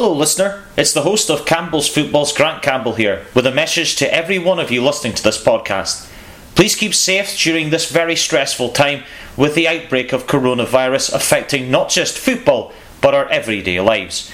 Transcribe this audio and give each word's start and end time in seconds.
Hello, 0.00 0.14
listener. 0.14 0.62
It's 0.78 0.94
the 0.94 1.02
host 1.02 1.28
of 1.28 1.44
Campbell's 1.44 1.86
Football's 1.86 2.32
Grant 2.32 2.62
Campbell 2.62 2.94
here, 2.94 3.26
with 3.34 3.46
a 3.46 3.52
message 3.52 3.96
to 3.96 4.10
every 4.10 4.38
one 4.38 4.58
of 4.58 4.70
you 4.70 4.82
listening 4.82 5.12
to 5.12 5.22
this 5.22 5.44
podcast. 5.44 6.10
Please 6.54 6.74
keep 6.74 6.94
safe 6.94 7.38
during 7.38 7.68
this 7.68 7.92
very 7.92 8.16
stressful 8.16 8.70
time 8.70 9.02
with 9.36 9.54
the 9.54 9.68
outbreak 9.68 10.14
of 10.14 10.26
coronavirus 10.26 11.12
affecting 11.12 11.70
not 11.70 11.90
just 11.90 12.16
football, 12.16 12.72
but 13.02 13.14
our 13.14 13.28
everyday 13.28 13.78
lives. 13.78 14.32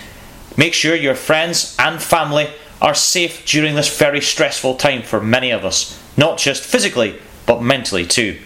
Make 0.56 0.72
sure 0.72 0.94
your 0.94 1.17
friends 1.17 1.74
and 1.80 2.01
family 2.01 2.48
are 2.80 2.94
safe 2.94 3.44
during 3.44 3.74
this 3.74 3.98
very 3.98 4.21
stressful 4.21 4.76
time 4.76 5.03
for 5.03 5.21
many 5.21 5.51
of 5.51 5.64
us, 5.64 6.01
not 6.17 6.38
just 6.38 6.62
physically, 6.62 7.21
but 7.44 7.60
mentally 7.60 8.06
too. 8.06 8.38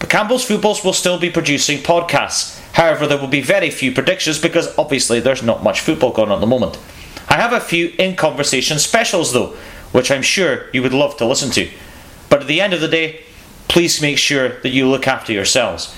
But 0.00 0.10
Campbell's 0.10 0.44
Footballs 0.44 0.82
will 0.82 0.92
still 0.92 1.20
be 1.20 1.30
producing 1.30 1.78
podcasts. 1.78 2.60
However, 2.72 3.06
there 3.06 3.18
will 3.18 3.28
be 3.28 3.42
very 3.42 3.70
few 3.70 3.92
predictions 3.92 4.38
because 4.38 4.76
obviously 4.78 5.20
there's 5.20 5.42
not 5.42 5.62
much 5.62 5.80
football 5.80 6.12
going 6.12 6.30
on 6.30 6.38
at 6.38 6.40
the 6.40 6.46
moment. 6.46 6.78
I 7.28 7.34
have 7.34 7.52
a 7.52 7.60
few 7.60 7.92
in 7.98 8.16
conversation 8.16 8.78
specials 8.78 9.32
though, 9.32 9.54
which 9.92 10.10
I'm 10.10 10.22
sure 10.22 10.66
you 10.72 10.82
would 10.82 10.94
love 10.94 11.16
to 11.18 11.26
listen 11.26 11.50
to. 11.52 11.70
But 12.28 12.42
at 12.42 12.46
the 12.46 12.60
end 12.60 12.72
of 12.72 12.80
the 12.80 12.88
day, 12.88 13.22
please 13.68 14.02
make 14.02 14.18
sure 14.18 14.60
that 14.60 14.70
you 14.70 14.88
look 14.88 15.06
after 15.06 15.32
yourselves. 15.32 15.94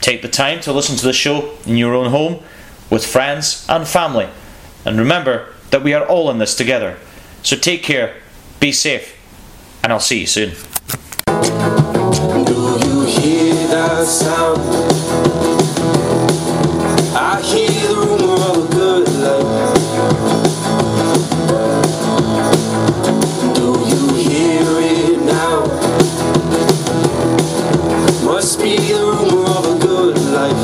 Take 0.00 0.22
the 0.22 0.28
time 0.28 0.60
to 0.60 0.72
listen 0.72 0.96
to 0.96 1.04
the 1.04 1.12
show 1.12 1.56
in 1.66 1.76
your 1.76 1.94
own 1.94 2.10
home, 2.10 2.42
with 2.90 3.04
friends 3.04 3.66
and 3.68 3.86
family. 3.86 4.28
And 4.84 4.98
remember 4.98 5.52
that 5.70 5.82
we 5.82 5.92
are 5.92 6.06
all 6.06 6.30
in 6.30 6.38
this 6.38 6.54
together. 6.54 6.96
So 7.42 7.56
take 7.56 7.82
care, 7.82 8.16
be 8.60 8.72
safe, 8.72 9.16
and 9.82 9.92
I'll 9.92 10.00
see 10.00 10.20
you 10.20 10.26
soon. 10.26 10.52
I 17.20 17.42
hear 17.42 17.66
the 17.68 17.94
rumor 17.96 18.38
of 18.46 18.56
a 18.62 18.68
good 18.72 19.08
life. 19.26 19.50
Do 23.56 23.68
you 23.90 24.04
hear 24.14 24.62
it 24.78 25.18
now? 25.24 25.66
Must 28.24 28.60
be 28.60 28.76
the 28.76 29.02
rumor 29.02 29.50
of 29.50 29.64
a 29.66 29.78
good 29.84 30.16
life. 30.30 30.62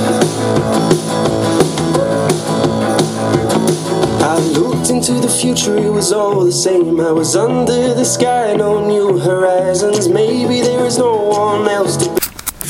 I 4.23 4.39
looked 4.57 4.91
into 4.91 5.15
the 5.15 5.29
future, 5.29 5.77
it 5.77 5.91
was 5.91 6.13
all 6.13 6.45
the 6.45 6.53
same. 6.53 7.01
I 7.01 7.11
was 7.11 7.35
under 7.35 7.95
the 7.95 8.05
sky, 8.05 8.55
no 8.55 8.79
new 8.87 9.19
horizons. 9.19 10.09
Maybe 10.09 10.61
there 10.61 10.87
is 10.87 10.99
no 10.99 11.17
one 11.17 11.67
else 11.67 11.97
to 11.97 12.24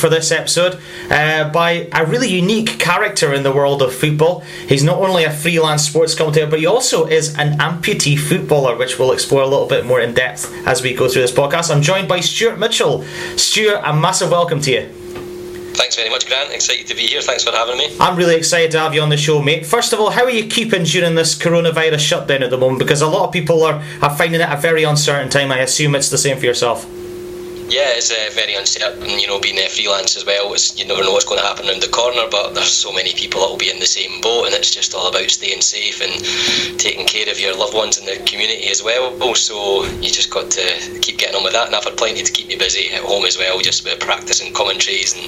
for 0.05 0.11
this 0.11 0.31
episode 0.31 0.79
uh, 1.11 1.49
by 1.49 1.89
a 1.93 2.05
really 2.05 2.29
unique 2.29 2.79
character 2.79 3.33
in 3.33 3.43
the 3.43 3.51
world 3.51 3.81
of 3.81 3.95
football. 3.95 4.41
He's 4.69 4.85
not 4.85 4.99
only 4.99 5.25
a 5.25 5.33
freelance 5.33 5.89
sports 5.89 6.15
commentator, 6.15 6.47
but 6.47 6.59
he 6.59 6.67
also 6.67 7.07
is 7.07 7.35
an 7.39 7.57
amputee 7.57 8.19
footballer, 8.19 8.77
which 8.77 8.99
we'll 8.99 9.13
explore 9.13 9.41
a 9.41 9.47
little 9.47 9.67
bit 9.67 9.87
more 9.87 10.01
in 10.01 10.13
depth 10.13 10.53
as 10.67 10.83
we 10.83 10.93
go 10.93 11.09
through 11.09 11.23
this 11.23 11.33
podcast. 11.33 11.75
I'm 11.75 11.81
joined 11.81 12.07
by 12.07 12.21
Stuart 12.21 12.59
Mitchell. 12.59 13.03
Stuart, 13.39 13.81
a 13.83 13.97
massive 13.97 14.31
welcome 14.31 14.61
to 14.61 14.73
you. 14.73 14.89
Thanks 15.73 15.97
very 15.97 16.11
much, 16.11 16.27
Grant. 16.27 16.53
Excited 16.53 16.87
to 16.87 16.95
be 16.95 17.07
here. 17.07 17.23
Thanks 17.23 17.43
for 17.43 17.53
having 17.53 17.79
me. 17.79 17.97
I'm 17.99 18.15
really 18.15 18.37
excited 18.37 18.73
to 18.73 18.81
have 18.81 18.93
you 18.93 19.01
on 19.01 19.09
the 19.09 19.17
show, 19.17 19.41
mate. 19.41 19.65
First 19.65 19.95
of 19.95 20.01
all, 20.01 20.11
how 20.11 20.25
are 20.25 20.31
you 20.31 20.49
keeping 20.49 20.85
during 20.85 21.15
this 21.15 21.35
coronavirus 21.35 22.01
shutdown 22.01 22.43
at 22.43 22.51
the 22.51 22.59
moment? 22.59 22.81
Because 22.81 23.01
a 23.01 23.09
lot 23.09 23.29
of 23.29 23.33
people 23.33 23.63
are, 23.63 23.83
are 24.03 24.15
finding 24.15 24.43
it 24.43 24.49
a 24.51 24.57
very 24.59 24.85
uncertain 24.85 25.31
time. 25.31 25.51
I 25.51 25.61
assume 25.61 25.95
it's 25.95 26.11
the 26.11 26.19
same 26.19 26.37
for 26.37 26.45
yourself. 26.45 26.87
Yeah, 27.69 27.97
it's 27.97 28.11
uh, 28.11 28.31
very 28.33 28.55
uncertain. 28.55 29.19
You 29.19 29.27
know, 29.27 29.41
being 29.41 29.59
a 29.59 29.69
freelance 29.69 30.17
as 30.17 30.25
well, 30.25 30.53
it's, 30.53 30.79
you 30.79 30.87
never 30.87 31.03
know 31.03 31.13
what's 31.13 31.25
going 31.25 31.41
to 31.41 31.47
happen 31.47 31.69
around 31.69 31.83
the 31.83 31.89
corner. 31.89 32.25
But 32.31 32.55
there's 32.55 32.71
so 32.71 32.93
many 32.93 33.13
people 33.13 33.41
that 33.41 33.51
will 33.51 33.59
be 33.59 33.71
in 33.71 33.81
the 33.81 33.87
same 33.87 34.21
boat, 34.21 34.47
and 34.47 34.55
it's 34.55 34.75
just 34.75 34.95
all 34.95 35.09
about 35.09 35.31
staying 35.31 35.61
safe 35.61 36.01
and 36.01 36.79
taking 36.79 37.07
care 37.07 37.29
of 37.31 37.41
your 37.41 37.57
loved 37.57 37.75
ones 37.75 37.99
in 37.99 38.07
the 38.07 38.23
community 38.25 38.69
as 38.69 38.83
well. 38.83 39.13
So 39.35 39.85
you 40.01 40.11
just 40.11 40.31
got 40.31 40.51
to 40.53 40.99
keep 41.01 41.19
getting 41.19 41.37
on 41.37 41.45
with 41.45 41.53
that. 41.55 41.67
And 41.67 41.75
I've 41.75 41.85
had 41.85 41.97
plenty 41.97 42.23
to 42.23 42.33
keep 42.33 42.49
me 42.49 42.57
busy 42.57 42.91
at 42.93 43.03
home 43.03 43.25
as 43.25 43.39
well, 43.39 43.59
just 43.61 43.85
with 43.85 43.99
practicing 44.01 44.53
commentaries 44.53 45.17
and 45.17 45.27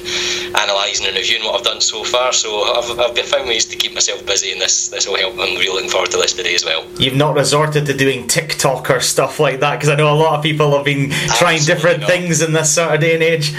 analysing 0.54 1.06
and 1.06 1.16
reviewing 1.16 1.44
what 1.44 1.56
I've 1.56 1.64
done 1.64 1.80
so 1.80 2.04
far. 2.04 2.32
So 2.32 2.62
I've, 2.74 2.98
I've 3.00 3.18
found 3.26 3.48
ways 3.48 3.64
to 3.66 3.76
keep 3.76 3.94
myself 3.94 4.24
busy, 4.26 4.52
and 4.52 4.60
this 4.60 4.88
this 4.88 5.08
will 5.08 5.16
help. 5.16 5.34
I'm 5.34 5.56
really 5.56 5.72
looking 5.72 5.90
forward 5.90 6.10
to 6.12 6.18
this 6.18 6.32
today 6.32 6.54
as 6.54 6.64
well. 6.64 6.84
You've 6.98 7.16
not 7.16 7.34
resorted 7.34 7.86
to 7.86 7.94
doing 7.94 8.28
TikTok 8.28 8.90
or 8.90 9.00
stuff 9.00 9.40
like 9.40 9.60
that 9.60 9.76
because 9.76 9.88
I 9.88 9.96
know 9.96 10.12
a 10.12 10.14
lot 10.14 10.36
of 10.36 10.42
people 10.42 10.70
have 10.76 10.84
been 10.84 11.10
trying 11.10 11.56
Absolutely 11.56 11.74
different 11.74 12.00
not. 12.00 12.10
things 12.10 12.25
in 12.30 12.52
this 12.52 12.74
sort 12.74 12.94
of 12.94 13.00
day 13.00 13.14
and 13.14 13.22
age. 13.22 13.52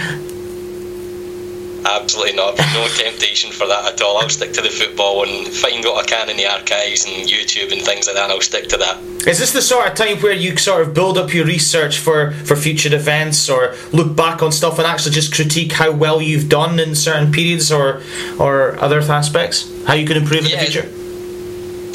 Absolutely 1.85 2.33
not. 2.35 2.57
No 2.73 2.85
temptation 2.97 3.51
for 3.51 3.65
that 3.67 3.93
at 3.93 4.01
all. 4.01 4.17
I'll 4.17 4.27
stick 4.29 4.51
to 4.53 4.61
the 4.61 4.69
football 4.69 5.23
and 5.23 5.47
find 5.47 5.85
what 5.85 6.03
I 6.03 6.07
can 6.07 6.29
in 6.29 6.35
the 6.35 6.45
archives 6.45 7.05
and 7.05 7.15
YouTube 7.27 7.71
and 7.71 7.81
things 7.81 8.07
like 8.07 8.15
that, 8.15 8.23
and 8.23 8.33
I'll 8.33 8.41
stick 8.41 8.67
to 8.69 8.77
that. 8.77 9.01
Is 9.25 9.39
this 9.39 9.53
the 9.53 9.61
sort 9.61 9.87
of 9.87 9.93
time 9.95 10.17
where 10.17 10.33
you 10.33 10.57
sort 10.57 10.81
of 10.85 10.93
build 10.93 11.17
up 11.17 11.33
your 11.33 11.45
research 11.45 11.99
for, 11.99 12.31
for 12.31 12.55
future 12.57 12.93
events 12.93 13.49
or 13.49 13.73
look 13.93 14.15
back 14.15 14.43
on 14.43 14.51
stuff 14.51 14.77
and 14.79 14.87
actually 14.87 15.13
just 15.13 15.33
critique 15.33 15.71
how 15.73 15.91
well 15.91 16.21
you've 16.21 16.49
done 16.49 16.79
in 16.79 16.93
certain 16.95 17.31
periods 17.31 17.71
or 17.71 18.01
or 18.39 18.77
other 18.81 18.99
aspects? 18.99 19.69
How 19.85 19.93
you 19.93 20.05
can 20.05 20.17
improve 20.17 20.43
in 20.45 20.51
Yeah. 20.51 20.59
the 20.65 20.71
future? 20.71 20.89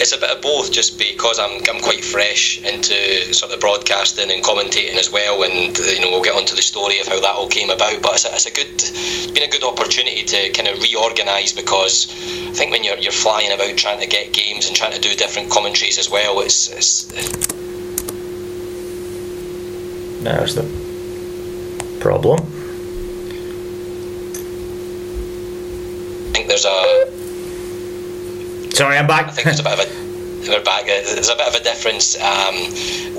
It's 0.02 0.12
a 0.12 0.18
bit 0.18 0.30
of 0.30 0.42
both, 0.42 0.72
just 0.72 0.98
because 0.98 1.38
I'm, 1.38 1.62
I'm 1.70 1.80
quite 1.80 2.04
fresh 2.04 2.58
into 2.58 3.32
sort 3.32 3.52
of 3.52 3.60
broadcasting 3.60 4.32
and 4.32 4.42
commentating 4.42 4.96
as 4.98 5.12
well, 5.12 5.44
and 5.44 5.78
you 5.78 6.00
know 6.00 6.10
we'll 6.10 6.22
get 6.22 6.34
onto 6.34 6.56
the 6.56 6.62
story 6.62 6.98
of 6.98 7.06
how 7.06 7.20
that 7.20 7.36
all 7.36 7.46
came 7.46 7.70
about. 7.70 8.02
But 8.02 8.14
it's 8.14 8.24
a, 8.24 8.34
it's 8.34 8.46
a 8.46 8.50
good, 8.50 8.66
it's 8.74 9.30
been 9.30 9.44
a 9.44 9.48
good 9.48 9.62
opportunity 9.62 10.24
to 10.24 10.50
kind 10.50 10.66
of 10.66 10.82
reorganise 10.82 11.52
because 11.52 12.10
I 12.48 12.52
think 12.52 12.72
when 12.72 12.82
you're 12.82 12.98
you're 12.98 13.12
flying 13.12 13.52
about 13.52 13.78
trying 13.78 14.00
to 14.00 14.08
get 14.08 14.32
games 14.32 14.66
and 14.66 14.74
trying 14.74 14.90
to 14.90 15.00
do 15.00 15.14
different 15.14 15.52
commentaries 15.52 15.98
as 15.98 16.10
well, 16.10 16.40
it's, 16.40 16.68
it's 16.72 17.04
There's 20.24 20.56
the 20.56 20.64
problem. 22.00 22.40
I 26.26 26.32
think 26.34 26.48
there's 26.48 26.64
a 26.64 27.21
Sorry, 28.74 28.96
I'm 28.96 29.06
back. 29.06 29.26
I 29.28 29.30
think 29.32 29.46
a 29.60 29.62
bit 29.62 29.72
of 29.72 29.80
a 29.80 30.11
we're 30.48 30.62
back. 30.62 30.86
There's 30.86 31.28
a 31.28 31.36
bit 31.36 31.48
of 31.48 31.54
a 31.54 31.62
difference 31.62 32.20
um, 32.20 32.54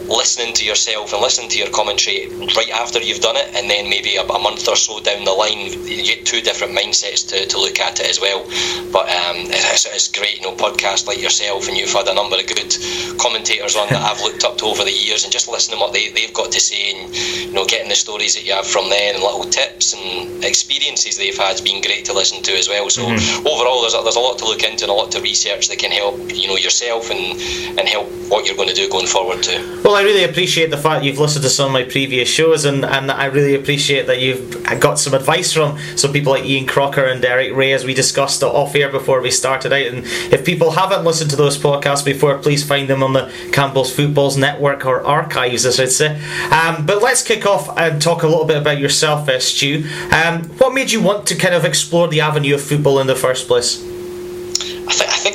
listening 0.08 0.54
to 0.54 0.66
yourself 0.66 1.14
and 1.14 1.22
listening 1.22 1.50
to 1.50 1.58
your 1.58 1.70
commentary 1.72 2.28
right 2.56 2.70
after 2.72 3.00
you've 3.00 3.22
done 3.22 3.36
it, 3.38 3.50
and 3.56 3.70
then 3.70 3.90
maybe 3.90 4.16
a, 4.18 4.24
a 4.24 4.40
month 4.40 4.68
or 4.68 4.76
so 4.76 5.00
down 5.00 5.24
the 5.24 5.32
line, 5.32 5.72
you 5.88 6.04
get 6.04 6.26
two 6.26 6.42
different 6.42 6.78
mindsets 6.78 7.28
to, 7.30 7.46
to 7.48 7.58
look 7.58 7.80
at 7.80 8.00
it 8.00 8.10
as 8.10 8.20
well. 8.20 8.44
But 8.92 9.10
um, 9.10 9.50
it's, 9.50 9.86
it's 9.86 10.08
great, 10.08 10.38
you 10.38 10.44
know, 10.44 10.56
podcasts 10.56 11.08
like 11.08 11.22
yourself, 11.22 11.68
and 11.68 11.78
you've 11.78 11.94
had 11.94 12.08
a 12.08 12.14
number 12.14 12.38
of 12.38 12.46
good 12.48 12.76
commentators 13.18 13.76
on 13.76 13.90
that 13.90 14.04
I've 14.04 14.22
looked 14.22 14.44
up 14.44 14.58
to 14.60 14.66
over 14.66 14.84
the 14.84 14.92
years, 14.92 15.24
and 15.24 15.32
just 15.32 15.48
listening 15.48 15.80
to 15.80 15.82
what 15.82 15.94
they, 15.94 16.10
they've 16.10 16.34
got 16.34 16.52
to 16.52 16.60
say, 16.60 16.92
and 16.94 17.16
you 17.16 17.54
know, 17.54 17.66
getting 17.66 17.90
the 17.90 17.96
stories 17.96 18.36
that 18.36 18.46
you 18.46 18.54
have 18.54 18.68
from 18.68 18.90
them, 18.90 19.16
and 19.16 19.24
little 19.24 19.50
tips 19.50 19.94
and 19.94 20.44
experiences 20.44 21.18
they've 21.18 21.38
had 21.38 21.54
has 21.54 21.62
been 21.62 21.82
great 21.82 22.06
to 22.06 22.14
listen 22.14 22.44
to 22.44 22.52
as 22.54 22.68
well. 22.68 22.90
So 22.90 23.04
overall, 23.04 23.82
there's 23.82 23.96
a, 23.96 24.02
there's 24.04 24.16
a 24.16 24.20
lot 24.20 24.38
to 24.40 24.46
look 24.46 24.64
into 24.64 24.84
and 24.84 24.92
a 24.92 24.94
lot 24.94 25.12
to 25.12 25.22
research 25.22 25.70
that 25.70 25.80
can 25.80 25.92
help 25.92 26.20
you 26.34 26.48
know 26.48 26.58
yourself 26.58 27.10
and 27.14 27.80
and 27.80 27.88
help 27.88 28.08
what 28.30 28.48
you're 28.48 28.56
going 28.56 28.70
to 28.70 28.76
do 28.76 28.90
going 28.90 29.06
forward 29.06 29.44
too. 29.44 29.82
Well, 29.84 29.96
I 29.96 30.02
really 30.02 30.24
appreciate 30.24 30.72
the 30.72 30.78
fact 30.78 31.04
you've 31.04 31.20
listened 31.20 31.44
to 31.44 31.50
some 31.50 31.68
of 31.68 31.72
my 31.74 31.84
previous 31.84 32.30
shows, 32.30 32.66
and, 32.66 32.84
and 32.84 33.12
I 33.12 33.26
really 33.26 33.56
appreciate 33.56 34.08
that 34.08 34.22
you've 34.22 34.64
got 34.80 34.98
some 34.98 35.14
advice 35.14 35.54
from 35.54 35.78
some 35.96 36.12
people 36.12 36.34
like 36.34 36.44
Ian 36.44 36.66
Crocker 36.66 37.06
and 37.06 37.22
Derek 37.22 37.54
Ray, 37.54 37.74
as 37.74 37.84
we 37.86 37.94
discussed 37.94 38.42
off 38.44 38.76
air 38.76 38.90
before 38.90 39.22
we 39.22 39.30
started 39.30 39.72
out. 39.72 39.86
And 39.86 40.06
if 40.34 40.46
people 40.46 40.72
haven't 40.72 41.04
listened 41.04 41.30
to 41.32 41.36
those 41.36 41.58
podcasts 41.58 42.04
before, 42.04 42.38
please 42.40 42.64
find 42.64 42.90
them 42.90 43.04
on 43.04 43.14
the 43.14 43.32
Campbell's 43.52 43.94
Footballs 43.94 44.38
Network 44.38 44.86
or 44.86 45.04
archives, 45.04 45.66
as 45.66 45.80
I'd 45.80 45.92
say. 45.92 46.20
Um, 46.50 46.86
but 46.86 47.02
let's 47.04 47.22
kick 47.22 47.46
off 47.46 47.78
and 47.78 48.02
talk 48.02 48.24
a 48.24 48.28
little 48.28 48.46
bit 48.46 48.58
about 48.58 48.80
yourself, 48.80 49.30
uh, 49.30 49.40
Stu. 49.40 49.84
Um, 50.12 50.44
what 50.58 50.74
made 50.74 50.92
you 50.92 51.02
want 51.02 51.28
to 51.28 51.36
kind 51.36 51.54
of 51.54 51.66
explore 51.66 52.08
the 52.08 52.22
avenue 52.22 52.56
of 52.56 52.62
football 52.62 53.00
in 53.00 53.08
the 53.08 53.16
first 53.16 53.48
place? 53.48 53.82
I, 53.82 54.92
th- 54.92 55.10
I 55.10 55.18
think 55.18 55.33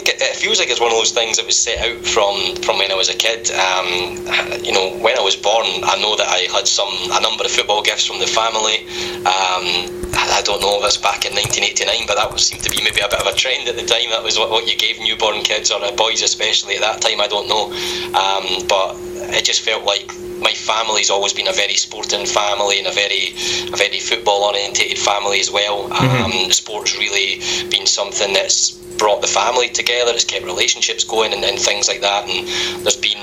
it, 0.49 0.53
it 0.53 0.57
feels 0.57 0.59
like 0.59 0.71
it's 0.71 0.81
one 0.81 0.91
of 0.91 0.99
those 0.99 1.13
things 1.13 1.37
that 1.37 1.47
was 1.47 1.57
set 1.57 1.79
out 1.79 2.05
from, 2.05 2.57
from 2.63 2.79
when 2.79 2.91
I 2.91 2.95
was 2.95 3.09
a 3.09 3.17
kid. 3.17 3.51
Um, 3.51 4.65
you 4.65 4.73
know, 4.73 4.97
when 4.99 5.17
I 5.19 5.23
was 5.23 5.37
born, 5.37 5.67
I 5.85 6.01
know 6.01 6.17
that 6.17 6.29
I 6.29 6.49
had 6.53 6.67
some 6.67 6.89
a 7.13 7.21
number 7.21 7.45
of 7.45 7.51
football 7.51 7.83
gifts 7.83 8.07
from 8.07 8.19
the 8.19 8.27
family. 8.27 8.87
Um, 9.29 10.09
I, 10.15 10.43
don't 10.45 10.61
know 10.61 10.79
if 10.81 10.87
it's 10.87 10.97
back 10.97 11.27
in 11.27 11.35
1989, 11.35 12.07
but 12.07 12.17
that 12.17 12.33
was, 12.33 12.47
seemed 12.47 12.63
to 12.65 12.71
be 12.71 12.83
maybe 12.83 13.01
a 13.01 13.09
bit 13.09 13.21
of 13.21 13.27
a 13.27 13.35
trend 13.35 13.69
at 13.69 13.77
the 13.77 13.85
time. 13.85 14.11
That 14.11 14.23
was 14.23 14.39
what, 14.39 14.51
what 14.51 14.67
you 14.67 14.77
gave 14.77 14.99
newborn 15.01 15.43
kids 15.43 15.71
or 15.71 15.81
boys, 15.93 16.23
especially 16.23 16.77
at 16.77 16.81
that 16.81 17.01
time. 17.01 17.21
I 17.21 17.29
don't 17.29 17.49
know, 17.49 17.71
um, 18.17 18.67
but 18.67 18.97
it 19.37 19.45
just 19.45 19.63
felt 19.63 19.85
like 19.85 20.09
my 20.41 20.53
family's 20.53 21.11
always 21.11 21.33
been 21.33 21.49
a 21.49 21.53
very 21.53 21.75
sporting 21.75 22.27
family 22.27 22.79
and 22.79 22.87
a 22.87 22.93
very 22.93 23.35
a 23.73 23.77
very 23.77 23.99
football 23.99 24.45
orientated 24.45 24.99
family 24.99 25.41
as 25.41 25.51
well. 25.51 25.93
Um, 25.93 26.51
sports 26.53 26.97
really 26.97 27.43
been 27.69 27.87
something 27.87 28.33
that's 28.33 28.79
brought 28.99 29.21
the 29.21 29.27
family 29.27 29.69
together. 29.69 30.13
It's 30.13 30.25
kept 30.25 30.45
relationships 30.45 31.05
going 31.05 31.33
and, 31.33 31.45
and 31.45 31.59
things 31.59 31.89
like 31.89 32.01
that. 32.01 32.29
And 32.29 32.47
there's 32.85 32.97
been 32.97 33.19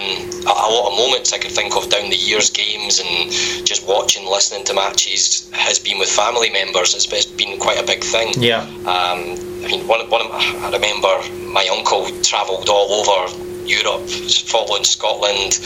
a, 0.45 0.49
a 0.49 0.69
lot 0.71 0.91
of 0.91 0.97
moments 0.97 1.33
I 1.33 1.37
could 1.37 1.51
think 1.51 1.75
of 1.75 1.89
down 1.89 2.09
the 2.09 2.15
years, 2.15 2.49
games 2.49 2.99
and 2.99 3.31
just 3.65 3.85
watching, 3.87 4.25
listening 4.25 4.65
to 4.65 4.73
matches 4.73 5.49
has 5.53 5.79
been 5.79 5.99
with 5.99 6.09
family 6.09 6.49
members. 6.49 6.95
It's, 6.95 7.11
it's 7.11 7.25
been 7.25 7.59
quite 7.59 7.79
a 7.79 7.85
big 7.85 8.03
thing. 8.03 8.33
Yeah. 8.37 8.61
Um, 8.87 9.35
I 9.63 9.67
mean, 9.67 9.87
one, 9.87 10.09
one 10.09 10.21
of, 10.21 10.31
I 10.31 10.69
remember 10.71 11.13
my 11.51 11.67
uncle 11.67 12.07
travelled 12.21 12.69
all 12.69 12.91
over 13.01 13.54
Europe, 13.67 14.07
following 14.47 14.83
Scotland, 14.83 15.59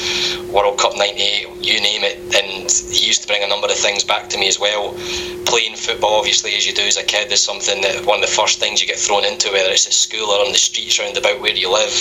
World 0.52 0.80
Cup 0.80 0.96
'98, 0.96 1.48
you 1.62 1.82
name 1.82 2.04
it. 2.04 2.18
And 2.36 2.72
he 2.72 3.08
used 3.08 3.22
to 3.24 3.28
bring 3.28 3.44
a 3.44 3.48
number 3.48 3.68
of 3.68 3.78
things 3.78 4.04
back 4.04 4.30
to 4.30 4.38
me 4.38 4.48
as 4.48 4.60
well. 4.60 4.94
Playing 5.46 5.76
football, 5.76 6.16
obviously, 6.16 6.56
as 6.56 6.68
you 6.68 6.74
do 6.74 6.84
as 6.84 6.98
a 6.98 7.04
kid, 7.04 7.32
is 7.32 7.42
something 7.42 7.82
that 7.82 8.06
one 8.06 8.22
of 8.22 8.30
the 8.30 8.36
first 8.36 8.60
things 8.60 8.82
you 8.82 8.88
get 8.88 8.98
thrown 8.98 9.26
into, 9.26 9.52
whether 9.52 9.70
it's 9.72 9.88
at 9.88 9.94
school 9.94 10.30
or 10.30 10.46
on 10.46 10.52
the 10.52 10.58
streets 10.58 11.00
around 11.00 11.18
about 11.18 11.42
where 11.42 11.56
you 11.56 11.72
live. 11.72 11.94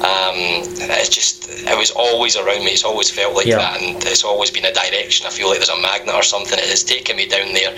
Um, 0.00 0.64
it's 0.96 1.08
just, 1.10 1.48
it 1.48 1.76
was 1.76 1.90
always 1.90 2.36
around 2.36 2.64
me. 2.64 2.72
It's 2.72 2.84
always 2.84 3.10
felt 3.10 3.34
like 3.34 3.46
yeah. 3.46 3.58
that, 3.58 3.82
and 3.82 4.02
it's 4.04 4.24
always 4.24 4.50
been 4.50 4.64
a 4.64 4.72
direction. 4.72 5.26
I 5.26 5.30
feel 5.30 5.48
like 5.48 5.58
there's 5.58 5.68
a 5.68 5.80
magnet 5.80 6.14
or 6.14 6.22
something. 6.22 6.58
It 6.58 6.68
has 6.68 6.84
taken 6.84 7.16
me 7.16 7.26
down 7.26 7.52
there. 7.52 7.70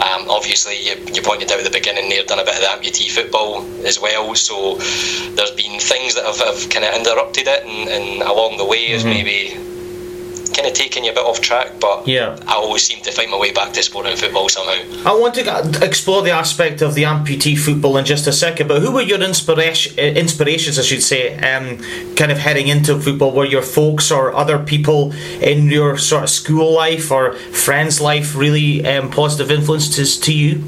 Um, 0.00 0.28
obviously, 0.28 0.80
you, 0.80 0.96
you 1.12 1.20
pointed 1.22 1.52
out 1.52 1.58
at 1.58 1.64
the 1.64 1.70
beginning 1.70 2.08
there, 2.08 2.24
done 2.24 2.40
a 2.40 2.44
bit 2.44 2.54
of 2.56 2.60
the 2.60 2.68
amputee 2.68 3.10
football 3.10 3.66
as 3.84 4.00
well. 4.00 4.34
So 4.34 4.76
there's 5.36 5.50
been 5.52 5.78
things 5.80 6.14
that 6.14 6.24
have, 6.24 6.40
have 6.40 6.70
kind 6.70 6.84
of 6.84 6.94
interrupted 7.12 7.46
it, 7.46 7.64
and, 7.64 7.88
and 7.88 8.22
along 8.22 8.56
the 8.56 8.64
way 8.64 8.88
mm-hmm. 8.88 9.08
maybe 9.08 9.58
kind 10.52 10.68
of 10.68 10.74
taken 10.74 11.02
you 11.02 11.10
a 11.10 11.14
bit 11.14 11.24
off 11.24 11.40
track, 11.40 11.72
but 11.80 12.06
yeah. 12.06 12.38
I 12.46 12.54
always 12.54 12.84
seem 12.84 13.02
to 13.04 13.10
find 13.10 13.30
my 13.30 13.38
way 13.38 13.52
back 13.52 13.72
to 13.72 13.82
sport 13.82 14.06
and 14.06 14.18
football 14.18 14.48
somehow. 14.48 15.10
I 15.10 15.14
want 15.18 15.34
to 15.34 15.80
explore 15.82 16.22
the 16.22 16.30
aspect 16.30 16.82
of 16.82 16.94
the 16.94 17.04
amputee 17.04 17.58
football 17.58 17.96
in 17.96 18.04
just 18.04 18.26
a 18.26 18.32
second, 18.32 18.68
but 18.68 18.82
who 18.82 18.92
were 18.92 19.00
your 19.00 19.20
inspiration, 19.22 19.98
inspirations, 19.98 20.78
I 20.78 20.82
should 20.82 21.02
say, 21.02 21.36
um, 21.38 21.78
kind 22.16 22.30
of 22.30 22.38
heading 22.38 22.68
into 22.68 23.00
football? 23.00 23.32
Were 23.32 23.46
your 23.46 23.62
folks 23.62 24.10
or 24.10 24.34
other 24.34 24.58
people 24.58 25.12
in 25.40 25.70
your 25.70 25.96
sort 25.96 26.24
of 26.24 26.30
school 26.30 26.72
life 26.72 27.10
or 27.10 27.32
friends' 27.32 28.00
life 28.00 28.36
really 28.36 28.86
um, 28.86 29.10
positive 29.10 29.50
influences 29.50 30.18
to 30.20 30.34
you? 30.34 30.62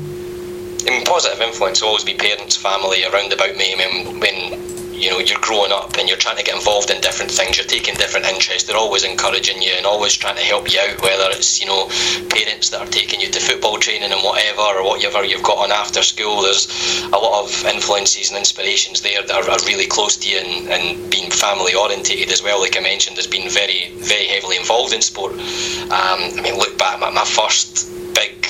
I 0.86 0.90
mean, 0.90 1.04
positive 1.04 1.40
influence 1.40 1.82
will 1.82 1.88
always 1.88 2.04
be 2.04 2.14
parents, 2.14 2.56
family 2.56 3.04
around 3.04 3.32
about 3.32 3.56
me. 3.56 3.74
I 3.74 3.76
mean, 3.76 4.20
when 4.20 4.73
you 5.04 5.10
know 5.10 5.18
you're 5.18 5.40
growing 5.40 5.70
up 5.70 5.96
and 5.98 6.08
you're 6.08 6.18
trying 6.18 6.38
to 6.38 6.42
get 6.42 6.56
involved 6.56 6.90
in 6.90 7.00
different 7.00 7.30
things 7.30 7.56
you're 7.56 7.66
taking 7.66 7.94
different 7.94 8.24
interests 8.26 8.64
they're 8.64 8.80
always 8.80 9.04
encouraging 9.04 9.60
you 9.60 9.72
and 9.76 9.84
always 9.84 10.14
trying 10.14 10.36
to 10.36 10.42
help 10.42 10.72
you 10.72 10.80
out 10.80 11.00
whether 11.02 11.28
it's 11.30 11.60
you 11.60 11.66
know 11.66 11.86
parents 12.32 12.70
that 12.70 12.80
are 12.80 12.90
taking 12.90 13.20
you 13.20 13.28
to 13.30 13.38
football 13.38 13.76
training 13.78 14.10
and 14.10 14.24
whatever 14.24 14.80
or 14.80 14.84
whatever 14.84 15.22
you've 15.22 15.42
got 15.42 15.58
on 15.58 15.70
after 15.70 16.02
school 16.02 16.40
there's 16.40 16.66
a 17.04 17.18
lot 17.18 17.44
of 17.44 17.64
influences 17.66 18.30
and 18.30 18.38
inspirations 18.38 19.02
there 19.02 19.22
that 19.22 19.36
are, 19.36 19.50
are 19.50 19.58
really 19.66 19.86
close 19.86 20.16
to 20.16 20.30
you 20.30 20.38
and, 20.38 20.68
and 20.72 21.10
being 21.10 21.30
family 21.30 21.74
orientated 21.74 22.32
as 22.32 22.42
well. 22.42 22.60
Like 22.60 22.76
I 22.76 22.80
mentioned 22.80 23.16
has 23.16 23.26
been 23.26 23.48
very 23.48 23.90
very 23.96 24.26
heavily 24.26 24.56
involved 24.56 24.92
in 24.92 25.02
sport. 25.02 25.32
Um, 25.32 26.20
I 26.36 26.40
mean 26.42 26.56
look 26.56 26.78
back 26.78 26.98
my, 27.00 27.10
my 27.10 27.24
first 27.24 27.88
big 28.14 28.46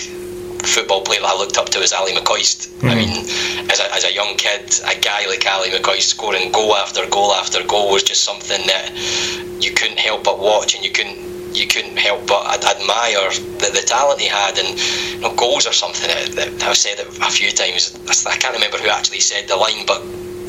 football 0.67 1.03
player 1.03 1.21
that 1.21 1.31
I 1.31 1.37
looked 1.37 1.59
up 1.59 1.69
to 1.71 1.79
was 1.81 1.93
Ally 1.93 2.13
McCoist. 2.13 2.69
Mm. 2.81 2.89
I 2.89 2.93
hmm. 2.93 2.99
mean, 2.99 3.71
as 3.71 3.81
a, 3.81 3.95
as 3.95 4.05
a 4.05 4.13
young 4.13 4.37
kid, 4.37 4.73
a 4.85 4.99
guy 5.01 5.27
like 5.27 5.45
Ally 5.47 5.69
McCoist 5.69 6.03
scoring 6.03 6.53
goal 6.53 6.75
after 6.75 7.07
goal 7.09 7.33
after 7.33 7.63
goal 7.65 7.93
was 7.93 8.03
just 8.03 8.25
something 8.25 8.67
that 8.67 8.91
you 9.61 9.73
couldn't 9.73 9.99
help 9.99 10.25
but 10.25 10.39
watch, 10.39 10.75
and 10.75 10.85
you 10.85 10.91
couldn't 10.91 11.35
you 11.55 11.69
couldn't 11.69 11.97
help 11.97 12.27
but 12.27 12.43
admire 12.65 13.31
the, 13.63 13.71
the 13.73 13.85
talent 13.87 14.21
he 14.21 14.27
had. 14.27 14.59
And 14.59 14.79
you 15.15 15.21
know, 15.21 15.35
goals 15.35 15.67
are 15.67 15.73
something 15.73 16.09
that, 16.09 16.33
that 16.33 16.63
I've 16.65 16.77
said 16.77 16.99
it 16.99 17.07
a 17.07 17.31
few 17.31 17.51
times. 17.51 17.95
I 18.27 18.37
can't 18.37 18.55
remember 18.55 18.79
who 18.79 18.89
actually 18.89 19.21
said 19.21 19.49
the 19.49 19.57
line, 19.57 19.87
but 19.87 20.03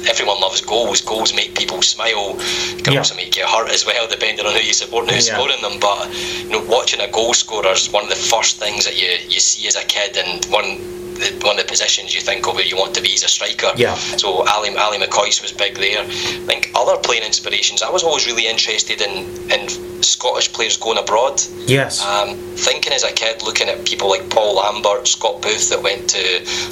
everyone 0.07 0.39
loves 0.39 0.61
goals. 0.61 1.01
Goals 1.01 1.33
make 1.33 1.55
people 1.55 1.81
smile. 1.81 2.35
Can 2.83 2.93
yeah. 2.93 2.99
also 2.99 3.15
make 3.15 3.35
you 3.37 3.45
hurt 3.45 3.69
as 3.69 3.85
well, 3.85 4.07
depending 4.07 4.45
on 4.45 4.53
who 4.53 4.59
you 4.59 4.73
support 4.73 5.05
and 5.05 5.13
who's 5.13 5.27
yeah. 5.27 5.35
scoring 5.35 5.61
them. 5.61 5.79
But 5.79 6.13
you 6.43 6.49
know, 6.49 6.63
watching 6.65 7.01
a 7.01 7.09
goal 7.09 7.33
scorer 7.33 7.71
is 7.71 7.89
one 7.89 8.03
of 8.03 8.09
the 8.09 8.15
first 8.15 8.57
things 8.57 8.85
that 8.85 8.95
you, 8.95 9.09
you 9.27 9.39
see 9.39 9.67
as 9.67 9.75
a 9.75 9.85
kid, 9.85 10.17
and 10.17 10.45
one 10.45 10.95
the, 11.15 11.45
one 11.45 11.57
of 11.57 11.63
the 11.63 11.69
positions 11.69 12.13
you 12.13 12.21
think 12.21 12.47
of 12.47 12.55
where 12.55 12.65
you 12.65 12.75
want 12.75 12.93
to 12.95 13.01
be 13.01 13.13
as 13.13 13.23
a 13.23 13.27
striker. 13.27 13.71
Yeah. 13.75 13.95
So 13.95 14.45
Ally 14.47 14.73
Ally 14.75 14.97
McCoist 14.97 15.41
was 15.41 15.51
big 15.51 15.75
there. 15.75 16.01
I 16.01 16.45
think 16.45 16.71
other 16.75 16.97
playing 17.01 17.23
inspirations. 17.23 17.81
I 17.81 17.89
was 17.89 18.03
always 18.03 18.25
really 18.25 18.47
interested 18.47 19.01
in 19.01 19.51
in 19.51 19.69
Scottish 20.03 20.51
players 20.53 20.77
going 20.77 20.97
abroad. 20.97 21.41
Yes. 21.65 22.05
Um, 22.05 22.35
thinking 22.55 22.93
as 22.93 23.03
a 23.03 23.11
kid, 23.11 23.41
looking 23.41 23.69
at 23.69 23.85
people 23.85 24.09
like 24.09 24.29
Paul 24.29 24.55
Lambert, 24.55 25.07
Scott 25.07 25.41
Booth 25.41 25.69
that 25.69 25.81
went 25.81 26.09
to 26.11 26.23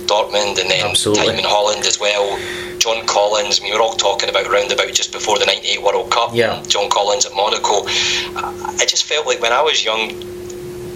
Dortmund, 0.05 0.59
and 0.59 0.69
then 0.69 0.85
Absolutely. 0.85 1.25
time 1.25 1.39
in 1.39 1.45
Holland 1.45 1.85
as 1.85 1.99
well. 1.99 2.37
John 2.83 3.05
Collins. 3.05 3.61
I 3.61 3.63
mean, 3.63 3.71
we 3.71 3.77
were 3.77 3.83
all 3.83 3.93
talking 3.93 4.27
about 4.27 4.45
roundabout 4.51 4.91
just 4.91 5.13
before 5.13 5.39
the 5.39 5.45
'98 5.45 5.81
World 5.81 6.11
Cup. 6.11 6.31
Yeah. 6.33 6.61
John 6.67 6.89
Collins 6.89 7.25
at 7.25 7.33
Monaco. 7.33 7.85
I 7.87 8.83
just 8.85 9.05
felt 9.05 9.25
like 9.25 9.39
when 9.39 9.53
I 9.53 9.61
was 9.61 9.85
young, 9.85 10.09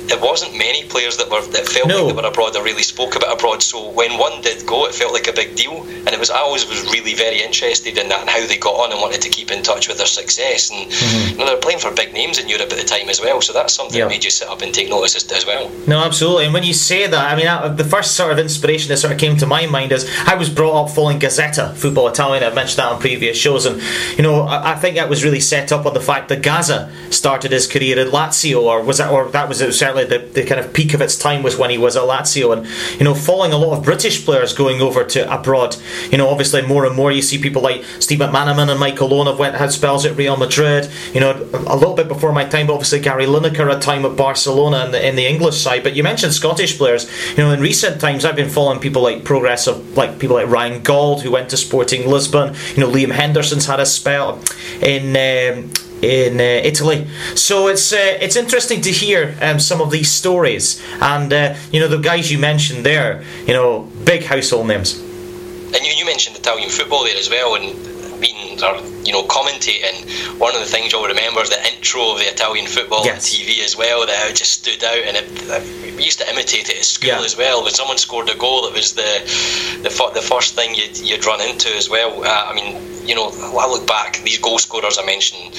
it 0.10 0.22
wasn't 0.22 0.58
many 0.58 0.88
players 0.88 1.18
that 1.18 1.30
were 1.30 1.42
that 1.42 1.68
felt 1.68 1.88
no. 1.88 2.06
like 2.06 2.16
they 2.16 2.22
were 2.22 2.28
abroad 2.28 2.56
or 2.56 2.64
really 2.64 2.84
spoke 2.84 3.16
about 3.16 3.34
abroad. 3.34 3.62
So 3.62 3.90
when 3.90 4.18
one 4.18 4.42
did 4.42 4.66
go, 4.66 4.86
it 4.86 4.96
felt 4.96 5.14
like 5.14 5.28
a 5.28 5.34
big 5.34 5.56
deal, 5.56 5.84
and 5.84 6.10
it 6.10 6.20
was 6.20 6.30
I 6.30 6.40
always 6.40 6.68
was 6.68 6.84
really 6.92 7.14
very 7.14 7.42
interested 7.42 7.98
in 7.98 8.10
that 8.10 8.22
and 8.22 8.30
how 8.30 8.46
they 8.46 8.58
got 8.58 8.76
on 8.76 8.92
and 8.92 9.02
wanted 9.02 9.22
to 9.22 9.30
keep 9.30 9.52
in 9.52 9.64
touch 9.64 9.88
with 9.88 9.98
their 9.98 10.08
success. 10.08 10.70
And 10.72 10.92
mm-hmm. 10.92 11.32
you 11.32 11.38
know, 11.38 11.46
they 11.46 11.56
were 11.56 11.62
playing 11.62 11.80
for 11.80 11.92
big 11.92 12.14
names 12.14 12.40
in 12.40 12.48
Europe 12.48 12.72
at 12.72 12.78
the 12.78 12.84
time 12.84 13.10
as 13.10 13.20
well. 13.22 13.42
So 13.42 13.54
that's 13.54 13.74
something 13.74 13.98
yeah. 13.98 14.06
that 14.06 14.10
made 14.10 14.24
you 14.24 14.32
sit 14.32 14.48
up 14.48 14.62
and 14.62 14.74
take 14.74 14.90
notice 14.90 15.16
as, 15.16 15.32
as, 15.32 15.46
well. 15.46 15.70
No, 15.88 16.00
absolutely. 16.00 16.46
And 16.46 16.54
when 16.54 16.64
you 16.64 16.74
say 16.74 17.08
that, 17.08 17.32
I 17.32 17.36
mean, 17.36 17.48
I, 17.48 17.68
the 17.70 17.84
first 17.84 18.16
sort 18.16 18.32
of 18.32 18.40
inspiration 18.40 18.90
that 18.90 18.98
sort 18.98 19.14
of 19.14 19.20
came 19.20 19.38
to 19.38 19.46
my 19.46 19.66
mind 19.66 19.92
is 19.92 20.10
I 20.26 20.36
was 20.36 20.50
brought 20.50 20.86
up 20.86 20.90
following 20.92 21.20
Gazzetta, 21.20 21.76
Football 21.76 22.08
Italia. 22.10 22.46
I've 22.46 22.56
mentioned 22.56 22.80
that 22.80 22.92
on 22.92 23.00
previous 23.00 23.38
shows, 23.38 23.66
and 23.66 23.82
you 24.18 24.24
know, 24.24 24.42
I, 24.42 24.74
I 24.74 24.76
think 24.76 24.96
that 24.96 25.10
was 25.10 25.24
really 25.24 25.40
set 25.40 25.72
up 25.72 25.86
on 25.86 25.94
the 25.94 26.02
fact 26.02 26.30
that 26.30 26.42
Gazza 26.42 26.92
started 27.10 27.52
his 27.52 27.68
career 27.68 28.00
at 28.00 28.08
Lazio, 28.08 28.64
or 28.64 28.84
was 28.84 28.98
that, 28.98 29.12
or 29.12 29.28
that 29.30 29.50
was 29.50 29.60
certainly 29.78 29.97
the, 30.06 30.20
the 30.20 30.44
kind 30.44 30.60
of 30.60 30.74
peak 30.74 30.94
of 30.94 31.02
its 31.02 31.18
time 31.18 31.44
was 31.44 31.58
when 31.58 31.70
he 31.70 31.78
was 31.78 31.96
at 31.96 32.04
Lazio, 32.04 32.56
and 32.56 32.68
you 33.00 33.04
know, 33.04 33.14
following 33.14 33.54
a 33.54 33.58
lot 33.58 33.78
of 33.78 33.84
British 33.84 34.26
players 34.26 34.54
going 34.54 34.82
over 34.82 35.04
to 35.04 35.34
abroad. 35.34 35.76
You 36.12 36.18
know, 36.18 36.30
obviously 36.30 36.62
more 36.62 36.86
and 36.86 36.96
more 36.96 37.12
you 37.12 37.22
see 37.22 37.38
people 37.38 37.62
like 37.62 37.84
Steve 38.00 38.20
McManaman 38.20 38.70
and 38.70 38.80
Michael 38.80 39.14
Owen 39.14 39.28
have 39.28 39.40
went 39.40 39.56
had 39.56 39.72
spells 39.72 40.06
at 40.06 40.16
Real 40.16 40.38
Madrid. 40.38 40.90
You 41.14 41.22
know, 41.22 41.32
a 41.68 41.76
little 41.76 41.96
bit 41.96 42.08
before 42.08 42.32
my 42.34 42.46
time, 42.46 42.68
but 42.68 42.74
obviously 42.74 43.00
Gary 43.00 43.26
Lineker 43.26 43.72
had 43.72 43.82
time 43.82 44.06
at 44.06 44.16
Barcelona 44.16 44.86
in 44.86 44.92
the, 44.92 45.08
in 45.08 45.16
the 45.16 45.26
English 45.26 45.58
side. 45.58 45.84
But 45.84 45.96
you 45.96 46.04
mentioned 46.04 46.34
Scottish 46.34 46.78
players. 46.78 47.10
You 47.32 47.38
know, 47.38 47.52
in 47.52 47.60
recent 47.60 48.00
times 48.02 48.26
I've 48.26 48.36
been 48.36 48.50
following 48.50 48.80
people 48.80 49.02
like 49.02 49.24
progress 49.24 49.68
of 49.68 49.98
like 49.98 50.20
people 50.20 50.36
like 50.36 50.48
Ryan 50.48 50.82
Gauld 50.82 51.22
who 51.22 51.32
went 51.32 51.50
to 51.50 51.58
Sporting 51.58 52.08
Lisbon. 52.08 52.56
You 52.76 52.82
know, 52.82 52.90
Liam 52.90 53.12
Henderson's 53.12 53.66
had 53.66 53.80
a 53.80 53.86
spell 53.86 54.42
in. 54.82 55.16
Um, 55.16 55.72
in 56.02 56.40
uh, 56.40 56.44
Italy. 56.44 57.08
So 57.36 57.68
it's 57.68 57.92
uh, 57.94 58.18
it's 58.22 58.36
interesting 58.36 58.82
to 58.82 58.92
hear 58.92 59.36
um, 59.42 59.60
some 59.60 59.82
of 59.82 59.92
these 59.92 60.12
stories, 60.12 60.82
and 61.02 61.32
uh, 61.32 61.56
you 61.72 61.80
know 61.80 61.88
the 61.88 61.98
guys 61.98 62.32
you 62.32 62.40
mentioned 62.40 62.86
there, 62.86 63.24
you 63.46 63.54
know, 63.54 63.90
big 64.04 64.24
household 64.24 64.68
names. 64.68 65.00
And 65.74 65.86
you, 65.86 65.92
you 65.98 66.06
mentioned 66.06 66.38
Italian 66.38 66.70
football 66.70 67.04
there 67.04 67.18
as 67.18 67.30
well, 67.30 67.56
and 67.56 67.97
being 68.20 68.62
or 68.64 68.78
you 69.04 69.12
know 69.12 69.24
commentating. 69.24 70.40
One 70.40 70.56
of 70.56 70.62
the 70.62 70.68
things 70.68 70.92
you'll 70.92 71.06
remember 71.06 71.42
is 71.42 71.50
the 71.50 71.64
intro 71.74 72.14
of 72.14 72.20
the 72.20 72.26
Italian 72.26 72.68
football 72.68 73.06
yes. 73.06 73.16
on 73.16 73.22
TV 73.22 73.64
as 73.64 73.76
well. 73.76 74.06
That 74.06 74.36
just 74.36 74.64
stood 74.64 74.84
out, 74.84 74.98
and 74.98 75.18
it, 75.18 75.96
we 75.96 76.04
used 76.04 76.20
to 76.20 76.30
imitate 76.30 76.70
it 76.70 76.78
at 76.78 76.86
school 76.86 77.10
yeah. 77.10 77.22
as 77.22 77.38
well. 77.38 77.64
When 77.64 77.74
someone 77.74 77.98
scored 77.98 78.30
a 78.30 78.36
goal, 78.36 78.68
it 78.68 78.74
was 78.74 78.94
the 78.94 79.22
the, 79.84 80.12
the 80.14 80.22
first 80.22 80.56
thing 80.56 80.76
you'd, 80.76 80.98
you'd 80.98 81.26
run 81.26 81.42
into 81.42 81.70
as 81.70 81.90
well. 81.90 82.24
Uh, 82.24 82.46
I 82.48 82.54
mean, 82.54 83.08
you 83.08 83.16
know, 83.16 83.30
I 83.58 83.68
look 83.68 83.88
back 83.88 84.18
these 84.24 84.40
goal 84.40 84.60
scorers 84.60 84.98
I 84.98 85.06
mentioned 85.06 85.56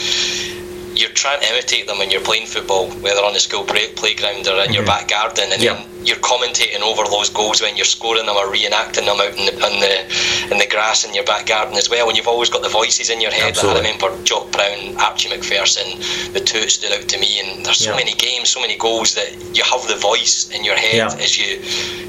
you're 0.98 1.10
trying 1.10 1.40
to 1.40 1.48
imitate 1.48 1.86
them 1.86 1.98
when 1.98 2.10
you're 2.10 2.20
playing 2.20 2.46
football, 2.46 2.90
whether 2.90 3.20
on 3.20 3.32
the 3.32 3.38
school 3.38 3.64
play- 3.64 3.92
playground 3.92 4.48
or 4.48 4.54
in 4.54 4.64
mm-hmm. 4.64 4.72
your 4.74 4.84
back 4.84 5.08
garden, 5.08 5.52
and 5.52 5.62
yeah. 5.62 5.80
You're 6.08 6.16
commentating 6.18 6.80
over 6.80 7.04
those 7.04 7.28
goals 7.28 7.60
when 7.60 7.76
you're 7.76 7.84
scoring 7.84 8.26
them 8.26 8.36
or 8.36 8.46
reenacting 8.46 9.04
them 9.04 9.20
out 9.20 9.36
in 9.36 9.44
the, 9.44 9.52
in 9.52 9.80
the 9.80 10.52
in 10.52 10.58
the 10.58 10.66
grass 10.68 11.04
in 11.04 11.14
your 11.14 11.24
back 11.24 11.46
garden 11.46 11.76
as 11.76 11.90
well. 11.90 12.08
And 12.08 12.16
you've 12.16 12.28
always 12.28 12.50
got 12.50 12.62
the 12.62 12.68
voices 12.68 13.10
in 13.10 13.20
your 13.20 13.30
head. 13.30 13.50
Absolutely. 13.50 13.80
I 13.80 13.92
remember 13.92 14.24
Jock 14.24 14.50
Brown, 14.50 14.96
Archie 14.98 15.28
Macpherson, 15.28 16.32
the 16.32 16.40
two 16.40 16.68
stood 16.68 16.92
out 16.92 17.08
to 17.08 17.18
me. 17.18 17.40
And 17.40 17.64
there's 17.64 17.78
so 17.78 17.90
yeah. 17.90 17.96
many 17.96 18.14
games, 18.14 18.48
so 18.48 18.60
many 18.60 18.76
goals 18.76 19.14
that 19.14 19.30
you 19.54 19.62
have 19.64 19.86
the 19.86 19.96
voice 19.96 20.50
in 20.50 20.64
your 20.64 20.76
head 20.76 20.94
yeah. 20.94 21.14
as 21.18 21.36
you 21.36 21.60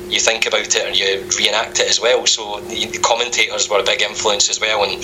you 0.10 0.20
think 0.20 0.48
about 0.48 0.75
it 0.75 0.88
and 0.88 0.98
you 0.98 1.24
reenact 1.38 1.79
it 1.79 1.89
as 1.89 2.00
well. 2.00 2.25
So 2.25 2.60
the 2.62 3.00
commentators 3.03 3.70
were 3.70 3.79
a 3.79 3.84
big 3.84 4.01
influence 4.01 4.50
as 4.50 4.60
well, 4.60 4.84
and 4.84 5.03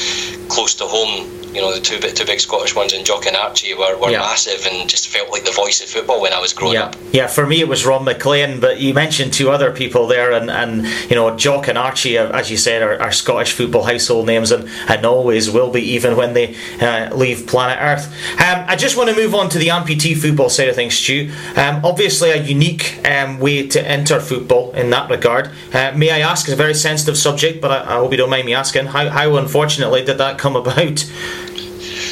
close 0.50 0.74
to 0.76 0.86
home 0.86 1.46
you 1.56 1.62
know 1.62 1.74
the 1.74 1.80
two 1.80 2.00
big, 2.00 2.16
two 2.16 2.26
big 2.26 2.40
Scottish 2.40 2.76
ones 2.76 2.92
in 2.92 3.06
Jock 3.06 3.26
and 3.26 3.36
Archie 3.36 3.74
were, 3.74 3.98
were 3.98 4.10
yeah. 4.10 4.20
massive 4.20 4.66
and 4.66 4.90
just 4.90 5.08
felt 5.08 5.32
like 5.32 5.46
the 5.46 5.52
voice 5.52 5.82
of 5.82 5.88
football 5.88 6.22
when 6.22 6.34
I 6.34 6.40
was 6.40 6.52
growing 6.52 6.76
up. 6.76 6.96
Yeah, 7.14 7.28
for 7.28 7.48
me 7.48 7.62
it 7.62 7.68
was 7.68 7.86
Rob 7.86 8.04
MacLean, 8.04 8.60
but 8.60 8.80
you 8.86 8.94
mentioned 8.94 9.34
two 9.34 9.50
other 9.50 9.72
people 9.72 10.08
there, 10.08 10.32
and, 10.32 10.50
and 10.50 10.86
you 11.10 11.16
know 11.16 11.36
Jock 11.36 11.68
and 11.68 11.78
Archie, 11.78 12.18
uh, 12.18 12.30
as 12.32 12.52
you 12.52 12.58
said, 12.58 12.82
are, 12.82 13.02
are 13.02 13.12
Scottish 13.12 13.52
football 13.54 13.84
household 13.84 14.28
names, 14.28 14.52
and, 14.52 14.70
and 14.88 15.06
always 15.06 15.50
will 15.50 15.72
be 15.72 15.82
even 15.82 16.16
when 16.16 16.34
they 16.34 16.56
uh, 16.80 17.14
leave 17.16 17.48
planet 17.48 17.78
Earth. 17.82 18.08
Um, 18.34 18.66
I 18.68 18.76
just 18.76 18.98
want 18.98 19.10
to 19.10 19.16
move 19.16 19.34
on 19.36 19.50
to 19.50 19.60
the 19.60 19.68
amputee 19.70 20.16
football 20.16 20.50
side 20.50 20.70
of 20.70 20.76
things, 20.76 20.96
Stu. 20.96 21.32
Um, 21.56 21.84
obviously, 21.84 22.32
a 22.32 22.42
unique 22.42 23.00
um, 23.06 23.40
way 23.40 23.68
to 23.68 23.86
enter 23.86 24.20
football 24.20 24.72
in 24.74 24.90
that 24.92 25.10
regard. 25.10 25.50
Uh, 25.74 25.92
may 25.96 26.12
I 26.12 26.20
ask? 26.20 26.46
It's 26.46 26.54
a 26.54 26.56
very 26.56 26.76
sensitive 26.76 27.18
subject, 27.18 27.62
but 27.62 27.72
I, 27.72 27.96
I 27.96 27.98
hope 27.98 28.12
you 28.12 28.18
don't 28.18 28.30
mind 28.30 28.46
me 28.46 28.54
asking. 28.54 28.88
How, 28.88 29.10
how 29.10 29.36
unfortunately 29.38 30.04
did 30.06 30.18
that 30.20 30.38
come 30.38 30.56
about? 30.56 31.06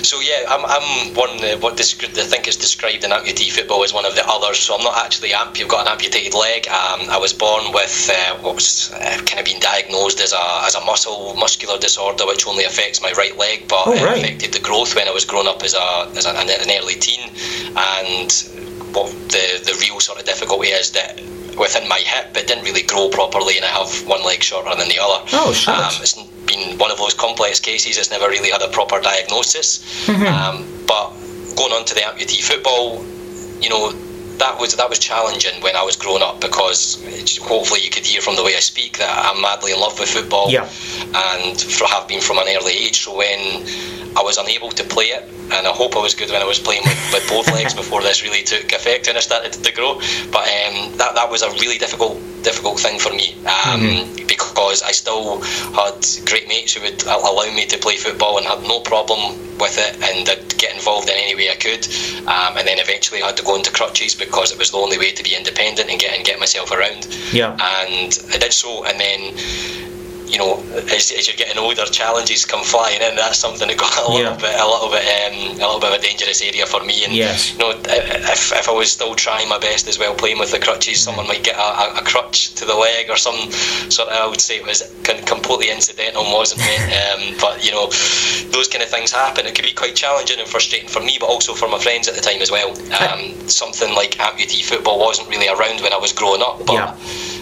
So 0.03 0.19
yeah, 0.19 0.45
I'm, 0.48 0.63
I'm 0.65 1.13
one 1.15 1.43
uh, 1.43 1.57
what 1.60 1.77
descri- 1.77 2.17
I 2.17 2.24
think 2.24 2.48
is 2.48 2.57
described 2.57 3.03
in 3.03 3.12
amputee 3.12 3.51
football 3.51 3.83
as 3.83 3.93
one 3.93 4.05
of 4.05 4.15
the 4.15 4.24
others. 4.27 4.60
So 4.60 4.75
I'm 4.75 4.83
not 4.83 4.98
actually 5.05 5.33
amp. 5.33 5.57
I've 5.60 5.67
got 5.67 5.88
an 5.88 5.91
amputated 5.91 6.33
leg. 6.33 6.67
Um, 6.67 7.10
I 7.10 7.17
was 7.17 7.33
born 7.33 7.72
with 7.72 8.10
uh, 8.12 8.38
what 8.43 8.55
was 8.55 8.91
uh, 8.93 9.17
kind 9.25 9.39
of 9.39 9.45
been 9.45 9.60
diagnosed 9.60 10.19
as 10.22 10.33
a 10.33 10.45
as 10.67 10.75
a 10.75 10.83
muscle 10.86 11.33
muscular 11.36 11.77
disorder, 11.79 12.25
which 12.27 12.45
only 12.48 12.65
affects 12.65 13.01
my 13.01 13.12
right 13.13 13.38
leg, 13.38 13.67
but 13.67 13.83
Oh, 13.88 13.93
it 13.93 14.01
affected 14.01 14.53
the 14.53 14.60
growth 14.60 14.95
when 14.95 15.07
I 15.07 15.12
was 15.12 15.25
growing 15.25 15.48
up 15.48 15.63
as 15.63 15.74
a 15.74 16.12
as 16.17 16.25
an, 16.25 16.36
an 16.36 16.69
early 16.77 16.95
teen. 16.95 17.29
And 17.75 18.31
what 18.93 19.10
the 19.31 19.62
the 19.65 19.77
real 19.81 20.00
sort 20.00 20.19
of 20.19 20.25
difficulty 20.25 20.69
is 20.69 20.91
that 20.91 21.19
within 21.57 21.88
my 21.88 22.00
hip 22.00 22.36
it 22.36 22.48
didn't 22.48 22.63
really 22.63 22.83
grow 22.83 23.10
properly, 23.10 23.55
and 23.57 23.65
I 23.65 23.69
have 23.69 24.07
one 24.07 24.24
leg 24.24 24.43
shorter 24.43 24.75
than 24.75 24.88
the 24.89 25.00
other. 25.01 25.29
Oh, 25.33 25.53
shit. 25.53 25.74
Um, 25.74 25.91
it's 26.01 26.13
been 26.45 26.77
one 26.77 26.91
of 26.91 26.98
those 26.98 27.13
complex 27.13 27.60
cases. 27.60 27.98
It's 27.98 28.12
never 28.12 28.27
really 28.27 28.50
had 28.50 28.62
a 28.62 28.69
proper 28.69 29.00
diagnosis. 29.00 30.05
Mm-hmm. 30.07 30.27
Um, 30.27 30.86
but 30.88 31.10
going 31.55 31.72
on 31.74 31.86
to 31.86 31.93
the 31.93 32.01
amputee 32.01 32.41
football, 32.43 33.03
you 33.62 33.69
know, 33.69 33.91
that 34.38 34.60
was 34.60 34.75
that 34.75 34.89
was 34.89 35.00
challenging 35.00 35.62
when 35.62 35.75
I 35.75 35.83
was 35.83 35.95
growing 35.95 36.24
up 36.24 36.41
because 36.41 36.95
hopefully 37.41 37.81
you 37.83 37.89
could 37.91 38.05
hear 38.05 38.19
from 38.19 38.36
the 38.36 38.43
way 38.43 38.55
I 38.55 38.60
speak 38.60 38.98
that 38.98 39.10
I'm 39.31 39.41
madly 39.41 39.72
in 39.72 39.79
love 39.79 39.98
with 40.00 40.10
football 40.10 40.50
Yeah. 40.50 40.63
and 41.15 41.60
for, 41.62 41.86
have 41.88 42.07
been 42.07 42.19
from 42.19 42.39
an 42.39 42.45
early 42.50 42.74
age. 42.74 43.01
So 43.05 43.15
when 43.15 43.39
I 44.17 44.22
was 44.24 44.38
unable 44.38 44.69
to 44.72 44.83
play 44.83 45.05
it, 45.05 45.29
and 45.53 45.67
I 45.67 45.72
hope 45.72 45.95
I 45.95 46.00
was 46.00 46.15
good 46.15 46.29
when 46.29 46.41
I 46.41 46.45
was 46.45 46.60
playing 46.60 46.83
with, 46.83 47.00
with 47.13 47.29
both 47.29 47.48
legs 47.51 47.74
before 47.81 48.01
this 48.01 48.24
really 48.24 48.43
took 48.43 48.72
effect 48.72 49.07
and 49.07 49.17
I 49.17 49.22
started 49.22 49.53
to 49.53 49.72
grow. 49.74 49.95
But 50.31 50.45
um, 50.48 50.98
that 50.98 51.12
that 51.15 51.29
was 51.29 51.41
a 51.41 51.51
really 51.51 51.77
difficult 51.77 52.19
difficult 52.43 52.79
thing 52.79 53.00
for 53.00 53.12
me 53.13 53.36
um, 53.48 54.13
because 54.27 54.83
I 54.83 54.91
still 54.91 55.41
had 55.74 56.05
great 56.25 56.48
mates 56.48 56.74
who 56.74 56.81
would 56.81 57.01
allow 57.03 57.48
me 57.55 57.65
to 57.67 57.77
play 57.77 57.95
football 57.95 58.38
and 58.38 58.45
had 58.45 58.63
no 58.63 58.81
problem 58.81 59.39
with 59.57 59.77
it 59.79 59.95
and 60.03 60.27
I'd 60.27 60.57
get 60.57 60.75
involved 60.75 61.07
in 61.07 61.15
any 61.15 61.36
way 61.36 61.50
I 61.50 61.55
could. 61.55 61.88
Um, 62.27 62.57
and 62.57 62.67
then 62.67 62.79
eventually 62.79 63.22
I 63.22 63.27
had 63.27 63.38
to 63.38 63.43
go 63.43 63.55
into 63.55 63.72
crutches 63.72 64.13
because 64.15 64.51
it 64.51 64.57
was 64.57 64.72
the 64.72 64.77
only 64.77 64.98
way 64.98 65.12
to 65.12 65.24
be 65.24 65.36
independent 65.36 65.89
and 65.89 66.00
get 66.00 66.15
and 66.15 66.25
get 66.25 66.39
myself 66.39 66.72
around. 66.72 67.07
Yeah. 67.31 67.53
And 67.53 68.12
I 68.33 68.38
did 68.38 68.53
so, 68.53 68.86
and 68.86 69.00
then 69.00 69.36
you 70.34 70.40
know, 70.40 70.58
as, 70.92 71.12
as 71.12 71.28
you're 71.28 71.38
getting 71.38 71.60
older, 71.60 71.86
challenges 71.86 72.44
come 72.44 72.63
flying 72.63 73.00
in. 73.02 73.16
That's 73.16 73.38
something 73.38 73.68
that 73.68 73.78
got 73.78 73.96
a 73.98 74.12
little 74.12 74.34
Yeah. 74.34 74.36
bit, 74.36 74.60
a 74.60 74.66
little 74.66 74.90
bit, 74.90 75.06
um, 75.06 75.62
a 75.62 75.66
little 75.66 75.80
bit 75.80 75.94
of 75.94 76.00
a 76.00 76.02
dangerous 76.02 76.42
area 76.42 76.66
for 76.66 76.84
me. 76.84 77.04
And 77.06 77.13
Yes. 77.13 77.52
you 77.52 77.60
know, 77.60 77.70
if, 77.86 78.52
if 78.52 78.68
I 78.68 78.72
was 78.72 78.92
still 78.92 79.13
trying 79.13 79.48
my 79.48 79.60
best 79.60 79.88
as 79.88 80.00
well, 80.00 80.16
playing 80.16 80.40
with 80.40 80.50
the 80.52 80.58
crutches, 80.60 81.00
someone 81.04 81.28
might 81.28 81.44
get 81.44 81.56
a, 81.56 82.00
a, 82.00 82.04
crutch 82.04 82.54
to 82.56 82.66
the 82.66 82.74
leg 82.74 83.10
or 83.12 83.16
some 83.18 83.52
sort 83.92 84.10
of. 84.10 84.13
I 84.18 84.25
would 84.28 84.42
say 84.42 84.58
it 84.58 84.66
was 84.66 84.82
completely 85.25 85.70
incidental, 85.70 86.24
wasn't 86.24 86.62
it? 86.66 86.82
Um, 87.13 87.36
but 87.40 87.63
you 87.63 87.72
know, 87.72 87.88
those 88.52 88.68
kind 88.68 88.82
of 88.84 88.90
things 88.90 89.12
happen. 89.12 89.46
It 89.46 89.54
could 89.56 89.66
be 89.66 89.74
quite 89.74 89.96
challenging 89.96 90.40
and 90.40 90.48
frustrating 90.48 90.88
for 90.90 91.00
me, 91.02 91.18
but 91.20 91.28
also 91.28 91.54
for 91.54 91.68
my 91.68 91.78
friends 91.78 92.08
at 92.08 92.16
the 92.16 92.22
time 92.22 92.42
as 92.42 92.50
well. 92.50 92.70
Um, 93.02 93.48
something 93.50 93.94
like 93.94 94.12
amputee 94.18 94.63
football 94.63 95.00
wasn't 95.00 95.30
really 95.30 95.48
around 95.48 95.82
when 95.82 95.94
I 95.94 95.98
was 95.98 96.12
growing 96.13 96.42
up, 96.42 96.66
but 96.66 96.74
Yeah. 96.74 96.96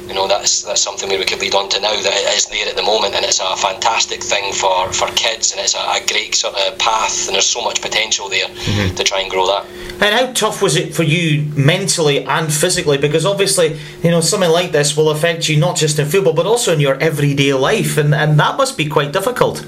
you 0.08 0.14
know 0.14 0.28
that's 0.28 0.64
that's 0.64 0.82
something 0.82 1.10
where 1.10 1.20
we 1.20 1.26
could 1.26 1.40
lead 1.40 1.56
on 1.56 1.70
to 1.70 1.80
now 1.80 1.92
that 1.96 2.14
it 2.14 2.36
is 2.36 2.46
there 2.48 2.68
at 2.68 2.76
the 2.76 2.81
moment 2.84 3.16
and 3.16 3.26
it's 3.26 3.40
a 3.40 3.56
fantastic 3.58 4.24
thing 4.24 4.54
for 4.54 4.92
for 4.94 5.08
kids 5.16 5.52
and 5.52 5.62
it's 5.62 5.76
a, 5.76 5.80
a 5.80 6.00
great 6.08 6.36
sort 6.36 6.56
of 6.56 6.78
path 6.78 7.28
and 7.28 7.36
there's 7.36 7.46
so 7.46 7.62
much 7.62 7.82
potential 7.82 8.30
there 8.30 8.48
mm-hmm. 8.48 8.96
to 8.96 9.04
try 9.04 9.20
and 9.22 9.30
grow 9.30 9.46
that 9.48 9.66
And 10.02 10.16
how 10.16 10.34
tough 10.34 10.64
was 10.64 10.76
it 10.76 10.96
for 10.96 11.04
you 11.04 11.44
mentally 11.56 12.26
and 12.26 12.52
physically? 12.52 12.98
Because 12.98 13.24
obviously, 13.24 13.78
you 14.02 14.10
know, 14.10 14.20
something 14.20 14.50
like 14.50 14.72
this 14.72 14.98
will 14.98 15.12
affect 15.12 15.48
you 15.48 15.58
not 15.58 15.76
just 15.76 16.00
in 16.00 16.08
football 16.08 16.34
but 16.34 16.48
also 16.48 16.74
in 16.74 16.80
your 16.80 16.96
everyday 16.96 17.54
life, 17.54 17.98
and, 17.98 18.16
and 18.16 18.40
that 18.40 18.58
must 18.58 18.78
be 18.78 18.88
quite 18.88 19.14
difficult. 19.14 19.64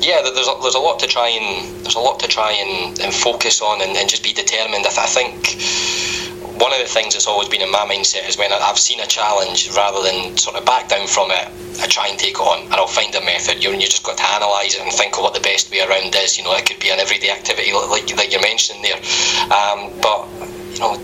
Yeah 0.00 0.22
there's 0.22 0.48
a, 0.48 0.54
there's 0.62 0.74
a 0.74 0.80
lot 0.80 0.98
to 1.00 1.06
try 1.06 1.28
and 1.28 1.84
there's 1.84 1.96
a 1.96 2.00
lot 2.00 2.20
to 2.20 2.28
try 2.28 2.52
and, 2.52 3.00
and 3.00 3.14
focus 3.14 3.60
on 3.62 3.80
and, 3.82 3.96
and 3.96 4.08
just 4.08 4.22
be 4.22 4.32
determined. 4.32 4.86
I, 4.86 4.90
th- 4.90 4.98
I 4.98 5.06
think 5.06 6.60
one 6.60 6.72
of 6.72 6.78
the 6.78 6.88
things 6.88 7.14
that's 7.14 7.26
always 7.26 7.48
been 7.48 7.62
in 7.62 7.70
my 7.70 7.86
mindset 7.88 8.28
is 8.28 8.36
when 8.36 8.52
I've 8.52 8.78
seen 8.78 9.00
a 9.00 9.06
challenge 9.06 9.70
rather 9.74 10.02
than 10.02 10.36
sort 10.36 10.56
of 10.56 10.66
back 10.66 10.88
down 10.88 11.06
from 11.06 11.30
it 11.30 11.48
I 11.80 11.86
try 11.86 12.08
and 12.08 12.18
take 12.18 12.34
it 12.34 12.40
on. 12.40 12.64
And 12.64 12.74
I'll 12.74 12.86
find 12.86 13.14
a 13.14 13.24
method. 13.24 13.62
You 13.62 13.72
you 13.72 13.88
just 13.88 14.02
got 14.02 14.18
to 14.18 14.24
analyse 14.36 14.74
it 14.74 14.82
and 14.82 14.92
think 14.92 15.16
of 15.16 15.22
what 15.22 15.34
the 15.34 15.40
best 15.40 15.70
way 15.70 15.80
around 15.80 16.14
is. 16.14 16.36
You 16.36 16.44
know 16.44 16.54
it 16.54 16.66
could 16.66 16.80
be 16.80 16.90
an 16.90 16.98
everyday 16.98 17.30
activity 17.30 17.72
like, 17.72 17.88
like, 17.88 18.16
like 18.16 18.32
you're 18.32 18.42
mentioning 18.42 18.82
there. 18.82 19.00
Um, 19.48 19.90
but 20.00 20.28
you 20.74 20.80
know 20.80 21.00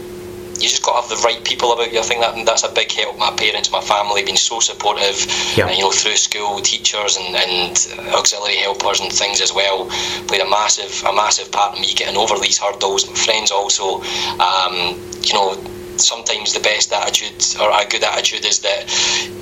you 0.57 0.69
just 0.69 0.83
got 0.83 0.95
to 0.97 1.09
have 1.09 1.11
the 1.11 1.23
right 1.25 1.43
people 1.45 1.73
about 1.73 1.93
you. 1.93 1.99
I 1.99 2.03
think 2.03 2.21
that 2.21 2.35
that's 2.47 2.65
a 2.65 2.73
big 2.73 2.91
help. 2.93 3.19
My 3.19 3.31
parents, 3.37 3.71
my 3.71 3.81
family, 3.81 4.25
been 4.25 4.37
so 4.37 4.61
supportive. 4.61 5.17
Yeah. 5.57 5.67
uh, 5.67 5.71
you 5.71 5.83
know, 5.83 5.91
through 5.91 6.17
school, 6.17 6.61
teachers 6.61 7.17
and, 7.17 7.35
and 7.37 7.79
auxiliary 8.15 8.57
helpers 8.57 9.01
and 9.01 9.13
things 9.13 9.41
as 9.41 9.53
well 9.53 9.87
played 10.29 10.43
a 10.43 10.51
massive 10.51 10.93
a 11.07 11.13
massive 11.15 11.51
part 11.53 11.77
in 11.77 11.81
me 11.83 11.95
getting 11.95 12.17
over 12.17 12.39
these 12.39 12.59
hurdles. 12.59 13.07
My 13.09 13.15
friends 13.15 13.51
also, 13.51 14.03
um, 14.41 15.01
you 15.23 15.35
know. 15.35 15.57
Sometimes 15.97 16.53
the 16.53 16.61
best 16.61 16.93
attitude 16.93 17.41
or 17.59 17.71
a 17.71 17.87
good 17.89 18.05
attitude 18.05 18.45
is 18.45 18.61
that 18.61 18.85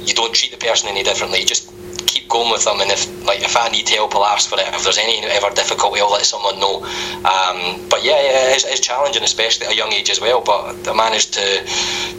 you 0.07 0.15
don't 0.15 0.33
treat 0.33 0.53
the 0.53 0.57
person 0.57 0.89
any 0.89 1.03
differently. 1.03 1.41
You 1.41 1.47
just 1.47 1.74
keep 2.07 2.29
going 2.29 2.51
with 2.51 2.65
them, 2.65 2.81
and 2.81 2.91
if 2.91 3.07
like 3.25 3.43
if 3.43 3.57
I 3.57 3.69
need 3.69 3.89
help, 3.89 4.15
I'll 4.15 4.25
ask 4.25 4.49
for 4.49 4.59
it. 4.59 4.67
If 4.69 4.85
there's 4.85 4.99
any 4.99 5.25
ever 5.25 5.51
difficulty, 5.51 6.01
I'll 6.01 6.13
let 6.13 6.25
someone 6.25 6.59
know. 6.59 6.83
Um, 7.25 7.89
but 7.89 8.05
yeah, 8.05 8.21
yeah, 8.21 8.55
it's, 8.55 8.65
it's 8.65 8.81
challenging, 8.81 9.23
especially 9.23 9.67
at 9.67 9.73
a 9.73 9.77
young 9.77 9.93
age 9.93 10.11
as 10.11 10.21
well. 10.21 10.41
But 10.41 10.89
I 10.89 10.95
managed 10.95 11.35
to 11.35 11.65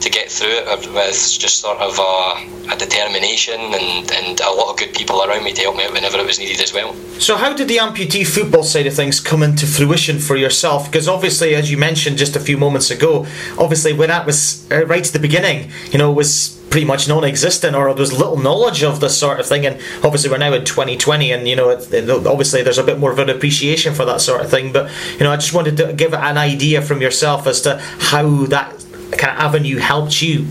to 0.02 0.10
get 0.10 0.32
through 0.32 0.50
it 0.52 0.94
with 0.94 1.40
just 1.40 1.60
sort 1.60 1.80
of 1.80 1.98
a, 2.00 2.74
a 2.74 2.78
determination 2.78 3.60
and, 3.60 4.12
and 4.12 4.40
a 4.40 4.52
lot 4.52 4.72
of 4.72 4.78
good 4.78 4.94
people 4.94 5.24
around 5.24 5.44
me 5.44 5.54
to 5.54 5.62
help 5.62 5.76
me 5.76 5.86
out 5.86 5.94
whenever 5.94 6.18
it 6.18 6.26
was 6.26 6.40
needed 6.40 6.62
as 6.62 6.74
well. 6.74 6.94
So, 7.20 7.38
how 7.38 7.54
did 7.54 7.68
the 7.68 7.78
amputee 7.78 8.28
football 8.28 8.64
side 8.64 8.88
of 8.88 8.94
things 8.94 9.20
come 9.20 9.44
into 9.44 9.66
fruition 9.66 10.20
for 10.20 10.36
yourself? 10.36 10.92
Because 10.92 11.08
obviously, 11.08 11.56
as 11.56 11.72
you 11.72 11.78
mentioned 11.78 12.18
just 12.18 12.36
a 12.36 12.40
few 12.40 12.58
moments 12.58 12.92
ago, 12.92 13.26
obviously 13.58 13.94
when 13.94 14.10
that 14.10 14.26
was 14.26 14.70
uh, 14.72 14.86
right 14.86 15.06
at 15.06 15.14
the 15.14 15.20
beginning, 15.20 15.72
you 15.92 15.98
know, 15.98 16.12
it 16.12 16.16
was 16.16 16.56
pretty 16.70 16.86
much 16.86 17.08
non-existent, 17.08 17.74
or 17.76 17.86
there 17.94 18.02
was 18.02 18.12
little 18.12 18.38
knowledge 18.38 18.84
of 18.84 19.00
this 19.00 19.18
sort 19.18 19.40
of 19.40 19.46
thing. 19.46 19.65
And 19.66 19.80
obviously, 20.04 20.30
we're 20.30 20.38
now 20.38 20.54
in 20.54 20.66
2020, 20.66 21.32
and 21.32 21.48
you 21.48 21.56
know, 21.56 21.70
it, 21.70 21.92
it- 21.94 22.10
obviously, 22.10 22.64
there's 22.64 22.78
a 22.78 22.84
bit 22.84 23.00
more 23.00 23.12
of 23.12 23.20
an 23.20 23.30
appreciation 23.30 23.94
for 23.94 24.06
that 24.06 24.22
sort 24.22 24.42
of 24.42 24.50
thing. 24.50 24.72
But 24.72 24.92
you 25.14 25.24
know, 25.24 25.32
I 25.32 25.36
just 25.38 25.54
wanted 25.54 25.78
to 25.78 25.94
give 25.94 26.14
an 26.14 26.38
idea 26.38 26.82
from 26.82 27.02
yourself 27.02 27.48
as 27.48 27.62
to 27.62 27.78
how 28.00 28.46
that 28.48 28.72
kind 29.12 29.38
of 29.38 29.44
avenue 29.44 29.78
helped 29.78 30.22
you. 30.22 30.46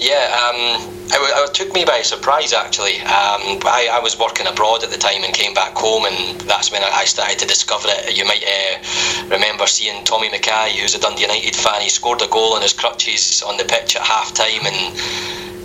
Yeah, 0.00 0.30
um, 0.46 0.94
it, 1.10 1.54
took 1.54 1.72
me 1.72 1.84
by 1.84 2.02
surprise 2.02 2.52
actually. 2.52 3.00
Um, 3.00 3.58
I, 3.66 3.88
I 3.90 4.00
was 4.00 4.16
working 4.16 4.46
abroad 4.46 4.84
at 4.84 4.90
the 4.90 4.96
time 4.96 5.24
and 5.24 5.34
came 5.34 5.54
back 5.54 5.74
home, 5.74 6.04
and 6.06 6.40
that's 6.42 6.70
when 6.70 6.84
I 6.84 6.90
I 7.02 7.04
started 7.04 7.38
to 7.40 7.46
discover 7.46 7.88
it. 7.90 8.16
You 8.16 8.24
might 8.24 8.44
uh, 8.44 9.24
remember 9.28 9.66
seeing 9.66 10.04
Tommy 10.04 10.30
Mackay, 10.30 10.78
who's 10.78 10.94
a 10.94 11.00
Dundee 11.00 11.22
United 11.22 11.56
fan. 11.56 11.80
He 11.82 11.88
scored 11.88 12.22
a 12.22 12.28
goal 12.28 12.54
on 12.54 12.62
his 12.62 12.72
crutches 12.72 13.42
on 13.42 13.56
the 13.56 13.64
pitch 13.64 13.96
at 13.96 14.02
half 14.02 14.32
time, 14.34 14.66
and 14.66 14.94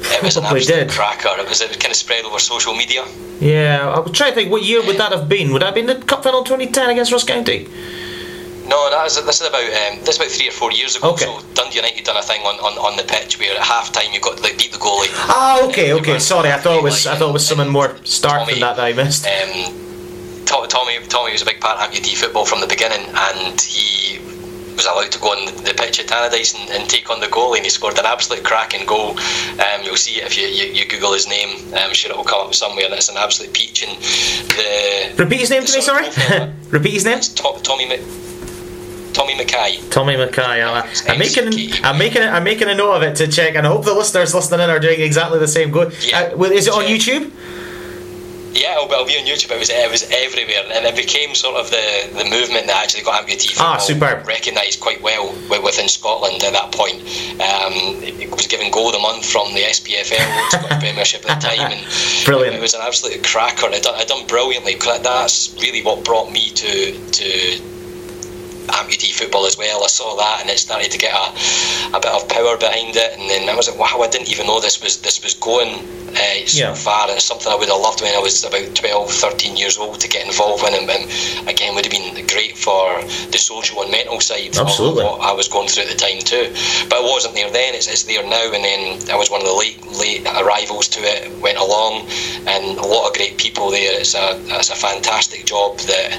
it 0.03 0.23
was 0.23 0.37
an 0.37 0.43
Probably 0.43 0.59
absolute 0.61 0.87
did. 0.87 0.89
cracker. 0.91 1.29
It 1.39 1.47
was 1.47 1.61
it 1.61 1.79
kind 1.79 1.91
of 1.91 1.95
spread 1.95 2.25
over 2.25 2.39
social 2.39 2.73
media. 2.75 3.05
Yeah, 3.39 3.89
I 3.95 3.99
was 3.99 4.11
trying 4.11 4.31
to 4.31 4.35
think 4.35 4.51
what 4.51 4.63
year 4.63 4.85
would 4.85 4.97
that 4.97 5.11
have 5.11 5.27
been? 5.29 5.51
Would 5.53 5.61
that 5.61 5.67
have 5.67 5.75
been 5.75 5.85
the 5.85 5.95
cup 5.95 6.23
final 6.23 6.43
2010 6.43 6.89
against 6.91 7.11
Ross 7.11 7.23
County? 7.23 7.67
No, 8.67 8.89
that 8.89 9.05
is 9.05 9.21
this 9.25 9.41
is 9.41 9.47
about 9.47 9.63
um, 9.63 9.99
this 9.99 10.09
is 10.09 10.17
about 10.17 10.31
three 10.31 10.47
or 10.47 10.51
four 10.51 10.71
years 10.71 10.95
ago. 10.95 11.11
Okay. 11.11 11.25
So 11.25 11.41
Dundee 11.53 11.77
United 11.77 12.05
done 12.05 12.17
a 12.17 12.21
thing 12.21 12.41
on, 12.43 12.55
on, 12.59 12.77
on 12.79 12.95
the 12.97 13.03
pitch 13.03 13.37
where 13.37 13.55
at 13.55 13.61
half 13.61 13.91
time 13.91 14.13
you 14.13 14.21
got 14.21 14.41
like, 14.41 14.57
beat 14.57 14.71
the 14.71 14.77
goalie. 14.77 15.11
Ah, 15.27 15.67
okay, 15.67 15.93
okay. 15.93 16.17
Sorry, 16.19 16.51
I 16.51 16.57
thought 16.57 16.77
it 16.77 16.83
was 16.83 17.05
I 17.05 17.15
thought 17.15 17.29
it 17.29 17.33
was 17.33 17.45
something 17.45 17.69
more 17.69 17.97
stark 18.05 18.47
than 18.47 18.59
that 18.61 18.77
that 18.77 18.85
I 18.85 18.93
missed. 18.93 19.27
Um, 19.27 20.45
Tommy 20.45 20.99
Tommy 21.07 21.31
was 21.31 21.41
a 21.41 21.45
big 21.45 21.59
part 21.59 21.79
of 21.79 21.91
amputee 21.93 22.15
football 22.15 22.45
from 22.45 22.61
the 22.61 22.67
beginning, 22.67 23.05
and 23.15 23.59
he 23.59 24.19
was 24.75 24.85
allowed 24.85 25.11
to 25.11 25.19
go 25.19 25.27
on 25.29 25.45
the 25.63 25.73
pitch 25.75 25.99
at 25.99 26.07
Tannadice 26.07 26.59
and, 26.59 26.69
and 26.71 26.89
take 26.89 27.09
on 27.09 27.19
the 27.19 27.27
goalie, 27.27 27.57
and 27.57 27.63
he 27.65 27.69
scored 27.69 27.97
an 27.97 28.05
absolute 28.05 28.43
cracking 28.43 28.85
goal. 28.85 29.11
Um, 29.59 29.83
you'll 29.83 29.95
see 29.97 30.19
it 30.21 30.25
if 30.25 30.37
you, 30.37 30.47
you, 30.47 30.73
you 30.73 30.87
Google 30.87 31.13
his 31.13 31.27
name. 31.27 31.73
I'm 31.75 31.93
sure 31.93 32.11
it 32.11 32.17
will 32.17 32.23
come 32.23 32.47
up 32.47 32.55
somewhere. 32.55 32.85
It's 32.89 33.09
an 33.09 33.17
absolute 33.17 33.53
peach. 33.53 33.83
And 33.83 33.97
the 34.51 35.23
Repeat 35.23 35.39
his 35.41 35.49
name 35.49 35.63
to 35.65 35.73
me, 35.73 35.81
sorry. 35.81 36.07
Repeat 36.69 36.93
his 36.93 37.05
name. 37.05 37.19
To- 37.19 37.59
Tommy 37.63 37.87
Mc- 37.87 38.01
Tommy 39.13 39.35
Mackay. 39.35 39.77
Tommy 39.91 40.17
Mackay. 40.17 40.41
I'm, 40.63 40.83
I'm 41.07 41.19
making. 41.19 41.53
I'm 41.83 41.97
making 41.99 42.23
I'm 42.23 42.43
making 42.43 42.67
a 42.67 42.73
note 42.75 42.93
of 42.93 43.03
it 43.03 43.15
to 43.17 43.27
check, 43.27 43.53
and 43.55 43.65
I 43.67 43.69
hope 43.69 43.85
the 43.85 43.93
listeners 43.93 44.33
listening 44.33 44.61
in 44.61 44.69
are 44.71 44.79
doing 44.79 44.99
exactly 44.99 45.37
the 45.37 45.47
same. 45.47 45.69
Go. 45.69 45.91
Yeah. 46.01 46.33
Uh, 46.35 46.43
is 46.45 46.67
it 46.67 46.73
on. 46.73 46.85
YouTube? 46.85 47.31
Yeah, 48.53 48.77
it'll, 48.77 48.91
it'll 48.91 49.05
be 49.05 49.17
on 49.17 49.25
YouTube. 49.25 49.51
It 49.51 49.59
was 49.59 49.69
it 49.69 49.89
was 49.89 50.03
everywhere, 50.11 50.63
and 50.71 50.85
it 50.85 50.95
became 50.95 51.33
sort 51.33 51.55
of 51.57 51.69
the, 51.71 52.09
the 52.13 52.25
movement 52.29 52.67
that 52.67 52.83
actually 52.83 53.03
got 53.03 53.25
amputee 53.25 53.49
football 53.49 53.75
Ah, 53.75 53.77
superb. 53.77 54.27
recognised 54.27 54.79
quite 54.79 55.01
well 55.01 55.33
within 55.49 55.89
Scotland 55.89 56.43
at 56.43 56.53
that 56.53 56.71
point. 56.71 57.01
Um, 57.41 57.73
it 58.05 58.29
was 58.29 58.45
given 58.47 58.69
goal 58.69 58.87
of 58.89 58.93
the 58.93 58.99
month 58.99 59.25
from 59.25 59.53
the 59.53 59.61
SPFL, 59.61 60.21
Scottish 60.49 60.79
Premiership 60.85 61.25
at 61.29 61.41
the 61.41 61.47
time, 61.47 61.71
and 61.73 61.81
Brilliant. 62.25 62.55
It, 62.55 62.61
was 62.61 62.73
an 62.75 62.81
absolute 62.83 63.23
cracker. 63.25 63.67
It 63.73 63.83
done, 63.83 63.99
it 63.99 64.07
done 64.07 64.27
brilliantly. 64.27 64.75
That's 64.75 65.53
really 65.59 65.81
what 65.81 66.05
brought 66.05 66.31
me 66.31 66.49
to 66.51 66.93
to 66.93 67.29
amputee 68.67 69.11
football 69.13 69.45
as 69.45 69.57
well. 69.57 69.83
I 69.83 69.87
saw 69.87 70.15
that 70.15 70.41
and 70.41 70.49
it 70.49 70.59
started 70.59 70.91
to 70.91 70.97
get 70.97 71.13
a, 71.13 71.97
a 71.97 71.99
bit 71.99 72.11
of 72.11 72.27
power 72.29 72.55
behind 72.57 72.95
it, 72.95 73.17
and 73.19 73.29
then 73.29 73.49
I 73.49 73.55
was 73.55 73.67
like, 73.69 73.79
wow, 73.79 74.01
I 74.01 74.09
didn't 74.09 74.29
even 74.29 74.47
know 74.47 74.59
this 74.59 74.81
was 74.81 75.01
this 75.01 75.23
was 75.23 75.33
going 75.33 75.83
uh, 76.15 76.45
so 76.45 76.57
Yeah. 76.57 76.73
far. 76.73 77.07
And 77.09 77.17
it's 77.17 77.25
something 77.25 77.51
I 77.51 77.55
would 77.55 77.69
have 77.69 77.79
loved 77.81 78.01
when 78.01 78.13
I 78.15 78.19
was 78.19 78.43
about 78.43 78.75
12, 78.75 79.11
13 79.11 79.57
years 79.57 79.77
old 79.77 79.99
to 80.01 80.07
get 80.07 80.25
involved 80.25 80.63
in, 80.67 80.73
and, 80.73 80.89
and 80.89 81.49
again 81.49 81.75
would 81.75 81.85
have 81.85 81.91
been 81.91 82.25
great 82.27 82.57
for 82.57 83.01
the 83.31 83.37
social 83.37 83.81
and 83.81 83.91
mental 83.91 84.19
side 84.19 84.55
Absolutely. 84.57 85.03
of 85.03 85.19
what 85.19 85.21
I 85.21 85.33
was 85.33 85.47
going 85.47 85.67
through 85.67 85.83
at 85.83 85.89
the 85.89 85.95
time 85.97 86.19
too. 86.19 86.53
But 86.89 86.99
it 87.01 87.09
wasn't 87.09 87.35
there 87.35 87.49
then; 87.51 87.75
it's, 87.75 87.87
it's 87.87 88.03
there 88.03 88.23
now. 88.23 88.51
And 88.53 88.63
then 88.63 89.09
I 89.09 89.15
was 89.15 89.29
one 89.29 89.41
of 89.41 89.47
the 89.47 89.53
late 89.53 89.81
late 89.87 90.25
arrivals 90.27 90.87
to 90.89 90.99
it. 91.01 91.31
Went 91.41 91.57
along, 91.57 92.07
and 92.47 92.77
a 92.77 92.85
lot 92.85 93.07
of 93.09 93.13
great 93.15 93.37
people 93.37 93.69
there. 93.71 93.99
It's 93.99 94.15
a 94.15 94.39
it's 94.59 94.69
a 94.69 94.75
fantastic 94.75 95.45
job 95.45 95.77
that 95.79 96.13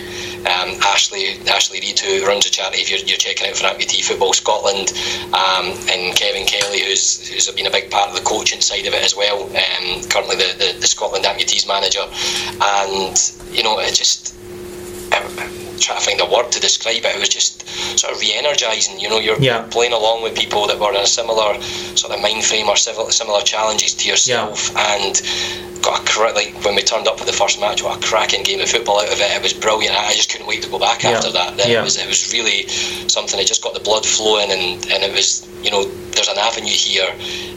um, 0.44 0.76
Ashley 0.82 1.38
Ashley 1.48 1.80
Reid, 1.80 1.98
who 1.98 2.26
runs 2.26 2.46
a 2.46 2.50
charity, 2.50 2.80
if 2.82 2.90
you're, 2.90 3.00
you're 3.00 3.16
checking 3.18 3.48
out 3.48 3.56
for 3.56 3.64
Amputee 3.64 4.04
Football 4.04 4.32
Scotland, 4.32 4.92
um, 5.32 5.72
and 5.88 6.14
Kevin 6.16 6.46
Kelly, 6.46 6.82
who's 6.84 7.26
who's 7.28 7.50
been 7.52 7.66
a 7.66 7.70
big 7.70 7.90
part 7.90 8.10
of 8.10 8.16
the 8.16 8.22
coaching 8.22 8.60
side 8.60 8.86
of 8.86 8.94
it 8.94 9.02
as 9.04 9.14
well. 9.16 9.44
Um, 9.44 9.83
currently 10.10 10.36
the, 10.36 10.48
the, 10.58 10.78
the 10.80 10.86
Scotland 10.86 11.24
Amputees 11.24 11.66
manager, 11.68 12.04
and 12.62 13.14
you 13.52 13.62
know 13.62 13.78
it 13.78 13.94
just. 13.94 14.34
I'm, 15.12 15.28
trying 15.80 15.98
to 15.98 16.04
find 16.06 16.20
a 16.20 16.24
word 16.26 16.50
to 16.52 16.60
describe 16.60 16.96
it. 17.04 17.16
It 17.16 17.18
was 17.18 17.28
just 17.28 17.66
sort 17.98 18.14
of 18.14 18.20
re-energizing. 18.20 18.98
You 19.00 19.08
know, 19.10 19.18
you're 19.18 19.38
Yeah. 19.40 19.62
playing 19.70 19.92
along 19.92 20.22
with 20.22 20.34
people 20.36 20.66
that 20.68 20.78
were 20.78 20.90
in 20.90 20.96
a 20.96 21.06
similar 21.06 21.60
sort 21.96 22.14
of 22.14 22.22
mind 22.22 22.44
frame 22.44 22.68
or 22.68 22.76
similar, 22.76 23.40
challenges 23.42 23.92
to 23.94 24.08
yourself, 24.08 24.70
and 24.76 25.20
got 25.82 26.00
a 26.00 26.04
cra- 26.10 26.32
like 26.32 26.54
when 26.64 26.74
we 26.76 26.82
turned 26.82 27.06
up 27.08 27.18
for 27.18 27.26
the 27.26 27.32
first 27.32 27.60
match, 27.60 27.82
what 27.82 27.98
a 27.98 28.06
cracking 28.06 28.44
game 28.44 28.60
of 28.60 28.68
football 28.70 29.00
out 29.00 29.12
of 29.12 29.20
it. 29.20 29.30
It 29.36 29.42
was 29.42 29.52
brilliant. 29.52 29.96
I 29.96 30.12
just 30.14 30.30
couldn't 30.30 30.46
wait 30.46 30.62
to 30.62 30.70
go 30.70 30.78
back 30.78 31.02
Yeah. 31.02 31.10
after 31.18 31.30
that. 31.32 31.56
Then 31.56 31.68
Yeah. 31.70 31.80
It 31.80 31.84
was 31.84 31.96
it 31.98 32.06
was 32.06 32.32
really 32.32 32.66
something 33.08 33.38
It 33.38 33.46
just 33.46 33.62
got 33.62 33.74
the 33.74 33.80
blood 33.80 34.06
flowing, 34.06 34.50
and, 34.52 34.86
and 34.92 35.02
it 35.02 35.12
was 35.12 35.44
you 35.64 35.70
know 35.70 35.84
there's 36.14 36.28
an 36.28 36.38
avenue 36.38 36.72
here. 36.72 37.08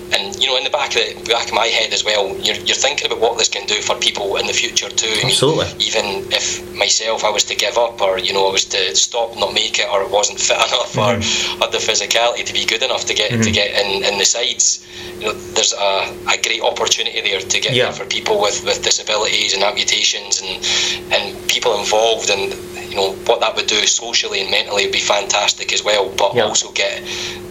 And 0.10 0.40
you 0.42 0.48
know, 0.48 0.56
in 0.56 0.64
the 0.64 0.70
back 0.70 0.96
of 0.96 1.04
the 1.26 1.34
back 1.34 1.48
of 1.48 1.54
my 1.54 1.68
head 1.68 1.92
as 1.92 2.06
well, 2.06 2.30
you're, 2.38 2.56
you're 2.56 2.80
thinking 2.80 3.08
about 3.08 3.20
what 3.20 3.38
this 3.38 3.50
can 3.50 3.68
do 3.68 3.82
for 3.82 3.96
people 3.96 4.38
in 4.38 4.48
the 4.48 4.54
future 4.54 4.90
too. 4.90 5.12
I 5.12 5.16
mean, 5.18 5.36
Absolutely. 5.36 5.86
even 5.86 6.06
if 6.32 6.64
myself 6.74 7.26
I 7.26 7.30
was 7.30 7.44
to 7.46 7.56
give 7.56 7.78
up 7.78 8.02
or 8.02 8.18
you 8.18 8.32
know 8.32 8.48
I 8.48 8.52
was 8.52 8.64
to 8.66 8.96
stop 8.96 9.36
not 9.36 9.54
make 9.54 9.80
it 9.80 9.90
or 9.92 10.02
it 10.04 10.10
wasn't 10.10 10.40
fit 10.40 10.56
enough 10.68 10.96
or 10.98 11.20
mm-hmm. 11.20 11.60
had 11.60 11.72
the 11.74 11.78
physicality 11.78 12.46
to 12.46 12.54
be 12.54 12.66
good 12.66 12.84
enough 12.84 13.06
to 13.06 13.14
get 13.14 13.32
to 13.32 13.38
mm-hmm. 13.38 13.52
get 13.52 13.86
in, 13.86 14.06
in 14.06 14.18
the 14.18 14.26
sides 14.26 14.86
you 15.20 15.26
know 15.26 15.34
there's 15.34 15.74
a, 15.74 16.16
a 16.30 16.42
great 16.42 16.62
opportunity 16.62 17.22
there 17.22 17.40
to 17.40 17.60
get 17.60 17.74
Yeah. 17.74 17.92
for 17.92 18.06
people 18.06 18.40
with, 18.42 18.64
with 18.64 18.84
disabilities 18.84 19.54
and 19.54 19.64
amputations 19.64 20.42
and 20.42 21.14
and 21.14 21.50
people 21.50 21.78
involved 21.80 22.30
and 22.30 22.54
you 22.90 22.96
know 22.96 23.12
what 23.26 23.42
that 23.42 23.56
would 23.56 23.68
do 23.68 23.86
socially 23.86 24.42
and 24.42 24.52
mentally 24.52 24.86
would 24.86 24.94
be 24.94 25.00
fantastic 25.00 25.74
as 25.74 25.84
well 25.84 26.10
but 26.18 26.36
Yeah. 26.36 26.44
also 26.44 26.72
get 26.72 27.04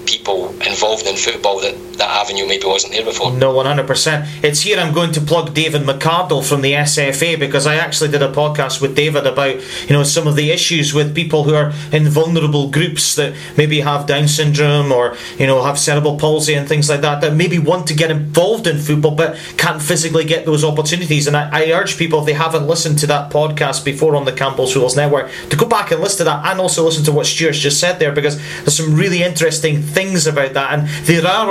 people 0.06 0.45
involved 0.66 1.06
in 1.06 1.16
football 1.16 1.60
that 1.60 1.76
that 1.96 2.10
avenue 2.10 2.46
maybe 2.46 2.66
wasn't 2.66 2.92
there 2.92 3.04
before 3.04 3.32
No, 3.32 3.54
100%. 3.54 4.44
It's 4.44 4.60
here 4.60 4.78
I'm 4.78 4.92
going 4.92 5.12
to 5.12 5.20
plug 5.20 5.54
David 5.54 5.82
McCardle 5.82 6.46
from 6.46 6.60
the 6.60 6.72
SFA 6.72 7.38
because 7.38 7.66
I 7.66 7.76
actually 7.76 8.10
did 8.10 8.22
a 8.22 8.32
podcast 8.32 8.80
with 8.80 8.94
David 8.94 9.26
about, 9.26 9.56
you 9.88 9.94
know, 9.94 10.02
some 10.02 10.26
of 10.26 10.36
the 10.36 10.50
issues 10.50 10.92
with 10.92 11.14
people 11.14 11.44
who 11.44 11.54
are 11.54 11.72
in 11.92 12.08
vulnerable 12.08 12.70
groups 12.70 13.14
that 13.16 13.34
maybe 13.56 13.80
have 13.80 14.06
Down 14.06 14.28
syndrome 14.28 14.92
or, 14.92 15.16
you 15.38 15.46
know, 15.46 15.62
have 15.62 15.78
cerebral 15.78 16.18
palsy 16.18 16.54
and 16.54 16.68
things 16.68 16.88
like 16.88 17.00
that 17.00 17.20
that 17.22 17.34
maybe 17.34 17.58
want 17.58 17.86
to 17.88 17.94
get 17.94 18.10
involved 18.10 18.66
in 18.66 18.78
football 18.78 19.14
but 19.14 19.36
can't 19.56 19.80
physically 19.80 20.24
get 20.24 20.44
those 20.44 20.64
opportunities. 20.64 21.26
And 21.26 21.36
I, 21.36 21.64
I 21.64 21.72
urge 21.72 21.96
people, 21.96 22.20
if 22.20 22.26
they 22.26 22.34
haven't 22.34 22.66
listened 22.66 22.98
to 23.00 23.06
that 23.08 23.30
podcast 23.32 23.84
before 23.84 24.16
on 24.16 24.24
the 24.24 24.32
Campbell's 24.32 24.76
Rules 24.76 24.96
Network, 24.96 25.30
to 25.50 25.56
go 25.56 25.66
back 25.66 25.90
and 25.90 26.00
listen 26.00 26.18
to 26.18 26.24
that 26.24 26.44
and 26.46 26.60
also 26.60 26.84
listen 26.84 27.04
to 27.04 27.12
what 27.12 27.26
Stuart's 27.26 27.58
just 27.58 27.80
said 27.80 27.98
there 27.98 28.12
because 28.12 28.36
there's 28.58 28.76
some 28.76 28.94
really 28.94 29.22
interesting 29.22 29.82
things 29.82 30.25
about 30.26 30.52
that 30.54 30.72
and 30.72 30.88
there 31.06 31.26
are 31.26 31.50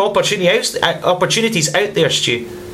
uh, 0.76 1.00
opportunities 1.04 1.74
out 1.74 1.94
there, 1.94 2.10
Stu. 2.10 2.65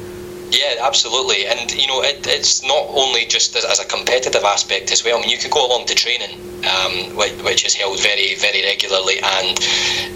Yeah, 0.52 0.76
absolutely. 0.82 1.48
And 1.48 1.72
you 1.72 1.88
know, 1.88 2.02
it, 2.04 2.28
it's 2.28 2.62
not 2.64 2.86
only 2.90 3.26
just 3.26 3.56
as, 3.56 3.64
as 3.66 3.80
a 3.80 3.86
competitive 3.86 4.44
aspect 4.44 4.92
as 4.92 5.04
well. 5.04 5.18
I 5.18 5.22
mean, 5.22 5.30
you 5.30 5.38
could 5.38 5.52
go 5.52 5.66
along 5.66 5.86
to 5.88 5.96
training, 5.96 6.36
um, 6.68 7.16
which, 7.16 7.32
which 7.44 7.66
is 7.66 7.74
held 7.74 8.00
very, 8.02 8.36
very 8.36 8.62
regularly. 8.64 9.20
And 9.24 9.58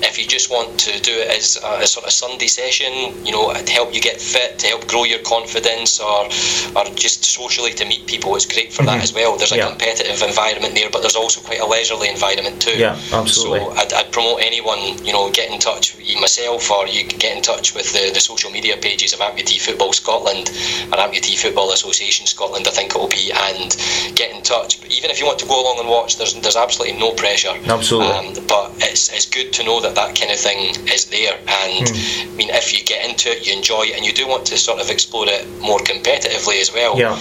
if 0.04 0.20
you 0.20 0.28
just 0.28 0.52
want 0.52 0.78
to 0.82 1.00
do 1.02 1.12
it 1.14 1.30
as 1.30 1.58
a, 1.64 1.84
a 1.84 1.88
sort 1.88 2.06
of 2.06 2.12
Sunday 2.12 2.48
session, 2.48 2.92
you 3.26 3.32
know, 3.32 3.54
to 3.54 3.72
help 3.72 3.94
you 3.94 4.02
get 4.02 4.20
fit, 4.20 4.60
to 4.60 4.68
help 4.68 4.88
grow 4.88 5.06
your 5.06 5.20
confidence, 5.20 6.00
or 6.00 6.26
or 6.76 6.84
just 6.96 7.24
socially 7.24 7.72
to 7.74 7.86
meet 7.86 8.06
people, 8.06 8.36
it's 8.36 8.46
great 8.46 8.74
for 8.74 8.84
that 8.84 9.02
as 9.02 9.14
well. 9.14 9.38
There's 9.38 9.54
a 9.54 9.58
Yeah. 9.58 9.70
competitive 9.70 10.22
environment 10.22 10.76
there, 10.76 10.90
but 10.90 11.02
there's 11.02 11.16
also 11.16 11.40
quite 11.42 11.62
a 11.62 11.66
leisurely 11.66 12.10
environment 12.10 12.62
too. 12.62 12.78
Yeah, 12.78 13.00
absolutely. 13.14 13.60
So 13.62 13.72
I'd, 13.72 13.94
I'd 13.94 14.12
promote 14.12 14.42
anyone, 14.42 15.00
you 15.06 15.14
know, 15.14 15.32
get 15.32 15.50
in 15.50 15.60
touch 15.60 15.96
with 15.96 16.20
myself 16.20 16.70
or 16.72 16.88
you 16.88 17.06
can 17.06 17.20
get 17.20 17.36
in 17.38 17.42
touch 17.42 17.74
with 17.74 17.94
the, 17.94 18.12
the 18.12 18.20
social 18.20 18.52
media 18.52 18.76
pages 18.76 19.14
of 19.14 19.20
Amputee 19.20 19.62
Football 19.62 19.94
Scotland 19.94 20.25
or 20.30 20.98
Amputee 20.98 21.38
Football 21.38 21.72
Association 21.72 22.26
Scotland, 22.28 22.68
I 22.68 22.72
think 22.72 22.96
it 22.96 22.98
will 22.98 23.08
be, 23.08 23.32
and 23.32 23.70
get 24.16 24.32
in 24.36 24.42
touch. 24.42 24.82
But 24.82 24.92
even 24.92 25.10
if 25.12 25.20
you 25.20 25.26
want 25.26 25.40
to 25.40 25.46
go 25.48 25.62
along 25.62 25.80
and 25.80 25.90
watch, 25.90 26.18
there's 26.18 26.34
there's 26.36 26.56
absolutely 26.56 26.98
no 27.00 27.12
pressure. 27.12 27.54
Absolutely. 27.68 28.12
Um, 28.14 28.34
but 28.48 28.72
it's, 28.80 29.12
it's 29.14 29.26
good 29.26 29.54
to 29.54 29.64
know 29.64 29.80
that 29.82 29.96
that 29.96 30.16
kind 30.20 30.32
of 30.32 30.38
thing 30.40 30.76
is 30.90 31.06
there. 31.06 31.38
And 31.48 31.88
Hmm. 31.88 32.32
I 32.32 32.36
mean, 32.36 32.50
if 32.50 32.74
you 32.78 32.84
get 32.84 33.08
into 33.08 33.30
it, 33.30 33.46
you 33.48 33.54
enjoy 33.54 33.84
it, 33.84 33.96
and 33.98 34.06
you 34.06 34.14
do 34.14 34.28
want 34.28 34.46
to 34.48 34.58
sort 34.58 34.80
of 34.80 34.90
explore 34.90 35.26
it 35.28 35.48
more 35.62 35.80
competitively 35.80 36.60
as 36.62 36.72
well 36.74 36.98
Yeah. 36.98 37.18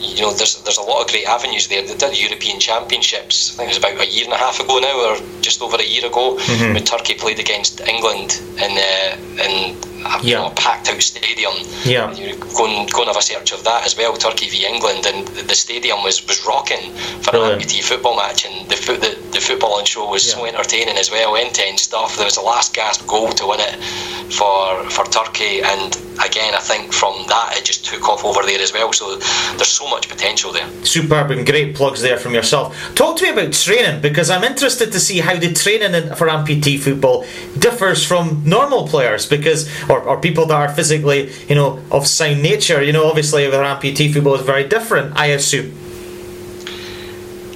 you 0.00 0.20
know, 0.22 0.32
there's 0.32 0.60
there's 0.64 0.78
a 0.78 0.82
lot 0.82 1.00
of 1.04 1.08
great 1.10 1.26
avenues 1.26 1.68
there. 1.68 1.82
They 1.82 1.94
did 1.94 2.18
European 2.18 2.58
Championships. 2.58 3.52
I 3.52 3.56
think 3.56 3.66
it 3.70 3.74
was 3.74 3.78
about 3.78 4.00
a 4.00 4.10
year 4.10 4.24
and 4.24 4.32
a 4.32 4.36
half 4.36 4.58
ago 4.60 4.78
now, 4.78 4.96
or 5.10 5.16
just 5.40 5.62
over 5.62 5.76
a 5.76 5.82
year 5.84 6.04
ago, 6.06 6.36
Mm-hmm. 6.36 6.74
when 6.74 6.84
Turkey 6.84 7.14
played 7.14 7.38
against 7.38 7.80
England 7.86 8.40
in 8.58 8.72
uh, 8.78 9.16
in 9.46 9.76
a, 10.06 10.22
you 10.22 10.30
Yeah. 10.32 10.38
know, 10.38 10.46
a 10.48 10.54
packed 10.54 10.88
out 10.88 11.02
stadium. 11.02 11.52
Yeah. 11.84 12.08
And 12.08 12.18
you 12.18 12.36
go 12.36 12.66
and 12.66 12.90
go 12.92 13.00
and 13.02 13.08
have 13.08 13.16
a 13.16 13.22
search 13.22 13.52
of 13.52 13.64
that 13.64 13.84
as 13.84 13.96
well. 13.96 14.16
Turkey 14.16 14.48
v 14.48 14.66
England, 14.66 15.06
and 15.06 15.26
the, 15.28 15.54
stadium 15.54 16.02
was, 16.02 16.26
was 16.26 16.44
rocking 16.46 16.92
for 17.22 17.30
Brilliant. 17.32 17.62
an 17.62 17.68
amputee 17.68 17.82
football 17.84 18.16
match, 18.16 18.44
and 18.46 18.68
the 18.70 18.76
foot 18.76 19.00
the, 19.00 19.16
the 19.32 19.40
football 19.40 19.74
on 19.78 19.84
show 19.84 20.08
was 20.08 20.22
so 20.30 20.44
entertaining 20.44 20.96
as 20.96 21.10
well. 21.10 21.34
Intense 21.36 21.82
stuff. 21.82 22.16
There 22.16 22.24
was 22.26 22.36
a 22.36 22.42
last 22.42 22.74
gasp 22.74 23.06
goal 23.06 23.28
to 23.32 23.46
win 23.46 23.60
it 23.60 23.76
for 24.32 24.88
for 24.90 25.04
Turkey, 25.06 25.60
and 25.62 25.94
again, 26.24 26.54
I 26.54 26.58
think 26.60 26.92
from 26.92 27.14
that 27.28 27.54
it 27.58 27.64
just 27.64 27.84
took 27.84 28.08
off 28.08 28.24
over 28.24 28.42
there 28.42 28.60
as 28.60 28.72
well. 28.72 28.92
So 28.92 29.16
there's 29.16 29.68
so 29.68 29.88
much 29.88 30.08
potential 30.08 30.52
there. 30.52 30.68
Superb 30.84 31.30
and 31.30 31.44
great 31.46 31.74
plugs 31.74 32.00
there 32.02 32.16
from 32.18 32.34
yourself. 32.34 32.76
Talk 32.94 33.16
to 33.18 33.24
me 33.24 33.30
about 33.30 33.52
training 33.52 34.00
because 34.00 34.30
I'm 34.30 34.44
interested 34.44 34.92
to 34.92 35.00
see 35.00 35.18
how 35.20 35.36
the 35.36 35.52
training 35.52 36.14
for 36.16 36.28
amputee 36.28 36.78
football 36.78 37.24
differs 37.58 38.04
from 38.04 38.42
normal 38.44 38.86
players 38.88 39.26
because 39.26 39.68
or, 39.92 40.00
or 40.02 40.20
people 40.20 40.46
that 40.46 40.54
are 40.54 40.68
physically, 40.74 41.30
you 41.48 41.54
know, 41.54 41.80
of 41.90 42.06
sound 42.06 42.42
nature. 42.42 42.82
You 42.82 42.92
know, 42.92 43.06
obviously 43.06 43.46
with 43.46 43.54
amputee 43.54 44.12
football 44.12 44.34
is 44.34 44.42
very 44.42 44.66
different, 44.66 45.16
I 45.16 45.26
assume. 45.26 45.72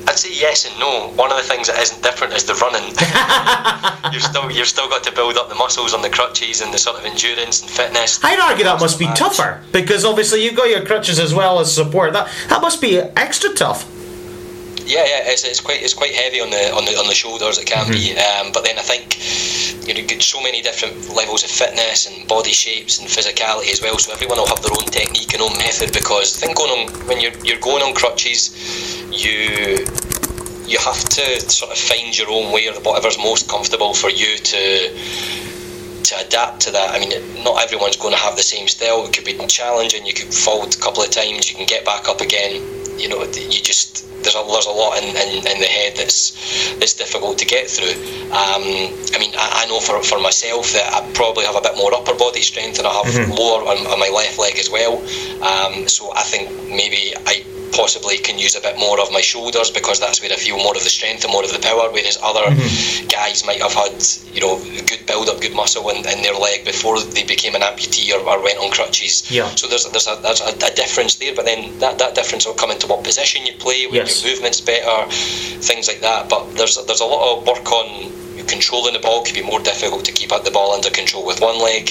I'd 0.09 0.19
say 0.19 0.31
yes 0.33 0.71
and 0.71 0.79
no. 0.79 1.13
One 1.17 1.33
of 1.33 1.37
the 1.37 1.43
things 1.43 1.67
that 1.67 1.79
isn't 1.81 2.03
different 2.03 2.33
is 2.35 2.45
the 2.45 2.55
running. 2.55 2.85
you've 4.13 4.23
still 4.23 4.51
you've 4.51 4.69
still 4.69 4.89
got 4.89 5.03
to 5.05 5.13
build 5.13 5.37
up 5.37 5.49
the 5.49 5.57
muscles 5.57 5.93
on 5.95 6.03
the 6.03 6.11
crutches 6.11 6.61
and 6.61 6.73
the 6.73 6.79
sort 6.79 6.97
of 6.97 7.05
endurance 7.05 7.61
and 7.63 7.71
fitness. 7.71 8.23
I'd 8.23 8.39
argue 8.39 8.65
that 8.65 8.79
must 8.81 9.01
be 9.01 9.07
tougher 9.15 9.63
because 9.73 10.05
obviously 10.05 10.45
you've 10.45 10.55
got 10.55 10.69
your 10.71 10.85
crutches 10.85 11.19
as 11.19 11.35
well 11.35 11.59
as 11.59 11.75
support. 11.75 12.13
That 12.13 12.31
that 12.49 12.63
must 12.63 12.81
be 12.81 12.99
extra 12.99 13.53
tough. 13.53 13.85
Yeah, 14.87 15.03
yeah, 15.03 15.27
it's, 15.27 15.43
it's 15.43 15.61
quite 15.61 15.83
it's 15.83 15.95
quite 15.95 16.15
heavy 16.15 16.41
on 16.41 16.51
the 16.51 16.73
on 16.73 16.85
the 16.85 16.97
on 16.97 17.09
the 17.09 17.15
shoulders. 17.15 17.59
It 17.59 17.67
can 17.67 17.91
be, 17.91 18.17
um, 18.17 18.53
but 18.53 18.65
then 18.65 18.79
I 18.79 18.83
think 18.83 19.19
you 19.87 19.95
know 19.95 20.07
get 20.07 20.23
so 20.23 20.41
many 20.41 20.63
different 20.63 21.11
levels 21.11 21.43
of 21.43 21.51
fitness 21.51 22.07
and 22.07 22.27
body 22.29 22.53
shapes 22.53 23.01
and 23.01 23.09
physicality 23.09 23.73
as 23.73 23.83
well. 23.83 23.99
So 23.99 24.13
everyone 24.13 24.39
will 24.39 24.47
have 24.47 24.63
their 24.63 24.71
own 24.71 24.87
technique 24.87 25.35
and 25.35 25.43
own 25.43 25.59
method 25.59 25.93
because 25.93 26.39
I 26.39 26.47
think 26.47 26.57
going 26.57 26.71
on 26.71 27.09
when 27.09 27.21
you're 27.21 27.35
you're 27.43 27.59
going 27.59 27.83
on 27.83 27.95
crutches, 27.95 28.55
you 29.11 29.83
you 30.71 30.79
have 30.79 31.03
to 31.19 31.41
sort 31.51 31.73
of 31.73 31.79
find 31.79 32.17
your 32.17 32.31
own 32.31 32.53
way 32.53 32.69
or 32.69 32.75
whatever's 32.81 33.19
most 33.19 33.51
comfortable 33.51 33.93
for 33.93 34.11
you 34.11 34.39
to 34.39 34.95
to 36.07 36.15
adapt 36.25 36.61
to 36.63 36.71
that. 36.71 36.95
I 36.95 37.01
mean, 37.03 37.11
not 37.43 37.63
everyone's 37.63 37.97
going 37.97 38.15
to 38.15 38.21
have 38.21 38.37
the 38.37 38.43
same 38.43 38.69
style. 38.69 39.05
It 39.05 39.13
could 39.13 39.25
be 39.25 39.35
challenging. 39.47 40.07
You 40.07 40.15
could 40.15 40.33
fall 40.33 40.63
a 40.63 40.71
couple 40.71 41.03
of 41.03 41.11
times. 41.11 41.51
You 41.51 41.57
can 41.57 41.67
get 41.67 41.85
back 41.85 42.09
up 42.09 42.21
again. 42.21 42.63
You 42.97 43.09
know, 43.09 43.23
you 43.23 43.61
just 43.63 44.07
there's 44.23 44.35
a 44.35 44.43
there's 44.51 44.67
a 44.67 44.71
lot 44.71 44.99
in, 45.03 45.11
in, 45.11 45.47
in 45.47 45.59
the 45.61 45.67
head 45.67 45.97
that's 45.97 46.75
that's 46.79 46.95
difficult 46.95 47.39
to 47.39 47.47
get 47.47 47.69
through. 47.71 47.95
Um, 48.33 48.65
I 49.15 49.19
mean, 49.19 49.33
I, 49.37 49.65
I 49.65 49.67
know 49.69 49.81
for, 49.81 50.03
for 50.03 50.21
myself 50.21 50.73
that 50.73 50.93
I 50.93 51.13
probably 51.13 51.45
have 51.45 51.57
a 51.57 51.61
bit 51.61 51.77
more 51.77 51.95
upper 51.95 52.15
body 52.15 52.43
strength 52.43 52.79
and 52.79 52.87
I 52.87 52.93
have 52.93 53.29
lower 53.29 53.63
on, 53.63 53.87
on 53.87 53.99
my 53.99 54.09
left 54.09 54.39
leg 54.39 54.59
as 54.59 54.71
well. 54.71 54.99
Um, 55.43 55.87
so 55.89 56.13
I 56.15 56.23
think 56.23 56.51
maybe 56.69 57.15
I 57.27 57.45
possibly 57.77 58.19
can 58.19 58.39
use 58.39 58.57
a 58.57 58.61
bit 58.61 58.79
more 58.79 58.99
of 59.01 59.13
my 59.13 59.21
shoulders 59.21 59.71
because 59.71 60.01
that's 60.01 60.21
where 60.21 60.33
I 60.33 60.37
feel 60.37 60.57
more 60.57 60.77
of 60.77 60.83
the 60.83 60.91
strength 60.91 61.23
and 61.25 61.33
more 61.33 61.45
of 61.45 61.53
the 61.53 61.61
power. 61.61 61.93
Whereas 61.93 62.19
other 62.23 62.43
mm-hmm. 62.49 63.07
guys 63.09 63.45
might 63.45 63.61
have 63.61 63.75
had, 63.75 63.93
you 64.33 64.41
know, 64.41 64.59
good 64.87 65.05
build 65.07 65.29
up, 65.29 65.41
good 65.41 65.55
muscle 65.55 65.89
in, 65.91 65.99
in 66.09 66.23
their 66.23 66.35
leg 66.35 66.65
before 66.65 66.99
they 67.01 67.25
became 67.25 67.55
an 67.55 67.61
amputee 67.63 68.11
or, 68.13 68.21
or 68.25 68.43
went 68.43 68.59
on 68.59 68.71
crutches. 68.71 69.31
Yeah. 69.31 69.49
So 69.55 69.69
there's 69.69 69.85
there's 69.93 70.09
a 70.09 70.17
there's 70.23 70.41
a, 70.41 70.51
a 70.57 70.75
difference 70.75 71.17
there, 71.17 71.35
but 71.35 71.45
then 71.45 71.79
that, 71.79 71.99
that 71.99 72.15
difference 72.15 72.47
will 72.47 72.55
come 72.55 72.71
into 72.71 72.87
what 72.87 73.05
position 73.05 73.47
you 73.47 73.55
play, 73.55 73.87
when 73.87 73.97
Yes. 73.97 74.25
your 74.25 74.33
movement's 74.33 74.61
better, 74.61 75.11
things 75.11 75.89
like 75.89 76.01
that. 76.01 76.29
But 76.29 76.57
there's 76.57 76.83
there's 76.87 77.01
a 77.01 77.07
lot 77.07 77.39
of 77.39 77.47
work 77.47 77.71
on 77.71 78.26
controlling 78.47 78.95
the 78.95 79.01
ball 79.01 79.23
could 79.25 79.35
be 79.35 79.43
more 79.43 79.61
difficult 79.61 80.05
to 80.07 80.13
keep 80.13 80.33
up 80.33 80.45
the 80.45 80.51
ball 80.51 80.73
under 80.73 80.91
control 80.91 81.25
with 81.27 81.41
one 81.41 81.59
leg 81.59 81.91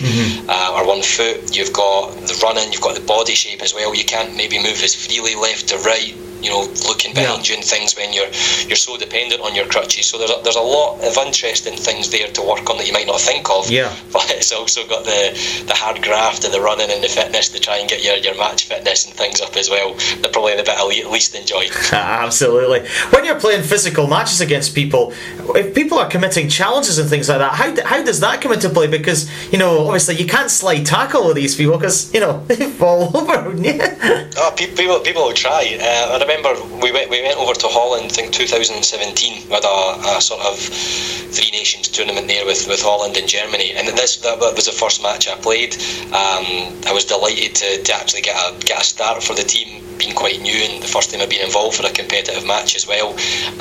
uh, 0.50 0.76
or 0.76 0.88
one 0.88 1.02
foot. 1.02 1.56
You've 1.56 1.74
got 1.74 2.12
the 2.28 2.40
running, 2.44 2.72
you've 2.72 2.82
got 2.82 2.96
the 2.96 3.06
body 3.06 3.36
shape 3.36 3.62
as 3.62 3.74
well. 3.74 3.94
You 3.94 4.06
can't 4.06 4.36
maybe 4.36 4.58
move 4.58 4.82
as 4.84 4.96
freely 4.96 5.36
left 5.36 5.70
to 5.70 5.78
right 5.80 6.16
you 6.42 6.50
know, 6.50 6.62
looking 6.88 7.14
behind 7.14 7.48
yeah. 7.48 7.56
you 7.56 7.62
and 7.62 7.66
things 7.66 7.96
when 7.96 8.14
you're 8.14 8.32
you're 8.68 8.76
so 8.76 8.98
dependent 8.98 9.42
on 9.42 9.56
your 9.56 9.66
crutches. 9.68 10.08
So 10.08 10.18
there's 10.18 10.32
a, 10.32 10.40
there's 10.44 10.56
a 10.56 10.62
lot 10.62 11.02
of 11.02 11.18
interesting 11.18 11.78
things 11.78 12.10
there 12.12 12.28
to 12.28 12.42
work 12.42 12.70
on 12.70 12.78
that 12.78 12.88
you 12.88 12.94
might 12.94 13.08
not 13.08 13.22
think 13.22 13.50
of. 13.50 13.70
Yeah. 13.70 13.94
But 14.16 14.32
it's 14.32 14.54
also 14.54 14.88
got 14.88 15.04
the 15.04 15.36
the 15.68 15.74
hard 15.74 16.02
graft 16.02 16.46
and 16.46 16.54
the 16.54 16.62
running 16.62 16.90
and 16.90 17.04
the 17.04 17.10
fitness 17.10 17.50
to 17.50 17.60
try 17.60 17.78
and 17.78 17.90
get 17.90 18.04
your, 18.04 18.16
your 18.16 18.38
match 18.38 18.68
fitness 18.68 19.06
and 19.06 19.14
things 19.14 19.42
up 19.42 19.56
as 19.58 19.70
well. 19.70 19.94
They're 20.22 20.32
probably 20.32 20.56
the 20.56 20.64
bit 20.64 20.78
I 20.78 20.86
least 20.86 21.36
enjoy. 21.36 21.68
Absolutely. 21.92 22.88
When 23.10 23.26
you're 23.26 23.40
playing 23.40 23.64
physical 23.64 24.08
matches 24.08 24.42
against 24.42 24.74
people, 24.74 25.14
if 25.56 25.76
people 25.76 26.00
are 26.00 26.10
committing 26.10 26.48
challenges 26.48 26.98
and 26.98 27.10
things 27.10 27.28
like 27.28 27.40
that, 27.40 27.54
how, 27.54 27.76
how 27.86 28.04
does 28.04 28.20
that 28.22 28.42
come 28.42 28.54
into 28.54 28.70
play? 28.70 28.88
Because 28.88 29.30
you 29.52 29.58
know, 29.58 29.86
obviously, 29.86 30.16
you 30.16 30.26
can't 30.26 30.50
slide 30.50 30.86
tackle 30.86 31.28
with 31.28 31.36
these 31.36 31.56
people 31.56 31.78
because 31.78 32.14
you 32.14 32.20
know 32.20 32.44
they 32.48 32.70
fall 32.70 33.16
over. 33.16 33.56
Yeah. 33.58 34.30
oh, 34.38 34.54
people 34.56 35.00
people 35.00 35.24
will 35.24 35.34
try. 35.34 35.78
Uh, 35.80 36.16
remember 36.26 36.54
we 36.82 36.92
went 36.92 37.10
we 37.10 37.22
went 37.22 37.38
over 37.38 37.54
to 37.54 37.68
Holland. 37.68 38.06
I 38.06 38.10
think 38.10 38.34
2017 38.34 39.50
with 39.50 39.64
a, 39.64 40.18
a 40.18 40.22
sort 40.22 40.42
of 40.42 40.58
three 40.58 41.52
nations 41.52 41.90
tournament 41.90 42.28
there 42.28 42.46
with, 42.46 42.68
with 42.68 42.82
Holland 42.82 43.18
and 43.18 43.28
Germany, 43.28 43.74
and 43.74 43.88
this 43.88 44.18
that 44.18 44.40
was 44.40 44.66
the 44.66 44.72
first 44.72 45.02
match 45.02 45.28
I 45.28 45.36
played. 45.36 45.76
Um, 46.10 46.82
I 46.88 46.92
was 46.94 47.06
delighted 47.06 47.56
to, 47.56 47.84
to 47.84 47.94
actually 47.94 48.22
get 48.22 48.36
a 48.36 48.58
get 48.66 48.82
a 48.82 48.84
start 48.84 49.24
for 49.24 49.36
the 49.36 49.44
team, 49.44 49.84
being 49.98 50.16
quite 50.16 50.42
new 50.42 50.56
and 50.56 50.82
the 50.82 50.88
first 50.88 51.12
time 51.12 51.22
I've 51.22 51.30
been 51.30 51.46
involved 51.46 51.78
for 51.78 51.86
a 51.86 51.92
competitive 51.92 52.46
match 52.46 52.76
as 52.76 52.88
well. 52.88 53.12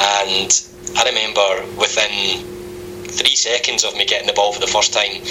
And 0.00 0.50
I 0.96 1.04
remember 1.08 1.78
within 1.78 2.53
three 3.14 3.36
seconds 3.36 3.84
of 3.84 3.94
me 3.96 4.04
getting 4.04 4.26
the 4.26 4.32
ball 4.32 4.52
for 4.52 4.60
the 4.60 4.66
first 4.66 4.92
time, 4.92 5.22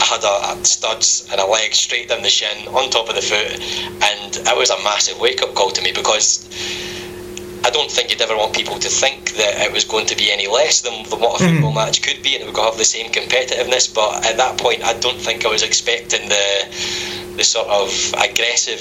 I 0.00 0.04
had 0.04 0.24
a, 0.24 0.60
a, 0.60 0.64
studs 0.64 1.26
and 1.30 1.40
a 1.40 1.46
leg 1.46 1.74
straight 1.74 2.08
down 2.08 2.22
the 2.22 2.30
shin 2.30 2.68
on 2.68 2.90
top 2.90 3.08
of 3.08 3.14
the 3.14 3.22
foot, 3.22 3.60
and 4.02 4.36
it 4.36 4.56
was 4.56 4.70
a 4.70 4.78
massive 4.82 5.18
wake 5.20 5.42
up 5.42 5.54
call 5.54 5.70
to 5.70 5.82
me 5.82 5.92
because 5.92 6.48
I 7.64 7.70
don't 7.70 7.90
think 7.90 8.10
you'd 8.10 8.20
ever 8.20 8.36
want 8.36 8.54
people 8.54 8.78
to 8.78 8.88
think 8.88 9.32
that 9.36 9.66
it 9.66 9.72
was 9.72 9.84
going 9.84 10.06
to 10.06 10.16
be 10.16 10.30
any 10.30 10.46
less 10.46 10.82
than, 10.82 11.08
than 11.08 11.20
what 11.20 11.40
a 11.40 11.44
football 11.44 11.72
mm. 11.72 11.76
match 11.76 12.02
could 12.02 12.22
be, 12.22 12.34
and 12.34 12.44
it 12.44 12.46
would 12.46 12.56
have 12.56 12.76
the 12.76 12.84
same 12.84 13.10
competitiveness. 13.10 13.92
But 13.92 14.26
at 14.26 14.36
that 14.36 14.58
point, 14.58 14.84
I 14.84 14.92
don't 15.00 15.18
think 15.18 15.46
I 15.46 15.48
was 15.48 15.62
expecting 15.62 16.28
the 16.28 16.46
the 17.36 17.42
sort 17.42 17.66
of 17.66 17.90
aggressive 18.22 18.80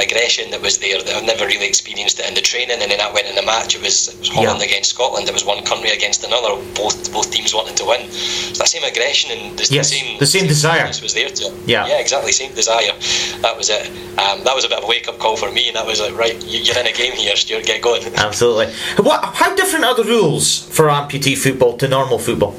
aggression 0.00 0.50
that 0.50 0.60
was 0.60 0.78
there 0.78 1.02
that 1.02 1.14
I've 1.14 1.24
never 1.24 1.46
really 1.46 1.66
experienced 1.66 2.18
it 2.18 2.28
in 2.28 2.34
the 2.34 2.40
training 2.40 2.82
and 2.82 2.90
then 2.90 2.98
that 2.98 3.12
went 3.12 3.26
in 3.28 3.34
the 3.34 3.42
match. 3.42 3.74
It 3.74 3.82
was, 3.82 4.08
it 4.08 4.18
was 4.18 4.28
Holland 4.28 4.60
yeah. 4.60 4.66
against 4.66 4.90
Scotland. 4.90 5.28
It 5.28 5.34
was 5.34 5.44
one 5.44 5.64
country 5.64 5.90
against 5.90 6.24
another. 6.24 6.60
Both 6.74 7.12
both 7.12 7.30
teams 7.30 7.54
wanting 7.54 7.76
to 7.76 7.84
win. 7.84 8.10
So 8.10 8.58
that 8.58 8.68
same 8.68 8.84
aggression 8.84 9.30
and 9.30 9.58
the, 9.58 9.66
yes, 9.70 9.90
the 9.90 9.96
same 9.96 10.18
the 10.18 10.26
same, 10.26 10.46
desire. 10.46 10.86
was 10.86 11.14
there 11.14 11.28
too. 11.28 11.54
Yeah. 11.66 11.86
Yeah 11.86 12.00
exactly. 12.00 12.32
Same 12.32 12.54
desire. 12.54 12.92
That 13.40 13.56
was 13.56 13.70
it. 13.70 13.86
Um, 14.18 14.42
that 14.44 14.54
was 14.54 14.64
a 14.64 14.68
bit 14.68 14.78
of 14.78 14.84
a 14.84 14.86
wake 14.86 15.08
up 15.08 15.18
call 15.18 15.36
for 15.36 15.50
me 15.50 15.68
and 15.68 15.76
that 15.76 15.86
was 15.86 16.00
like 16.00 16.16
right 16.16 16.36
you're 16.44 16.78
in 16.78 16.86
a 16.86 16.92
game 16.92 17.12
here 17.12 17.36
Stuart. 17.36 17.64
Get 17.64 17.82
going. 17.82 18.02
Absolutely. 18.14 18.72
What 19.02 19.24
how 19.24 19.54
different 19.54 19.84
are 19.84 19.94
the 19.94 20.04
rules 20.04 20.66
for 20.74 20.86
amputee 20.86 21.36
football 21.36 21.76
to 21.78 21.88
normal 21.88 22.18
football 22.18 22.54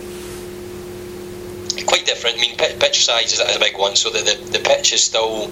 quite 1.84 2.06
different. 2.06 2.38
I 2.38 2.42
mean, 2.42 2.56
pitch 2.58 3.06
size 3.06 3.34
is 3.34 3.40
a 3.40 3.60
big 3.60 3.78
one, 3.78 3.96
so 3.96 4.10
the, 4.10 4.20
the, 4.20 4.58
the 4.58 4.60
pitch 4.60 4.94
is 4.94 5.04
still 5.04 5.50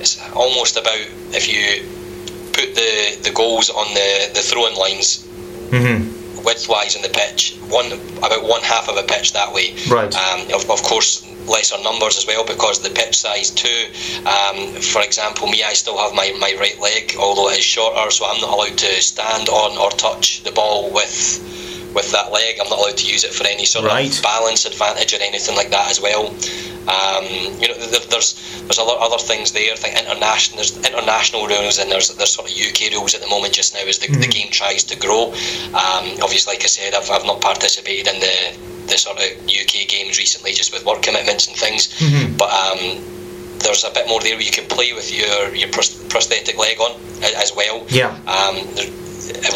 it's 0.00 0.18
almost 0.34 0.76
about 0.76 1.06
if 1.32 1.48
you 1.48 1.86
put 2.52 2.74
the, 2.74 3.18
the 3.22 3.32
goals 3.34 3.70
on 3.70 3.94
the, 3.94 4.30
the 4.34 4.40
throwing 4.40 4.76
lines 4.76 5.26
mm-hmm. 5.70 6.04
widthwise 6.40 6.96
in 6.96 7.02
the 7.02 7.08
pitch, 7.08 7.56
one 7.68 7.86
about 8.18 8.42
one 8.42 8.62
half 8.62 8.88
of 8.88 8.96
a 8.96 9.02
pitch 9.02 9.32
that 9.32 9.52
way. 9.52 9.74
Right. 9.88 10.14
Um, 10.14 10.52
of, 10.52 10.70
of 10.70 10.82
course, 10.82 11.26
lesser 11.46 11.82
numbers 11.82 12.18
as 12.18 12.26
well 12.26 12.44
because 12.44 12.82
the 12.82 12.90
pitch 12.90 13.16
size 13.16 13.50
too. 13.50 13.90
Um, 14.26 14.80
for 14.80 15.02
example, 15.02 15.48
me, 15.48 15.62
I 15.62 15.72
still 15.72 15.98
have 15.98 16.14
my, 16.14 16.34
my 16.38 16.54
right 16.58 16.78
leg, 16.80 17.14
although 17.18 17.48
it 17.48 17.58
is 17.58 17.64
shorter, 17.64 18.10
so 18.10 18.26
I'm 18.26 18.40
not 18.40 18.50
allowed 18.50 18.78
to 18.78 19.02
stand 19.02 19.48
on 19.48 19.78
or 19.78 19.90
touch 19.90 20.42
the 20.42 20.52
ball 20.52 20.90
with 20.92 21.61
with 21.94 22.10
that 22.12 22.32
leg. 22.32 22.58
I'm 22.60 22.68
not 22.68 22.78
allowed 22.78 22.96
to 22.98 23.06
use 23.06 23.24
it 23.24 23.32
for 23.32 23.46
any 23.46 23.64
sort 23.64 23.86
right. 23.86 24.14
of 24.14 24.22
balance 24.22 24.64
advantage 24.64 25.12
or 25.14 25.22
anything 25.22 25.56
like 25.56 25.70
that 25.70 25.90
as 25.90 26.00
well. 26.00 26.28
Um, 26.82 27.24
you 27.62 27.68
know, 27.68 27.78
there's 27.78 28.34
there's 28.62 28.78
a 28.78 28.82
lot 28.82 28.98
of 28.98 29.12
other 29.12 29.22
things 29.22 29.52
there. 29.52 29.72
I 29.72 29.76
think 29.76 29.98
international 29.98 30.56
there's 30.56 30.76
international 30.76 31.46
rules 31.46 31.78
and 31.78 31.90
there's 31.90 32.08
there's 32.16 32.32
sort 32.34 32.50
of 32.50 32.56
UK 32.56 32.92
rules 32.92 33.14
at 33.14 33.20
the 33.20 33.28
moment 33.28 33.54
just 33.54 33.74
now 33.74 33.86
as 33.86 33.98
the, 33.98 34.08
mm-hmm. 34.08 34.20
the 34.20 34.26
game 34.26 34.50
tries 34.50 34.82
to 34.84 34.98
grow. 34.98 35.30
Um, 35.72 36.18
obviously, 36.22 36.54
like 36.54 36.64
I 36.64 36.66
said, 36.66 36.94
I've, 36.94 37.08
I've 37.10 37.24
not 37.24 37.40
participated 37.40 38.12
in 38.12 38.20
the 38.20 38.86
the 38.88 38.98
sort 38.98 39.18
of 39.18 39.24
UK 39.46 39.86
games 39.86 40.18
recently 40.18 40.52
just 40.52 40.72
with 40.72 40.84
work 40.84 41.02
commitments 41.02 41.46
and 41.46 41.56
things, 41.56 41.88
mm-hmm. 41.98 42.36
but. 42.36 42.50
Um, 42.50 43.08
there's 43.62 43.84
a 43.84 43.90
bit 43.92 44.08
more 44.08 44.20
there 44.20 44.34
where 44.34 44.42
you 44.42 44.50
can 44.50 44.66
play 44.66 44.92
with 44.92 45.12
your 45.14 45.54
your 45.54 45.68
prosthetic 45.68 46.58
leg 46.58 46.80
on 46.80 47.00
as 47.22 47.52
well. 47.54 47.86
Yeah. 47.88 48.10
Um, 48.26 48.58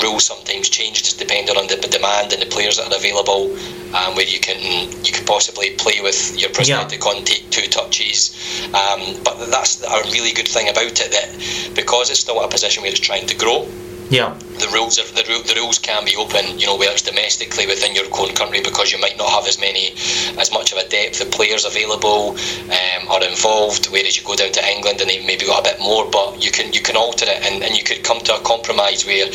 rules 0.03 0.25
sometimes 0.25 0.69
change 0.69 1.03
just 1.03 1.19
depending 1.19 1.57
on 1.57 1.67
the 1.67 1.77
demand 1.77 2.33
and 2.33 2.43
the 2.43 2.47
players 2.47 2.77
that 2.77 2.93
are 2.93 2.97
available. 2.97 3.57
Um, 3.95 4.15
where 4.15 4.27
you 4.27 4.41
can 4.41 4.61
you 5.05 5.13
can 5.13 5.25
possibly 5.25 5.71
play 5.71 6.01
with 6.03 6.39
your 6.39 6.51
prosthetic 6.51 7.01
yeah. 7.01 7.11
on, 7.11 7.25
take 7.25 7.49
two 7.51 7.69
touches. 7.69 8.35
Um, 8.67 9.23
but 9.23 9.47
that's 9.51 9.83
a 9.83 10.03
really 10.11 10.33
good 10.33 10.49
thing 10.49 10.69
about 10.69 11.01
it 11.01 11.11
that 11.13 11.75
because 11.75 12.11
it's 12.11 12.21
still 12.21 12.43
a 12.43 12.49
position 12.49 12.83
where 12.83 12.91
it's 12.91 13.01
trying 13.01 13.27
to 13.27 13.37
grow 13.37 13.67
yeah. 14.11 14.37
The 14.57 14.71
rules 14.73 14.99
are, 14.99 15.05
the, 15.13 15.23
the 15.23 15.61
rules 15.61 15.79
can 15.79 16.05
be 16.05 16.17
open, 16.17 16.59
you 16.59 16.67
know, 16.67 16.77
whether 16.77 16.93
it's 16.93 17.03
domestically 17.03 17.67
within 17.67 17.95
your 17.95 18.07
own 18.19 18.35
country 18.35 18.61
because 18.63 18.91
you 18.91 18.99
might 18.99 19.19
not 19.19 19.29
have 19.29 19.47
as 19.47 19.61
many, 19.61 19.93
as 20.41 20.51
much 20.51 20.73
of 20.73 20.79
a 20.79 20.89
depth 20.89 21.21
of 21.21 21.31
players 21.31 21.65
available 21.67 22.37
um, 22.73 23.09
or 23.11 23.23
involved. 23.23 23.87
Whereas 23.87 24.17
you 24.17 24.25
go 24.25 24.35
down 24.35 24.53
to 24.53 24.65
England 24.65 25.01
and 25.01 25.11
they've 25.11 25.27
maybe 25.27 25.45
got 25.45 25.61
a 25.61 25.71
bit 25.75 25.81
more, 25.81 26.09
but 26.11 26.43
you 26.43 26.51
can 26.51 26.73
you 26.73 26.81
can 26.81 26.97
alter 26.97 27.27
it 27.29 27.45
and, 27.45 27.63
and 27.63 27.77
you 27.77 27.85
could 27.85 28.03
come 28.03 28.21
to 28.21 28.35
a 28.35 28.41
compromise 28.41 29.05
where 29.05 29.27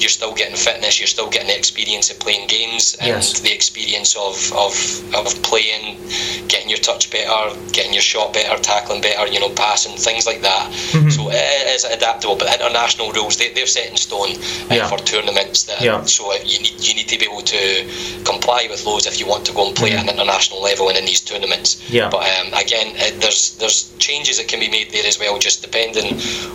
you're 0.00 0.08
still 0.08 0.32
getting 0.32 0.56
fitness, 0.56 0.98
you're 0.98 1.06
still 1.06 1.28
getting 1.28 1.48
the 1.48 1.58
experience 1.58 2.10
of 2.10 2.18
playing 2.18 2.46
games 2.48 2.96
and 3.00 3.08
yes. 3.08 3.40
the 3.40 3.52
experience 3.52 4.16
of, 4.16 4.34
of 4.56 4.72
of 5.14 5.28
playing, 5.42 6.00
getting 6.48 6.70
your 6.70 6.78
touch 6.80 7.10
better, 7.10 7.54
getting 7.72 7.92
your 7.92 8.02
shot 8.02 8.32
better, 8.32 8.60
tackling 8.62 9.02
better, 9.02 9.26
you 9.30 9.40
know, 9.40 9.50
passing 9.50 9.96
things 9.96 10.26
like 10.26 10.40
that. 10.40 10.70
Mm-hmm. 10.96 11.10
So 11.10 11.19
it 11.32 11.74
is 11.74 11.84
adaptable, 11.84 12.36
but 12.36 12.52
international 12.52 13.12
rules 13.12 13.36
they, 13.36 13.52
they're 13.52 13.66
set 13.66 13.90
in 13.90 13.96
stone 13.96 14.36
uh, 14.70 14.74
yeah. 14.74 14.88
for 14.88 14.98
tournaments. 14.98 15.64
That, 15.64 15.80
yeah. 15.80 16.02
So 16.04 16.32
you 16.34 16.60
need 16.60 16.80
you 16.80 16.94
need 16.94 17.08
to 17.08 17.18
be 17.18 17.26
able 17.26 17.42
to 17.42 18.22
comply 18.24 18.66
with 18.70 18.84
those 18.84 19.06
if 19.06 19.18
you 19.20 19.26
want 19.26 19.44
to 19.46 19.52
go 19.52 19.66
and 19.66 19.76
play 19.76 19.90
mm. 19.90 19.98
at 19.98 20.02
an 20.04 20.08
international 20.08 20.62
level 20.62 20.88
and 20.88 20.98
in 20.98 21.04
these 21.04 21.20
tournaments. 21.20 21.90
Yeah. 21.90 22.10
But 22.10 22.22
um, 22.28 22.52
again, 22.54 22.94
uh, 22.96 23.18
there's 23.20 23.56
there's 23.56 23.90
changes 23.98 24.38
that 24.38 24.48
can 24.48 24.60
be 24.60 24.68
made 24.68 24.90
there 24.90 25.06
as 25.06 25.18
well, 25.18 25.38
just 25.38 25.62
depending 25.62 26.14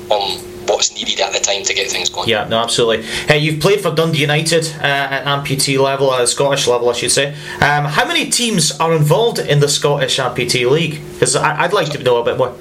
on 0.10 0.40
what's 0.68 0.94
needed 0.94 1.20
at 1.20 1.34
the 1.34 1.40
time 1.40 1.64
to 1.64 1.74
get 1.74 1.90
things 1.90 2.10
going. 2.10 2.28
Yeah, 2.28 2.48
no, 2.48 2.60
absolutely. 2.60 3.06
Hey, 3.06 3.40
you've 3.40 3.60
played 3.60 3.82
for 3.82 3.94
Dundee 3.94 4.22
United 4.22 4.66
uh, 4.80 4.84
at 4.84 5.26
amputee 5.26 5.80
level, 5.80 6.14
at 6.14 6.22
uh, 6.22 6.26
Scottish 6.26 6.68
level, 6.68 6.90
I 6.90 6.94
should 6.94 7.12
say. 7.12 7.30
Um, 7.62 7.86
how 7.86 8.08
many 8.08 8.30
teams 8.30 8.72
are 8.80 8.94
involved 8.94 9.40
in 9.40 9.60
the 9.60 9.68
Scottish 9.68 10.18
amputee 10.18 10.70
league? 10.70 11.02
Because 11.14 11.36
I'd 11.36 11.74
like 11.74 11.92
to 11.92 12.04
know 12.04 12.18
a 12.18 12.24
bit 12.24 12.38
more. 12.38 12.56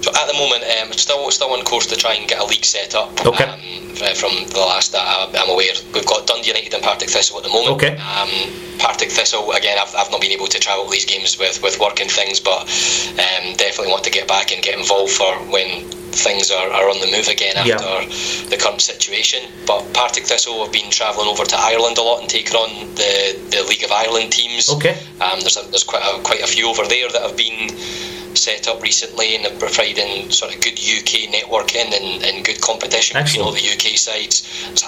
So 0.00 0.10
at 0.14 0.26
the 0.26 0.34
moment, 0.34 0.64
um, 0.80 0.92
still 0.92 1.30
still 1.30 1.52
on 1.52 1.64
course 1.64 1.86
to 1.86 1.96
try 1.96 2.14
and 2.14 2.28
get 2.28 2.40
a 2.40 2.44
league 2.44 2.64
set 2.64 2.94
up. 2.94 3.10
Okay. 3.26 3.44
Um, 3.44 3.88
from 4.14 4.46
the 4.54 4.60
last 4.60 4.92
that 4.92 5.02
I'm 5.34 5.50
aware, 5.50 5.72
we've 5.92 6.06
got 6.06 6.26
Dundee 6.26 6.48
United 6.48 6.72
and 6.74 6.82
Partick 6.82 7.10
Thistle 7.10 7.38
at 7.38 7.42
the 7.42 7.50
moment. 7.50 7.74
Okay. 7.74 7.96
Um, 7.98 8.30
Partick 8.78 9.10
Thistle 9.10 9.50
again, 9.52 9.76
I've, 9.80 9.92
I've 9.96 10.10
not 10.10 10.20
been 10.20 10.30
able 10.30 10.46
to 10.46 10.58
travel 10.60 10.86
these 10.88 11.04
games 11.04 11.38
with 11.38 11.62
with 11.62 11.80
work 11.80 12.00
and 12.00 12.10
things, 12.10 12.38
but 12.38 12.62
um, 13.18 13.54
definitely 13.56 13.90
want 13.90 14.04
to 14.04 14.10
get 14.10 14.28
back 14.28 14.52
and 14.52 14.62
get 14.62 14.78
involved 14.78 15.12
for 15.12 15.34
when 15.50 15.90
things 16.12 16.50
are, 16.50 16.70
are 16.70 16.88
on 16.88 17.00
the 17.00 17.10
move 17.10 17.28
again 17.28 17.56
after 17.56 17.70
yeah. 17.70 18.48
the 18.50 18.56
current 18.56 18.80
situation. 18.80 19.50
But 19.66 19.92
Partick 19.92 20.24
Thistle 20.24 20.62
have 20.64 20.72
been 20.72 20.90
travelling 20.90 21.28
over 21.28 21.44
to 21.44 21.56
Ireland 21.56 21.98
a 21.98 22.02
lot 22.02 22.20
and 22.20 22.28
taking 22.28 22.54
on 22.54 22.94
the, 22.94 23.38
the 23.50 23.64
League 23.68 23.84
of 23.84 23.92
Ireland 23.92 24.32
teams. 24.32 24.70
Okay. 24.70 24.98
Um, 25.20 25.40
there's 25.40 25.56
a, 25.56 25.68
there's 25.70 25.84
quite 25.84 26.02
a, 26.02 26.22
quite 26.22 26.42
a 26.42 26.46
few 26.46 26.68
over 26.68 26.86
there 26.86 27.10
that 27.10 27.22
have 27.22 27.36
been 27.36 27.70
set 28.36 28.68
up 28.68 28.82
recently 28.82 29.36
and 29.36 29.46
are 29.46 29.58
providing 29.58 30.30
sort 30.30 30.54
of 30.54 30.60
good 30.60 30.78
UK 30.78 31.30
networking 31.30 31.92
and, 31.92 32.22
and 32.24 32.44
good 32.44 32.60
competition 32.60 33.16
Excellent. 33.16 33.26
between 33.26 33.46
all 33.46 33.52
the 33.52 33.92
UK 33.92 33.96
sides. 33.96 34.44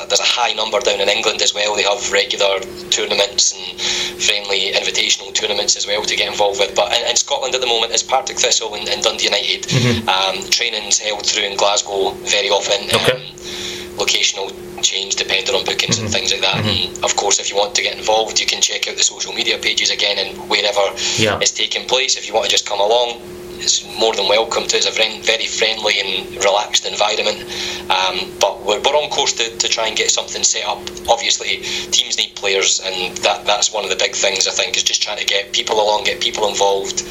There's 0.08 0.20
a 0.20 0.24
high 0.24 0.52
number 0.52 0.80
down 0.80 1.00
in 1.00 1.08
England 1.08 1.42
as 1.42 1.54
well. 1.54 1.76
They 1.76 1.82
have 1.82 2.12
regular 2.12 2.60
tournaments 2.90 3.52
and 3.56 3.80
friendly 4.20 4.72
invitational 4.72 5.34
tournaments 5.34 5.76
as 5.76 5.86
well 5.86 6.02
to 6.02 6.16
get 6.16 6.28
involved 6.28 6.60
with. 6.60 6.74
But 6.74 6.92
in, 6.96 7.08
in 7.08 7.16
Scotland 7.16 7.54
at 7.54 7.60
the 7.60 7.66
moment 7.66 7.92
is 7.92 8.02
Partick 8.02 8.38
Thistle 8.38 8.74
and, 8.74 8.88
and 8.88 9.02
Dundee 9.02 9.24
United. 9.24 9.62
Mm-hmm. 9.64 10.08
Um, 10.08 10.50
training's 10.50 10.98
held 10.98 11.26
through 11.26 11.44
in 11.44 11.56
Glasgow 11.56 12.10
very 12.24 12.48
often. 12.48 12.88
Okay. 12.94 13.16
Um, 13.16 13.89
locational 14.00 14.48
change 14.82 15.16
depending 15.16 15.54
on 15.54 15.64
bookings 15.64 15.96
mm-hmm. 15.96 16.06
and 16.06 16.14
things 16.14 16.32
like 16.32 16.40
that. 16.40 16.64
Mm-hmm. 16.64 16.94
And 16.94 17.04
of 17.04 17.14
course, 17.16 17.38
if 17.38 17.50
you 17.50 17.56
want 17.56 17.74
to 17.76 17.82
get 17.82 17.96
involved, 17.96 18.40
you 18.40 18.46
can 18.46 18.60
check 18.60 18.88
out 18.88 18.96
the 18.96 19.02
social 19.02 19.32
media 19.32 19.58
pages 19.58 19.90
again 19.90 20.18
and 20.18 20.48
wherever 20.48 20.80
yeah. 21.16 21.38
it's 21.40 21.52
taking 21.52 21.86
place. 21.86 22.16
If 22.16 22.26
you 22.26 22.34
want 22.34 22.46
to 22.46 22.50
just 22.50 22.66
come 22.66 22.80
along, 22.80 23.20
it's 23.60 23.84
more 23.98 24.14
than 24.14 24.26
welcome 24.28 24.66
to. 24.66 24.76
It's 24.76 24.88
a 24.88 24.90
very 24.90 25.46
friendly 25.46 26.00
and 26.00 26.42
relaxed 26.42 26.86
environment. 26.86 27.44
Um, 27.90 28.32
but 28.40 28.60
we're, 28.64 28.80
we're 28.80 28.96
on 28.96 29.10
course 29.10 29.34
to, 29.34 29.56
to 29.56 29.68
try 29.68 29.86
and 29.86 29.96
get 29.96 30.10
something 30.10 30.42
set 30.42 30.64
up. 30.64 30.78
Obviously, 31.08 31.60
teams 31.92 32.16
need 32.16 32.34
players, 32.34 32.80
and 32.80 33.16
that 33.18 33.44
that's 33.44 33.72
one 33.72 33.84
of 33.84 33.90
the 33.90 33.96
big 33.96 34.14
things 34.14 34.48
I 34.48 34.52
think 34.52 34.76
is 34.76 34.82
just 34.82 35.02
trying 35.02 35.18
to 35.18 35.26
get 35.26 35.52
people 35.52 35.76
along, 35.76 36.04
get 36.04 36.20
people 36.20 36.48
involved. 36.48 37.04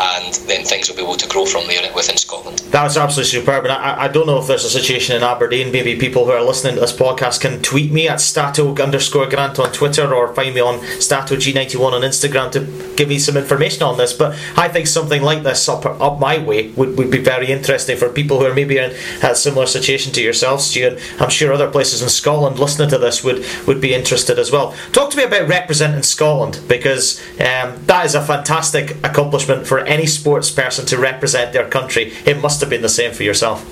And 0.00 0.34
then 0.46 0.64
things 0.64 0.88
will 0.88 0.96
be 0.96 1.02
able 1.02 1.16
to 1.16 1.28
grow 1.28 1.46
from 1.46 1.66
there 1.66 1.92
within 1.94 2.16
Scotland. 2.16 2.58
That's 2.70 2.96
absolutely 2.96 3.40
superb, 3.40 3.64
and 3.64 3.72
I, 3.72 4.04
I 4.04 4.08
don't 4.08 4.26
know 4.26 4.38
if 4.38 4.46
there's 4.46 4.64
a 4.64 4.70
situation 4.70 5.16
in 5.16 5.22
Aberdeen. 5.22 5.72
Maybe 5.72 5.96
people 5.96 6.24
who 6.24 6.32
are 6.32 6.42
listening 6.42 6.74
to 6.74 6.80
this 6.80 6.92
podcast 6.92 7.40
can 7.40 7.62
tweet 7.62 7.92
me 7.92 8.08
at 8.08 8.20
stato 8.20 8.74
underscore 8.76 9.26
grant 9.26 9.58
on 9.58 9.72
Twitter 9.72 10.14
or 10.14 10.34
find 10.34 10.54
me 10.54 10.60
on 10.60 10.80
stato 11.00 11.36
g91 11.36 11.92
on 11.92 12.02
Instagram 12.02 12.52
to 12.52 12.94
give 12.96 13.08
me 13.08 13.18
some 13.18 13.36
information 13.36 13.82
on 13.82 13.98
this. 13.98 14.12
But 14.12 14.38
I 14.56 14.68
think 14.68 14.86
something 14.86 15.22
like 15.22 15.42
this 15.42 15.68
up 15.68 15.86
up 15.86 16.18
my 16.18 16.38
way 16.38 16.68
would, 16.72 16.96
would 16.98 17.10
be 17.10 17.18
very 17.18 17.50
interesting 17.50 17.96
for 17.96 18.08
people 18.08 18.38
who 18.38 18.46
are 18.46 18.54
maybe 18.54 18.78
in 18.78 18.94
a 19.22 19.34
similar 19.34 19.66
situation 19.66 20.12
to 20.12 20.22
yourself, 20.22 20.60
Stuart. 20.60 20.98
I'm 21.20 21.30
sure 21.30 21.52
other 21.52 21.70
places 21.70 22.02
in 22.02 22.08
Scotland 22.08 22.58
listening 22.58 22.90
to 22.90 22.98
this 22.98 23.24
would 23.24 23.44
would 23.66 23.80
be 23.80 23.94
interested 23.94 24.38
as 24.38 24.50
well. 24.52 24.74
Talk 24.92 25.10
to 25.10 25.16
me 25.16 25.24
about 25.24 25.48
representing 25.48 26.02
Scotland 26.02 26.60
because 26.68 27.20
um, 27.40 27.84
that 27.86 28.04
is 28.04 28.14
a 28.14 28.22
fantastic 28.22 28.96
accomplishment 29.04 29.66
for 29.66 29.85
any 29.86 30.06
sports 30.06 30.50
person 30.50 30.86
to 30.86 30.98
represent 30.98 31.52
their 31.52 31.68
country. 31.68 32.12
It 32.24 32.40
must 32.40 32.60
have 32.60 32.70
been 32.70 32.82
the 32.82 32.88
same 32.88 33.12
for 33.12 33.22
yourself. 33.22 33.64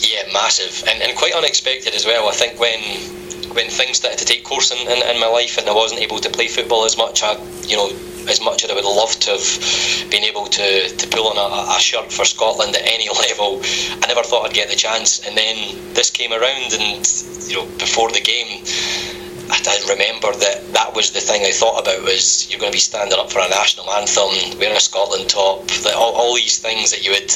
Yeah, 0.00 0.30
massive 0.32 0.86
and, 0.88 1.02
and 1.02 1.16
quite 1.16 1.34
unexpected 1.34 1.94
as 1.94 2.04
well. 2.04 2.28
I 2.28 2.32
think 2.32 2.58
when 2.60 2.80
when 3.54 3.70
things 3.70 3.96
started 3.96 4.18
to 4.18 4.24
take 4.24 4.44
course 4.44 4.70
in, 4.70 4.78
in, 4.78 5.02
in, 5.02 5.18
my 5.18 5.26
life 5.26 5.56
and 5.58 5.68
I 5.68 5.74
wasn't 5.74 6.02
able 6.02 6.18
to 6.18 6.30
play 6.30 6.48
football 6.48 6.84
as 6.84 6.98
much, 6.98 7.22
I 7.22 7.32
you 7.62 7.76
know 7.76 7.90
as 8.28 8.40
much 8.42 8.62
as 8.62 8.70
I 8.70 8.74
would 8.74 8.84
love 8.84 9.18
to 9.20 9.30
have 9.30 10.10
been 10.10 10.22
able 10.22 10.46
to, 10.46 10.88
to 10.88 11.08
pull 11.08 11.28
on 11.28 11.36
a, 11.36 11.76
a 11.76 11.80
shirt 11.80 12.12
for 12.12 12.24
Scotland 12.24 12.76
at 12.76 12.82
any 12.82 13.08
level, 13.28 13.60
I 14.02 14.06
never 14.06 14.22
thought 14.22 14.46
I'd 14.46 14.54
get 14.54 14.68
the 14.68 14.76
chance. 14.76 15.26
And 15.26 15.36
then 15.36 15.94
this 15.94 16.10
came 16.10 16.32
around, 16.32 16.72
and 16.74 17.06
you 17.48 17.56
know 17.56 17.66
before 17.78 18.10
the 18.10 18.20
game. 18.20 18.64
I 19.50 19.78
remember 19.88 20.32
that 20.32 20.72
that 20.74 20.94
was 20.94 21.10
the 21.10 21.20
thing 21.20 21.44
I 21.44 21.52
thought 21.52 21.80
about 21.80 22.02
was 22.02 22.50
you're 22.50 22.60
going 22.60 22.72
to 22.72 22.76
be 22.76 22.80
standing 22.80 23.18
up 23.18 23.30
for 23.32 23.40
a 23.40 23.48
national 23.48 23.90
anthem, 23.90 24.58
wearing 24.58 24.76
a 24.76 24.80
Scotland 24.80 25.30
top, 25.30 25.64
all, 25.94 26.14
all 26.14 26.34
these 26.34 26.58
things 26.58 26.90
that 26.90 27.04
you 27.04 27.12
would 27.12 27.30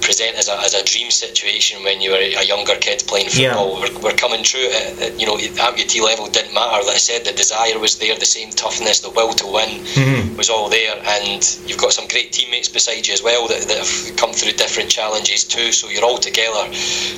present 0.00 0.36
as 0.36 0.48
a, 0.48 0.56
as 0.60 0.74
a 0.74 0.84
dream 0.84 1.10
situation 1.10 1.82
when 1.82 2.00
you 2.00 2.10
were 2.10 2.18
a 2.18 2.44
younger 2.44 2.74
kid 2.76 3.02
playing 3.06 3.28
football 3.28 3.80
yeah. 3.80 3.98
were, 4.02 4.12
coming 4.12 4.42
true. 4.42 4.66
At, 4.72 4.98
at, 5.00 5.20
you 5.20 5.26
know, 5.26 5.36
amputee 5.36 6.02
level 6.02 6.26
didn't 6.26 6.54
matter. 6.54 6.84
Like 6.84 6.96
I 6.96 6.98
said, 6.98 7.24
the 7.24 7.32
desire 7.32 7.78
was 7.78 7.98
there, 7.98 8.16
the 8.18 8.24
same 8.24 8.50
toughness, 8.50 9.00
the 9.00 9.10
will 9.10 9.32
to 9.34 9.46
win 9.46 9.84
mm-hmm. 9.84 10.36
was 10.36 10.50
all 10.50 10.68
there, 10.68 10.96
and 11.04 11.58
you've 11.66 11.78
got 11.78 11.92
some 11.92 12.08
great 12.08 12.32
teammates 12.32 12.68
beside 12.68 13.06
you 13.06 13.14
as 13.14 13.22
well 13.22 13.48
that, 13.48 13.62
that 13.68 13.78
have 13.78 14.16
come 14.16 14.32
through 14.32 14.52
different 14.52 14.90
challenges 14.90 15.44
too. 15.44 15.72
So 15.72 15.88
you're 15.88 16.04
all 16.04 16.18
together 16.18 16.64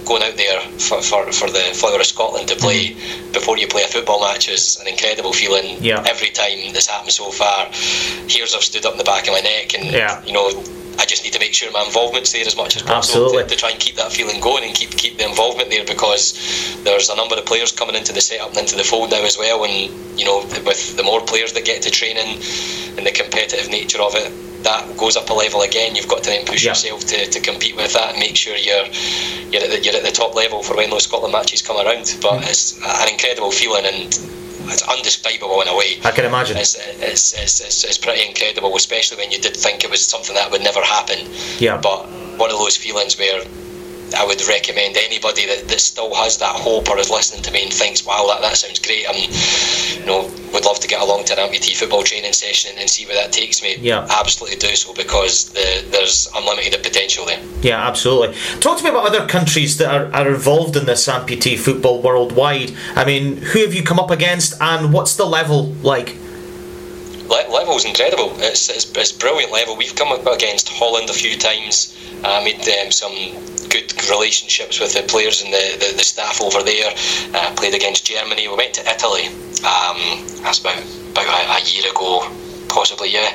going 0.05 0.23
out 0.23 0.37
there 0.37 0.61
for, 0.79 1.03
for, 1.03 1.33
for 1.33 1.49
the 1.51 1.73
Flower 1.75 2.01
of 2.01 2.07
Scotland 2.07 2.49
to 2.49 2.57
play 2.57 2.91
mm-hmm. 2.91 3.33
before 3.33 3.59
you 3.59 3.69
play 3.69 3.83
a 3.83 3.89
football 3.89 4.21
match 4.21 4.49
is 4.49 4.79
an 4.81 4.89
incredible 4.89 5.33
feeling. 5.33 5.83
Yeah. 5.83 6.05
Every 6.07 6.31
time 6.31 6.73
this 6.73 6.87
happened 6.87 7.13
so 7.13 7.31
far, 7.31 7.67
hairs 8.29 8.55
have 8.55 8.63
stood 8.63 8.85
up 8.87 8.93
in 8.93 8.99
the 8.99 9.05
back 9.05 9.27
of 9.27 9.33
my 9.35 9.41
neck, 9.41 9.75
and 9.75 9.91
yeah. 9.91 10.23
you 10.25 10.33
know 10.33 10.51
I 11.01 11.07
just 11.07 11.25
need 11.25 11.33
to 11.33 11.39
make 11.41 11.55
sure 11.55 11.73
my 11.73 11.83
involvement's 11.83 12.33
there 12.33 12.47
as 12.47 12.57
much 12.57 12.77
as 12.77 12.83
possible 12.83 13.31
to, 13.31 13.43
to, 13.43 13.57
try 13.57 13.71
and 13.71 13.81
keep 13.81 13.97
that 13.97 14.13
feeling 14.13 14.39
going 14.39 14.65
and 14.65 14.75
keep 14.75 14.91
keep 14.91 15.17
the 15.17 15.25
involvement 15.25 15.71
there 15.71 15.85
because 15.87 16.37
there's 16.85 17.09
a 17.09 17.17
number 17.17 17.37
of 17.37 17.47
players 17.47 17.73
coming 17.73 17.97
into 17.97 18.13
the 18.13 18.21
setup 18.21 18.51
and 18.51 18.59
into 18.59 18.77
the 18.77 18.85
fold 18.85 19.11
now 19.11 19.25
as 19.25 19.39
well. 19.39 19.65
And 19.65 19.89
you 20.19 20.27
know, 20.27 20.45
with 20.67 20.97
the 20.99 21.03
more 21.03 21.25
players 21.25 21.55
that 21.55 21.65
get 21.65 21.81
to 21.83 21.91
training 21.91 22.43
and 22.99 23.07
the 23.07 23.13
competitive 23.13 23.71
nature 23.71 24.03
of 24.03 24.15
it, 24.15 24.31
that 24.65 24.85
goes 24.99 25.17
up 25.17 25.31
a 25.31 25.33
level 25.33 25.63
again. 25.63 25.97
You've 25.97 26.09
got 26.09 26.23
to 26.25 26.31
then 26.31 26.45
push 26.45 26.65
yeah. 26.65 26.73
yourself 26.73 27.01
to, 27.07 27.27
to 27.27 27.41
compete 27.41 27.77
with 27.77 27.95
that 27.95 28.11
and 28.13 28.21
make 28.21 28.37
sure 28.37 28.55
you're 28.57 28.85
you're 29.49 29.65
at, 29.65 29.71
the, 29.71 29.81
you're 29.83 29.97
at 29.97 30.05
the 30.05 30.13
top 30.13 30.35
level 30.35 30.63
for 30.63 30.77
when 30.77 30.91
those 30.91 31.05
Scotland 31.05 31.33
matches 31.33 31.63
come 31.63 31.77
around. 31.77 32.15
But 32.21 32.45
mm. 32.45 32.49
it's 32.51 32.77
an 32.77 33.09
incredible 33.09 33.51
feeling 33.51 33.87
and 33.87 34.13
it's 34.73 34.83
undescribable 34.89 35.61
in 35.63 35.69
a 35.69 35.77
way. 35.77 36.01
I 36.05 36.11
can 36.11 36.25
imagine. 36.25 36.57
It's, 36.57 36.75
it's, 36.75 37.33
it's, 37.35 37.61
it's, 37.61 37.85
it's 37.85 37.99
pretty 37.99 38.27
incredible, 38.27 38.75
especially 38.77 39.19
when 39.19 39.31
you 39.31 39.39
did 39.39 39.57
think 39.57 39.85
it 39.85 39.91
was 39.91 40.05
something 40.05 40.35
that 40.35 40.51
would 40.51 40.63
never 40.63 40.83
happen. 40.83 41.19
Yeah. 41.59 41.79
But 41.81 42.07
one 42.39 42.51
of 42.51 42.59
those 42.59 42.77
feelings 42.77 43.19
where 43.19 43.43
I 44.15 44.25
would 44.25 44.41
recommend 44.49 44.97
anybody 44.97 45.47
that, 45.47 45.69
that 45.69 45.81
still 45.81 46.15
has 46.15 46.39
that 46.39 46.57
hope 46.57 46.89
or 46.89 46.99
is 46.99 47.11
listening 47.11 47.43
to 47.45 47.51
me 47.51 47.65
and 47.65 47.73
thinks, 47.73 48.05
wow, 48.05 48.27
that, 48.29 48.41
that 48.43 48.57
sounds 48.57 48.79
great. 48.79 49.07
I'm, 49.09 49.17
you 50.01 50.07
know, 50.07 50.31
would 50.53 50.65
love 50.65 50.81
to 50.81 50.89
get 50.89 51.01
along 51.01 51.25
to 51.27 51.39
an 51.39 51.49
amputee 51.49 51.77
football 51.77 52.03
training 52.03 52.33
session 52.33 52.71
and, 52.73 52.81
and 52.81 52.91
see 52.91 53.07
where 53.07 53.15
that 53.15 53.33
takes 53.33 53.63
me. 53.63 53.77
Yeah. 53.77 54.07
Absolutely 54.11 54.59
do 54.59 54.75
so 54.75 54.95
because 54.95 55.51
the, 55.51 55.87
there's 55.91 56.29
unlimited 56.35 56.83
potential 56.83 57.27
there. 57.27 57.43
Yeah, 57.63 57.87
absolutely. 57.87 58.37
Talk 58.61 58.79
to 58.79 58.85
me 58.85 58.91
about 58.91 59.07
other 59.07 59.27
countries 59.27 59.79
that 59.79 59.95
are, 59.95 60.13
are 60.13 60.29
involved 60.29 60.77
in 60.77 60.87
this 60.87 61.07
amputee 61.07 61.59
football 61.59 62.03
worldwide. 62.03 62.73
I 62.95 63.05
mean, 63.05 63.37
who 63.39 63.61
have 63.61 63.75
you 63.75 63.83
come 63.83 63.99
up 63.99 64.11
against 64.11 64.61
and 64.61 64.93
what's 64.93 65.17
the 65.17 65.27
level 65.27 65.67
like? 65.83 66.17
Le- 67.85 67.91
incredible. 67.91 68.33
It's, 68.39 68.69
it's, 68.69 68.91
it's 68.97 69.13
brilliant 69.13 69.53
level. 69.53 69.77
We've 69.77 69.95
come 69.95 70.13
up 70.13 70.27
against 70.27 70.69
Holland 70.69 71.11
a 71.11 71.13
few 71.13 71.37
times. 71.37 71.97
Uh, 72.25 72.43
made 72.45 72.63
some 72.93 73.15
good 73.69 73.93
relationships 74.11 74.81
with 74.81 74.95
the 74.95 75.03
players 75.03 75.43
and 75.43 75.53
the, 75.53 75.77
the, 75.79 75.97
the 75.97 76.05
staff 76.05 76.41
over 76.43 76.63
there. 76.63 76.93
Uh, 77.35 77.55
played 77.57 77.75
against 77.75 78.07
Germany. 78.07 78.49
We 78.49 78.57
went 78.57 78.75
to 78.75 78.83
Italy. 78.89 79.27
Um, 79.65 80.25
that's 80.43 80.61
about 80.61 80.83
about 81.13 81.27
a, 81.27 81.63
a 81.63 81.69
year 81.69 81.91
ago, 81.91 82.29
possibly, 82.69 83.11
yeah. 83.11 83.31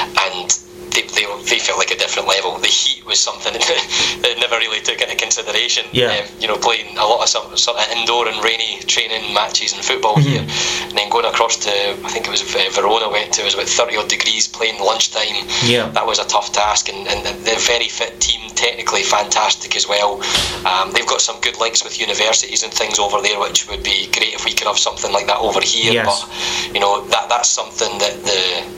And 0.00 0.65
they, 0.96 1.04
they, 1.12 1.28
they 1.44 1.60
felt 1.60 1.78
like 1.78 1.92
a 1.92 1.96
different 2.00 2.26
level. 2.26 2.56
The 2.58 2.72
heat 2.72 3.04
was 3.04 3.20
something 3.20 3.52
that 4.22 4.34
never 4.40 4.56
really 4.56 4.80
took 4.80 5.00
into 5.00 5.14
consideration. 5.14 5.84
Yeah. 5.92 6.16
Um, 6.16 6.24
you 6.40 6.48
know, 6.48 6.56
playing 6.56 6.96
a 6.96 7.04
lot 7.04 7.22
of 7.22 7.28
some, 7.28 7.56
sort 7.56 7.76
of 7.76 7.84
indoor 7.92 8.26
and 8.28 8.42
rainy 8.42 8.80
training 8.88 9.34
matches 9.34 9.74
and 9.74 9.84
football 9.84 10.16
mm-hmm. 10.16 10.40
here, 10.40 10.88
and 10.88 10.96
then 10.96 11.10
going 11.10 11.26
across 11.26 11.56
to 11.68 11.70
I 11.70 12.08
think 12.08 12.26
it 12.26 12.30
was 12.30 12.42
Verona 12.42 13.10
went 13.10 13.34
to 13.34 13.42
it 13.42 13.44
was 13.44 13.54
about 13.54 13.68
thirty 13.68 13.96
odd 13.96 14.08
degrees 14.08 14.48
playing 14.48 14.80
lunchtime. 14.80 15.44
Yeah. 15.62 15.92
That 15.92 16.06
was 16.06 16.18
a 16.18 16.26
tough 16.26 16.52
task, 16.52 16.88
and, 16.88 17.06
and 17.06 17.24
they're 17.44 17.60
very 17.60 17.88
fit 17.88 18.18
team, 18.20 18.48
technically 18.56 19.02
fantastic 19.02 19.76
as 19.76 19.86
well. 19.86 20.22
Um, 20.64 20.92
they've 20.92 21.06
got 21.06 21.20
some 21.20 21.40
good 21.40 21.60
links 21.60 21.84
with 21.84 22.00
universities 22.00 22.62
and 22.62 22.72
things 22.72 22.98
over 22.98 23.20
there, 23.20 23.38
which 23.38 23.68
would 23.68 23.84
be 23.84 24.08
great 24.16 24.32
if 24.32 24.44
we 24.44 24.52
could 24.52 24.66
have 24.66 24.78
something 24.78 25.12
like 25.12 25.26
that 25.26 25.38
over 25.38 25.60
here. 25.60 25.92
Yes. 25.92 26.24
But 26.24 26.74
you 26.74 26.80
know 26.80 27.04
that 27.08 27.28
that's 27.28 27.50
something 27.50 27.98
that 27.98 28.16
the 28.24 28.75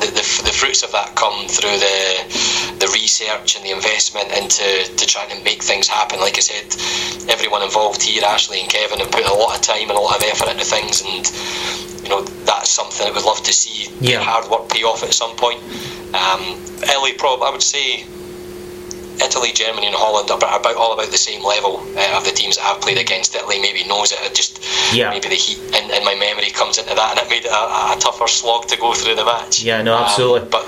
the, 0.00 0.06
the, 0.06 0.24
the, 0.44 0.52
fruits 0.52 0.82
of 0.82 0.92
that 0.92 1.14
come 1.14 1.46
through 1.48 1.76
the 1.76 2.76
the 2.80 2.88
research 2.92 3.56
and 3.56 3.64
the 3.64 3.70
investment 3.70 4.32
into 4.32 4.64
to 4.96 5.06
trying 5.06 5.30
to 5.30 5.42
make 5.44 5.62
things 5.62 5.86
happen. 5.86 6.20
Like 6.20 6.36
I 6.36 6.40
said, 6.40 6.66
everyone 7.30 7.62
involved 7.62 8.02
here, 8.02 8.24
Ashley 8.24 8.60
and 8.60 8.70
Kevin, 8.70 9.00
have 9.00 9.10
put 9.10 9.26
a 9.26 9.34
lot 9.34 9.56
of 9.56 9.62
time 9.62 9.88
and 9.88 9.98
a 9.98 10.00
lot 10.00 10.16
of 10.16 10.22
effort 10.24 10.48
into 10.48 10.64
things, 10.64 11.02
and 11.04 11.24
you 12.02 12.08
know 12.08 12.22
that's 12.44 12.70
something 12.70 13.06
I 13.06 13.10
would 13.10 13.24
love 13.24 13.42
to 13.42 13.52
see 13.52 13.92
yeah. 14.00 14.20
hard 14.20 14.50
work 14.50 14.68
pay 14.68 14.82
off 14.82 15.02
at 15.02 15.12
some 15.14 15.36
point. 15.36 15.60
Um, 16.14 16.58
Ellie, 16.88 17.14
prob 17.14 17.42
I 17.42 17.50
would 17.50 17.62
say 17.62 18.04
Italy, 19.22 19.52
Germany, 19.52 19.86
and 19.86 19.96
Holland 19.96 20.30
are 20.30 20.38
about 20.38 20.76
all 20.76 20.92
about 20.92 21.10
the 21.10 21.18
same 21.18 21.44
level 21.44 21.80
uh, 21.96 22.16
of 22.16 22.24
the 22.24 22.32
teams 22.32 22.56
that 22.56 22.64
I've 22.64 22.80
played 22.80 22.98
against. 22.98 23.34
Italy 23.34 23.60
maybe 23.60 23.84
knows 23.84 24.12
it. 24.12 24.34
Just 24.34 24.60
yeah. 24.94 25.10
maybe 25.10 25.28
the 25.28 25.34
heat 25.34 25.58
in, 25.74 25.90
in 25.90 26.04
my 26.04 26.14
memory 26.14 26.50
comes 26.50 26.78
into 26.78 26.94
that, 26.94 27.16
and 27.16 27.26
it 27.26 27.30
made 27.30 27.44
it 27.44 27.52
a, 27.52 27.94
a 27.94 27.96
tougher 28.00 28.28
slog 28.28 28.66
to 28.68 28.76
go 28.76 28.94
through 28.94 29.16
the 29.16 29.24
match. 29.24 29.62
Yeah, 29.62 29.82
no, 29.82 29.96
absolutely. 29.96 30.40
Um, 30.40 30.48
but 30.50 30.66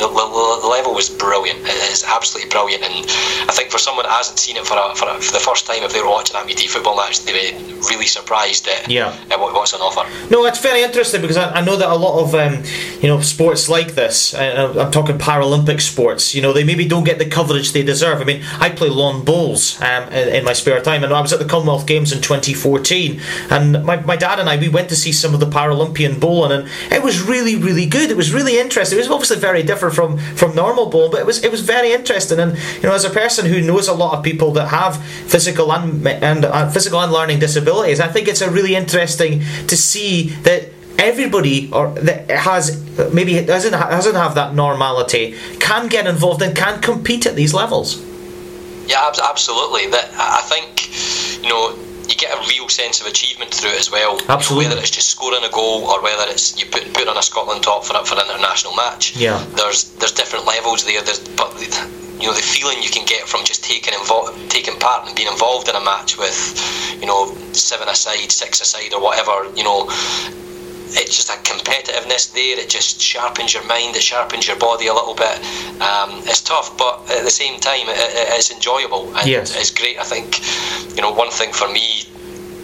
the, 0.00 0.60
the, 0.62 0.68
level 0.68 0.94
was 0.94 1.10
brilliant. 1.10 1.60
It 1.60 1.90
is 1.92 2.04
absolutely 2.04 2.50
brilliant, 2.50 2.82
and 2.82 3.06
I 3.48 3.52
think 3.52 3.70
for 3.70 3.78
someone 3.78 4.04
that 4.04 4.12
hasn't 4.12 4.38
seen 4.38 4.56
it 4.56 4.66
for, 4.66 4.76
a, 4.76 4.94
for, 4.94 5.08
a, 5.08 5.20
for 5.20 5.32
the 5.32 5.40
first 5.40 5.66
time, 5.66 5.82
if 5.82 5.92
they 5.92 6.00
were 6.00 6.08
watching 6.08 6.36
amputee 6.36 6.68
football 6.68 6.96
match, 6.96 7.20
they'd 7.24 7.56
be 7.56 7.74
really 7.88 8.06
surprised 8.06 8.68
at, 8.68 8.90
yeah. 8.90 9.16
at 9.30 9.38
what's 9.38 9.74
on 9.74 9.80
offer. 9.80 10.08
No, 10.30 10.44
it's 10.46 10.60
very 10.60 10.82
interesting 10.82 11.20
because 11.20 11.36
I, 11.36 11.50
I 11.50 11.60
know 11.60 11.76
that 11.76 11.88
a 11.88 11.94
lot 11.94 12.22
of 12.22 12.34
um, 12.34 12.62
you 13.00 13.08
know 13.08 13.20
sports 13.20 13.68
like 13.68 13.94
this. 13.94 14.34
Uh, 14.34 14.74
I'm 14.78 14.90
talking 14.90 15.18
Paralympic 15.18 15.80
sports. 15.80 16.34
You 16.34 16.42
know, 16.42 16.52
they 16.52 16.64
maybe 16.64 16.86
don't 16.86 17.04
get 17.04 17.18
the 17.18 17.26
coverage 17.26 17.72
they 17.72 17.82
deserve. 17.82 18.20
I 18.20 18.24
mean, 18.24 18.42
I 18.58 18.70
play 18.70 18.88
lawn 18.88 19.24
bowls 19.24 19.80
um, 19.80 20.04
in, 20.12 20.28
in, 20.28 20.44
my 20.44 20.52
spare 20.52 20.80
time, 20.80 21.04
and 21.04 21.12
I 21.12 21.20
was 21.20 21.32
at 21.32 21.38
the 21.38 21.44
Commonwealth 21.44 21.86
Games 21.86 22.12
in 22.12 22.20
2014, 22.22 23.20
and 23.50 23.84
my, 23.84 24.00
my 24.00 24.16
dad 24.16 24.38
and 24.38 24.48
I 24.48 24.56
we 24.56 24.68
went 24.68 24.88
to 24.90 24.96
see 24.96 25.12
some 25.12 25.34
of 25.34 25.40
the 25.40 25.46
Paralympian 25.46 26.20
bowling, 26.20 26.52
and 26.52 26.68
it 26.92 27.02
was 27.02 27.22
really 27.22 27.56
really 27.56 27.86
good. 27.86 28.10
It 28.10 28.16
was 28.16 28.32
really 28.32 28.58
interesting. 28.58 28.98
It 28.98 29.02
was 29.02 29.10
obviously 29.10 29.38
very 29.38 29.62
different 29.62 29.89
from 29.90 30.18
from 30.18 30.54
normal 30.54 30.86
bowl, 30.86 31.10
but 31.10 31.20
it 31.20 31.26
was 31.26 31.42
it 31.44 31.50
was 31.50 31.60
very 31.60 31.92
interesting. 31.92 32.38
And 32.38 32.56
you 32.76 32.88
know, 32.88 32.94
as 32.94 33.04
a 33.04 33.10
person 33.10 33.46
who 33.46 33.60
knows 33.60 33.88
a 33.88 33.94
lot 33.94 34.16
of 34.16 34.24
people 34.24 34.52
that 34.52 34.68
have 34.68 35.02
physical 35.04 35.72
and 35.72 36.06
and 36.06 36.44
uh, 36.44 36.68
physical 36.70 37.00
and 37.00 37.12
learning 37.12 37.38
disabilities, 37.40 38.00
I 38.00 38.08
think 38.08 38.28
it's 38.28 38.40
a 38.40 38.50
really 38.50 38.74
interesting 38.74 39.42
to 39.66 39.76
see 39.76 40.30
that 40.42 40.68
everybody 40.98 41.70
or 41.72 41.88
that 41.90 42.30
has 42.30 42.78
maybe 43.12 43.44
doesn't 43.44 43.72
doesn't 43.72 44.14
have 44.14 44.34
that 44.34 44.54
normality 44.54 45.34
can 45.58 45.88
get 45.88 46.06
involved 46.06 46.42
and 46.42 46.56
can 46.56 46.80
compete 46.80 47.26
at 47.26 47.34
these 47.34 47.54
levels. 47.54 47.98
Yeah, 48.86 49.12
absolutely. 49.22 49.86
That 49.86 50.10
I 50.14 50.42
think 50.42 51.42
you 51.42 51.48
know 51.48 51.89
you 52.10 52.16
get 52.16 52.36
a 52.36 52.40
real 52.48 52.68
sense 52.68 53.00
of 53.00 53.06
achievement 53.06 53.54
through 53.54 53.70
it 53.70 53.78
as 53.78 53.90
well. 53.90 54.18
Absolutely. 54.28 54.64
You 54.64 54.68
know, 54.68 54.74
whether 54.74 54.82
it's 54.82 54.90
just 54.90 55.10
scoring 55.10 55.44
a 55.44 55.50
goal 55.50 55.86
or 55.86 56.02
whether 56.02 56.26
it's 56.26 56.58
you 56.58 56.66
put 56.66 56.92
put 56.92 57.06
on 57.06 57.16
a 57.16 57.22
Scotland 57.22 57.62
top 57.62 57.84
for 57.84 57.94
for 58.04 58.18
an 58.18 58.26
international 58.26 58.74
match. 58.74 59.16
Yeah. 59.16 59.38
There's 59.56 59.84
there's 60.02 60.12
different 60.12 60.46
levels 60.46 60.84
there. 60.84 61.02
There's, 61.02 61.20
but 61.20 61.54
you 62.20 62.26
know 62.26 62.34
the 62.34 62.42
feeling 62.42 62.82
you 62.82 62.90
can 62.90 63.06
get 63.06 63.28
from 63.28 63.44
just 63.44 63.64
taking 63.64 63.94
invo- 63.94 64.34
taking 64.50 64.78
part 64.78 65.06
and 65.06 65.16
being 65.16 65.28
involved 65.28 65.68
in 65.68 65.76
a 65.76 65.84
match 65.84 66.18
with 66.18 66.36
you 67.00 67.06
know 67.06 67.32
seven 67.52 67.88
aside, 67.88 68.30
six 68.32 68.60
aside, 68.60 68.92
or 68.92 69.00
whatever. 69.00 69.48
You 69.56 69.64
know 69.64 69.88
it's 70.92 71.16
just 71.16 71.30
a 71.30 71.38
competitiveness 71.42 72.32
there. 72.32 72.58
It 72.58 72.68
just 72.68 73.00
sharpens 73.00 73.54
your 73.54 73.64
mind. 73.66 73.96
It 73.96 74.02
sharpens 74.02 74.46
your 74.46 74.56
body 74.58 74.86
a 74.88 74.94
little 74.94 75.14
bit. 75.14 75.38
Um, 75.80 76.22
it's 76.26 76.40
tough, 76.40 76.76
but 76.76 77.10
at 77.10 77.24
the 77.24 77.30
same 77.30 77.60
time, 77.60 77.88
it, 77.88 77.98
it, 77.98 78.28
it's 78.38 78.50
enjoyable 78.50 79.14
and 79.16 79.26
yes. 79.28 79.56
it's 79.56 79.70
great. 79.70 79.98
I 79.98 80.04
think 80.04 80.40
you 80.96 81.02
know 81.02 81.12
one 81.12 81.30
thing 81.30 81.52
for 81.52 81.68
me 81.70 82.04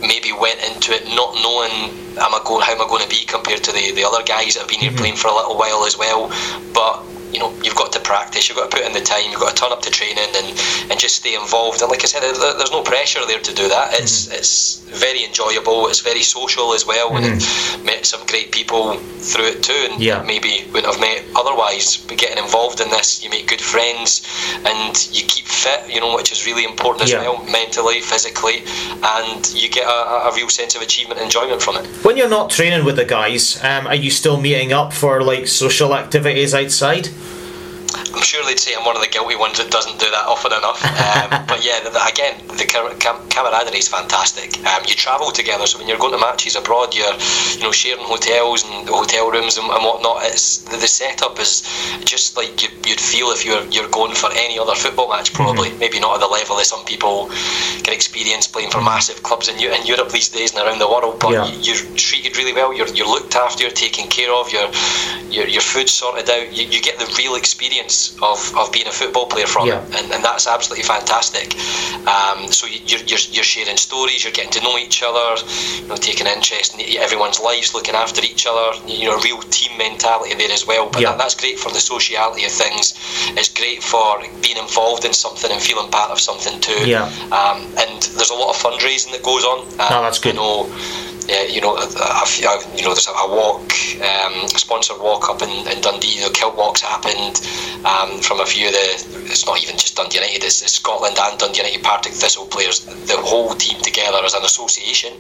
maybe 0.01 0.33
went 0.33 0.61
into 0.63 0.93
it 0.93 1.09
not 1.15 1.35
knowing 1.41 2.07
am 2.19 2.35
I 2.35 2.41
going, 2.45 2.63
how 2.63 2.73
am 2.73 2.83
I 2.83 2.89
going 2.89 3.03
to 3.03 3.09
be 3.09 3.25
compared 3.25 3.65
to 3.65 3.73
the, 3.73 3.93
the 3.93 4.05
other 4.05 4.23
guys 4.25 4.55
that 4.55 4.61
have 4.61 4.69
been 4.69 4.81
here 4.81 4.91
mm-hmm. 4.91 4.99
playing 4.99 5.17
for 5.17 5.29
a 5.29 5.35
little 5.35 5.57
while 5.57 5.85
as 5.85 5.97
well. 5.97 6.29
But 6.73 7.03
you 7.33 7.39
know 7.39 7.53
you've 7.63 7.75
got 7.75 7.93
to 7.93 8.01
practice 8.01 8.49
you've 8.49 8.57
got 8.57 8.71
to 8.71 8.77
put 8.77 8.87
in 8.87 8.93
the 8.93 9.01
time 9.01 9.23
you've 9.31 9.41
got 9.41 9.55
to 9.55 9.63
turn 9.63 9.73
up 9.73 9.83
to 9.83 9.91
training 9.91 10.31
and, 10.37 10.47
and 10.91 11.01
just 11.01 11.17
stay 11.17 11.35
involved 11.35 11.83
and 11.83 11.91
like 11.91 12.03
I 12.03 12.07
said 12.07 12.21
there's 12.23 12.71
no 12.71 12.83
pressure 12.83 13.25
there 13.27 13.41
to 13.41 13.55
do 13.55 13.69
that 13.69 13.99
it's 13.99 14.27
mm-hmm. 14.27 14.37
it's 14.37 14.81
very 14.87 15.25
enjoyable 15.25 15.89
it's 15.89 16.01
very 16.01 16.23
social 16.23 16.73
as 16.73 16.87
well 16.87 17.11
mm-hmm. 17.11 17.25
and 17.25 17.85
met 17.85 18.07
some 18.07 18.25
great 18.27 18.53
people 18.53 18.97
through 18.97 19.47
it 19.47 19.63
too 19.63 19.89
and 19.91 20.03
yeah. 20.03 20.23
maybe 20.23 20.65
wouldn't 20.73 20.87
have 20.87 21.01
met 21.01 21.25
otherwise 21.35 21.97
but 21.97 22.17
getting 22.19 22.43
involved 22.43 22.81
in 22.81 22.89
this 22.91 23.23
you 23.23 23.31
make 23.31 23.47
good 23.49 23.61
friends 23.61 24.25
and 24.65 25.09
you 25.13 25.27
keep 25.27 25.45
fit 25.45 25.89
you 25.93 26.01
know 26.01 26.15
which 26.15 26.33
is 26.33 26.47
really 26.47 26.65
important 26.65 27.03
as 27.03 27.11
yeah. 27.11 27.21
well 27.21 27.45
mentally 27.45 28.01
physically 28.01 28.63
and 29.03 29.53
you 29.53 29.69
get 29.69 29.87
a, 29.87 30.29
a, 30.29 30.33
real 30.37 30.49
sense 30.49 30.75
of 30.75 30.83
achievement 30.83 31.19
and 31.19 31.27
enjoyment 31.27 31.61
from 31.61 31.77
it 31.77 31.87
when 32.05 32.17
you're 32.17 32.29
not 32.29 32.51
training 32.51 32.85
with 32.85 32.97
the 32.97 33.05
guys 33.05 33.63
um, 33.65 33.87
are 33.87 33.95
you 33.95 34.11
still 34.11 34.41
meeting 34.41 34.73
up 34.73 34.93
for 34.93 35.23
like 35.23 35.47
social 35.47 35.95
activities 35.95 36.55
outside 36.55 37.09
I'm 37.95 38.23
sure 38.23 38.45
they'd 38.45 38.59
say 38.59 38.75
I'm 38.75 38.85
one 38.85 38.97
of 38.97 39.03
the 39.03 39.09
guilty 39.09 39.37
ones 39.37 39.59
that 39.59 39.71
doesn't 39.71 39.99
do 40.01 40.11
that 40.11 40.27
often 40.27 40.53
enough. 40.53 40.83
Um, 41.07 41.47
but 41.47 41.65
yeah, 41.65 41.79
again, 42.09 42.35
the 42.49 42.67
camaraderie 42.67 43.79
is 43.79 43.89
fantastic. 43.89 44.59
Um, 44.67 44.83
you 44.89 44.95
travel 44.95 45.31
together, 45.31 45.67
so 45.67 45.79
when 45.79 45.89
you're 45.89 45.99
going 45.99 46.13
to 46.13 46.19
matches 46.19 46.57
abroad, 46.57 46.95
you're 46.95 47.15
you 47.55 47.63
know 47.63 47.73
sharing 47.73 48.05
hotels 48.05 48.65
and 48.65 48.89
hotel 48.89 49.31
rooms 49.31 49.57
and, 49.57 49.71
and 49.71 49.85
whatnot. 49.85 50.25
It's 50.25 50.59
the, 50.59 50.77
the, 50.77 50.89
setup 50.89 51.39
is 51.39 51.63
just 52.05 52.37
like 52.37 52.63
you, 52.63 52.69
would 52.89 53.01
feel 53.01 53.29
if 53.31 53.45
you're 53.45 53.65
you're 53.67 53.89
going 53.89 54.15
for 54.15 54.31
any 54.33 54.59
other 54.59 54.75
football 54.75 55.09
match. 55.09 55.33
Probably, 55.33 55.71
mm-hmm. 55.71 55.79
maybe 55.79 56.01
not 56.01 56.15
at 56.15 56.21
the 56.21 56.27
level 56.27 56.57
that 56.57 56.67
some 56.67 56.85
people 56.85 57.29
can 57.85 57.95
experience 57.95 58.47
playing 58.47 58.71
for 58.71 58.81
massive 58.81 59.23
clubs 59.23 59.49
in, 59.49 59.57
in 59.57 59.87
Europe 59.87 60.11
these 60.11 60.29
days 60.29 60.55
and 60.55 60.67
around 60.67 60.79
the 60.79 60.89
world. 60.89 61.21
But 61.21 61.33
yeah. 61.33 61.47
you, 61.47 61.75
are 61.75 61.97
treated 61.97 62.37
really 62.37 62.53
well. 62.53 62.75
You're, 62.75 62.89
you're 62.89 63.09
looked 63.09 63.37
after. 63.37 63.63
You're 63.63 63.73
taken 63.73 64.09
care 64.09 64.33
of. 64.33 64.53
Your 64.53 64.69
your 65.31 65.47
your 65.47 65.63
food's 65.63 65.93
sorted 65.93 66.29
out. 66.29 66.53
You, 66.53 66.67
you 66.67 66.83
get 66.83 66.99
the 66.99 67.13
real 67.17 67.37
experience 67.37 67.76
of, 67.81 68.53
of 68.57 68.73
being 68.73 68.87
a 68.87 68.93
football 68.93 69.27
player 69.27 69.47
from 69.47 69.69
yeah. 69.69 69.83
it, 69.83 69.97
and, 69.97 70.13
and 70.13 70.25
that's 70.25 70.47
absolutely 70.47 70.85
fantastic. 70.85 71.55
Um, 72.07 72.51
so 72.53 72.67
you're, 72.67 73.01
you're, 73.01 73.19
you're 73.31 73.45
sharing 73.45 73.77
stories, 73.77 74.25
you're 74.25 74.33
getting 74.33 74.53
to 74.53 74.63
know 74.63 74.79
each 74.79 75.03
other, 75.03 75.43
you 75.81 75.89
know, 75.89 75.97
taking 75.97 76.27
interest 76.27 76.75
in 76.79 76.81
everyone's 76.99 77.41
lives, 77.41 77.75
looking 77.75 77.95
after 77.95 78.23
each 78.23 78.47
other. 78.47 78.79
You 78.87 79.09
know, 79.11 79.19
real 79.21 79.41
team 79.51 79.77
mentality 79.79 80.35
there 80.35 80.53
as 80.53 80.67
well. 80.67 80.89
But 80.91 81.03
yeah. 81.03 81.11
that, 81.11 81.19
that's 81.19 81.35
great 81.35 81.59
for 81.59 81.71
the 81.71 81.81
sociality 81.81 82.45
of 82.45 82.53
things. 82.53 82.95
It's 83.37 83.49
great 83.49 83.83
for 83.83 84.21
being 84.43 84.57
involved 84.57 85.05
in 85.05 85.13
something 85.13 85.51
and 85.51 85.61
feeling 85.61 85.91
part 85.91 86.11
of 86.11 86.21
something 86.21 86.61
too. 86.61 86.89
Yeah. 86.89 87.05
Um, 87.33 87.63
and 87.79 88.03
there's 88.17 88.31
a 88.31 88.35
lot 88.35 88.55
of 88.55 88.57
fundraising 88.57 89.13
that 89.13 89.23
goes 89.23 89.45
on. 89.45 89.67
Um, 89.81 89.89
no, 89.91 90.03
that's 90.03 90.19
good. 90.19 90.35
You 90.35 90.41
know, 90.41 90.67
uh, 91.29 91.47
you 91.49 91.61
know, 91.61 91.77
a, 91.77 91.83
a, 91.83 92.25
you 92.77 92.83
know, 92.83 92.95
there's 92.95 93.09
a, 93.09 93.13
a 93.13 93.29
walk, 93.29 93.73
um, 94.01 94.45
a 94.45 94.59
sponsored 94.59 95.01
walk 95.01 95.29
up 95.29 95.43
in, 95.43 95.51
in 95.67 95.81
Dundee. 95.81 96.23
The 96.23 96.31
kilt 96.33 96.57
walks 96.57 96.81
happened 96.81 97.43
um, 97.85 98.21
from 98.21 98.41
a 98.41 98.47
few 98.47 98.69
of 98.69 98.73
the. 98.73 99.27
It's 99.27 99.47
not 99.47 99.63
even 99.63 99.77
just 99.77 99.97
Dundee 99.97 100.19
United. 100.19 100.45
It's, 100.45 100.63
it's 100.63 100.75
Scotland 100.75 101.17
and 101.19 101.39
Dundee 101.39 101.59
United 101.59 101.83
Partick 101.83 102.13
Thistle 102.13 102.47
players. 102.47 102.85
The 102.85 103.17
whole 103.19 103.55
team 103.55 103.81
together 103.83 104.19
as 104.25 104.35
an 104.35 104.45
association, 104.45 105.13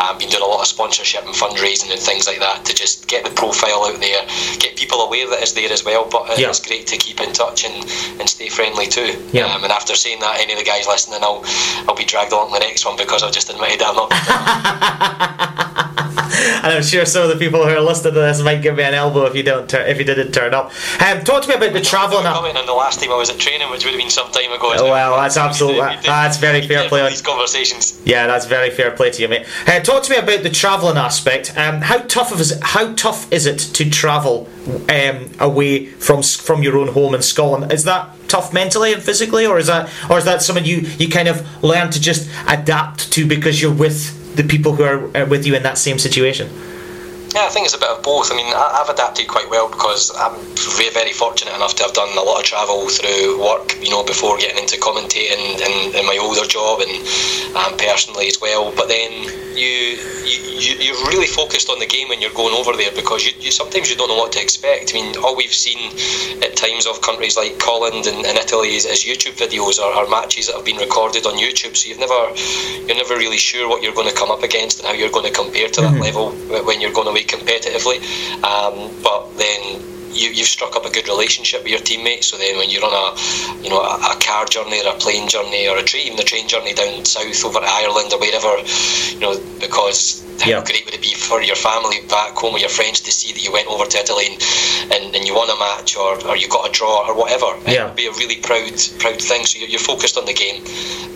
um, 0.00 0.18
been 0.18 0.28
doing 0.28 0.42
a 0.42 0.46
lot 0.46 0.60
of 0.60 0.66
sponsorship 0.66 1.24
and 1.24 1.34
fundraising 1.34 1.90
and 1.92 2.00
things 2.00 2.26
like 2.26 2.40
that 2.40 2.64
to 2.64 2.74
just 2.74 3.06
get 3.06 3.24
the 3.24 3.30
profile 3.30 3.86
out 3.86 4.00
there, 4.00 4.26
get 4.58 4.76
people 4.76 5.00
aware 5.00 5.28
that 5.30 5.40
it's 5.40 5.52
there 5.52 5.70
as 5.72 5.84
well. 5.84 6.08
But 6.10 6.38
yeah. 6.38 6.48
it's 6.48 6.60
great 6.60 6.86
to 6.88 6.96
keep 6.96 7.20
in 7.20 7.32
touch 7.32 7.64
and, 7.64 7.74
and 8.20 8.28
stay 8.28 8.48
friendly 8.48 8.86
too. 8.86 9.22
Yeah. 9.32 9.46
Um, 9.46 9.62
and 9.62 9.72
after 9.72 9.94
saying 9.94 10.20
that, 10.20 10.40
any 10.40 10.52
of 10.52 10.58
the 10.58 10.64
guys 10.64 10.86
listening, 10.86 11.20
I'll 11.22 11.42
I'll 11.86 11.94
be 11.94 12.04
dragged 12.04 12.32
along 12.32 12.52
the 12.52 12.58
next 12.58 12.84
one 12.84 12.96
because 12.96 13.22
I've 13.22 13.32
just 13.32 13.50
admitted 13.50 13.82
I'm 13.82 13.96
not. 13.96 15.40
and 15.44 16.72
I'm 16.72 16.82
sure 16.82 17.04
some 17.04 17.22
of 17.22 17.28
the 17.28 17.36
people 17.36 17.62
who 17.62 17.70
are 17.70 17.80
listening 17.80 18.14
to 18.14 18.20
this 18.20 18.40
might 18.42 18.62
give 18.62 18.76
me 18.76 18.82
an 18.82 18.94
elbow 18.94 19.26
if 19.26 19.34
you 19.34 19.42
don't 19.42 19.68
tur- 19.68 19.84
if 19.86 19.98
you 19.98 20.04
didn't 20.04 20.32
turn 20.32 20.54
up. 20.54 20.72
Um, 21.00 21.22
talk 21.22 21.42
to 21.42 21.48
me 21.48 21.54
about 21.54 21.72
the 21.72 21.80
travelling. 21.80 22.24
Coming 22.24 22.56
on 22.56 22.66
the 22.66 22.72
last 22.72 23.00
time 23.00 23.10
I 23.10 23.16
was 23.16 23.30
at 23.30 23.38
training, 23.38 23.70
which 23.70 23.84
would 23.84 23.92
have 23.92 24.00
been 24.00 24.10
some 24.10 24.30
time 24.32 24.50
ago. 24.52 24.72
Oh, 24.76 24.90
well, 24.90 25.16
that's 25.16 25.36
absolutely 25.36 25.96
that's 26.02 26.38
very 26.38 26.66
fair 26.66 26.88
play. 26.88 27.02
On 27.02 27.10
these 27.10 27.22
conversations. 27.22 28.00
Yeah, 28.04 28.26
that's 28.26 28.46
very 28.46 28.70
fair 28.70 28.90
play 28.92 29.10
to 29.10 29.22
you, 29.22 29.28
mate. 29.28 29.46
Uh, 29.66 29.80
talk 29.80 30.02
to 30.04 30.10
me 30.10 30.16
about 30.16 30.42
the 30.42 30.50
travelling 30.50 30.96
aspect. 30.96 31.56
Um, 31.56 31.80
how 31.82 31.98
tough 31.98 32.32
is 32.32 32.52
it, 32.52 32.62
how 32.62 32.94
tough 32.94 33.30
is 33.32 33.46
it 33.46 33.58
to 33.58 33.90
travel 33.90 34.48
um, 34.88 35.30
away 35.40 35.86
from 35.86 36.22
from 36.22 36.62
your 36.62 36.78
own 36.78 36.88
home 36.88 37.14
in 37.14 37.22
Scotland? 37.22 37.72
Is 37.72 37.84
that 37.84 38.10
tough 38.28 38.52
mentally 38.52 38.92
and 38.92 39.02
physically, 39.02 39.46
or 39.46 39.58
is 39.58 39.66
that 39.66 39.90
or 40.10 40.18
is 40.18 40.24
that 40.24 40.42
something 40.42 40.64
you 40.64 40.78
you 40.98 41.08
kind 41.08 41.28
of 41.28 41.62
learn 41.62 41.90
to 41.90 42.00
just 42.00 42.30
adapt 42.48 43.12
to 43.12 43.26
because 43.26 43.60
you're 43.60 43.74
with 43.74 44.23
the 44.34 44.44
people 44.44 44.74
who 44.74 44.84
are 44.84 45.24
with 45.26 45.46
you 45.46 45.54
in 45.54 45.62
that 45.62 45.78
same 45.78 45.98
situation? 45.98 46.48
Yeah, 47.34 47.46
I 47.46 47.48
think 47.48 47.66
it's 47.66 47.74
a 47.74 47.78
bit 47.78 47.88
of 47.88 48.00
both. 48.02 48.30
I 48.30 48.36
mean, 48.36 48.46
I've 48.54 48.88
adapted 48.88 49.26
quite 49.26 49.50
well 49.50 49.68
because 49.68 50.12
I'm 50.16 50.38
very, 50.78 50.90
very 50.90 51.12
fortunate 51.12 51.52
enough 51.54 51.74
to 51.76 51.82
have 51.82 51.92
done 51.92 52.16
a 52.16 52.22
lot 52.22 52.38
of 52.38 52.44
travel 52.44 52.88
through 52.88 53.42
work, 53.42 53.74
you 53.82 53.90
know, 53.90 54.04
before 54.04 54.38
getting 54.38 54.58
into 54.58 54.78
commentating 54.78 55.58
in, 55.58 55.96
in 55.96 56.06
my 56.06 56.16
older 56.22 56.46
job 56.46 56.80
and 56.80 56.94
um, 57.56 57.76
personally 57.76 58.28
as 58.28 58.40
well. 58.40 58.72
But 58.76 58.86
then 58.86 59.10
you, 59.56 59.98
you 60.26 60.74
you're 60.78 61.06
really 61.08 61.26
focused 61.26 61.70
on 61.70 61.78
the 61.78 61.86
game 61.86 62.08
when 62.08 62.20
you're 62.20 62.34
going 62.34 62.54
over 62.54 62.76
there 62.76 62.90
because 62.92 63.24
you, 63.24 63.32
you 63.38 63.50
sometimes 63.50 63.90
you 63.90 63.96
don't 63.96 64.08
know 64.08 64.16
what 64.16 64.32
to 64.32 64.40
expect. 64.40 64.92
I 64.94 65.00
mean, 65.00 65.16
all 65.18 65.36
we've 65.36 65.52
seen 65.52 65.92
at 66.42 66.56
times 66.56 66.86
of 66.86 67.00
countries 67.02 67.36
like 67.36 67.60
Holland 67.60 68.06
and, 68.06 68.26
and 68.26 68.38
Italy 68.38 68.74
is, 68.74 68.84
is, 68.84 69.04
YouTube 69.04 69.36
videos 69.36 69.78
or, 69.78 69.94
or 69.94 70.08
matches 70.08 70.46
that 70.46 70.56
have 70.56 70.64
been 70.64 70.76
recorded 70.76 71.26
on 71.26 71.34
YouTube. 71.34 71.76
So 71.76 71.88
you've 71.88 72.00
never 72.00 72.34
you're 72.86 72.96
never 72.96 73.16
really 73.16 73.38
sure 73.38 73.68
what 73.68 73.82
you're 73.82 73.94
going 73.94 74.08
to 74.08 74.14
come 74.16 74.30
up 74.30 74.42
against 74.42 74.80
and 74.80 74.88
how 74.88 74.94
you're 74.94 75.10
going 75.10 75.26
to 75.26 75.32
compare 75.32 75.68
to 75.68 75.80
mm-hmm. 75.80 75.94
that 75.94 76.02
level 76.02 76.32
when 76.64 76.80
you're 76.80 76.92
going 76.92 77.08
away 77.08 77.24
competitively. 77.24 78.00
Um, 78.42 79.02
but 79.02 79.36
then 79.36 79.93
you, 80.14 80.30
you've 80.30 80.46
struck 80.46 80.76
up 80.76 80.84
a 80.84 80.90
good 80.90 81.08
relationship 81.08 81.62
with 81.62 81.72
your 81.72 81.80
teammates. 81.80 82.28
So 82.28 82.38
then, 82.38 82.56
when 82.56 82.70
you're 82.70 82.84
on 82.84 82.94
a, 82.94 83.62
you 83.62 83.70
know, 83.70 83.80
a, 83.80 84.16
a 84.16 84.16
car 84.20 84.46
journey 84.46 84.84
or 84.84 84.94
a 84.94 84.98
plane 84.98 85.28
journey 85.28 85.68
or 85.68 85.76
a 85.76 85.82
train, 85.82 86.06
even 86.06 86.16
the 86.16 86.24
train 86.24 86.48
journey 86.48 86.72
down 86.72 87.04
south 87.04 87.44
over 87.44 87.60
to 87.60 87.66
Ireland 87.66 88.12
or 88.12 88.20
wherever, 88.20 88.54
you 89.12 89.20
know, 89.20 89.34
because 89.60 90.24
how 90.42 90.62
great 90.64 90.84
would 90.84 90.94
it 90.94 91.02
be 91.02 91.14
for 91.14 91.40
your 91.42 91.56
family 91.56 92.00
back 92.08 92.34
home 92.34 92.52
with 92.52 92.62
your 92.62 92.70
friends 92.70 93.00
to 93.00 93.12
see 93.12 93.32
that 93.32 93.42
you 93.42 93.52
went 93.52 93.68
over 93.68 93.84
to 93.86 93.98
Italy 93.98 94.26
and, 94.26 94.42
and, 94.92 95.14
and 95.14 95.26
you 95.26 95.34
won 95.34 95.48
a 95.48 95.58
match 95.58 95.96
or, 95.96 96.18
or 96.26 96.36
you 96.36 96.48
got 96.48 96.68
a 96.68 96.72
draw 96.72 97.08
or 97.08 97.14
whatever? 97.16 97.46
Yeah. 97.70 97.84
It 97.84 97.86
would 97.86 97.96
be 97.96 98.06
a 98.06 98.12
really 98.12 98.40
proud 98.42 98.74
proud 98.98 99.20
thing. 99.22 99.46
So 99.46 99.58
you're, 99.58 99.68
you're 99.68 99.80
focused 99.80 100.18
on 100.18 100.26
the 100.26 100.34
game. 100.34 100.62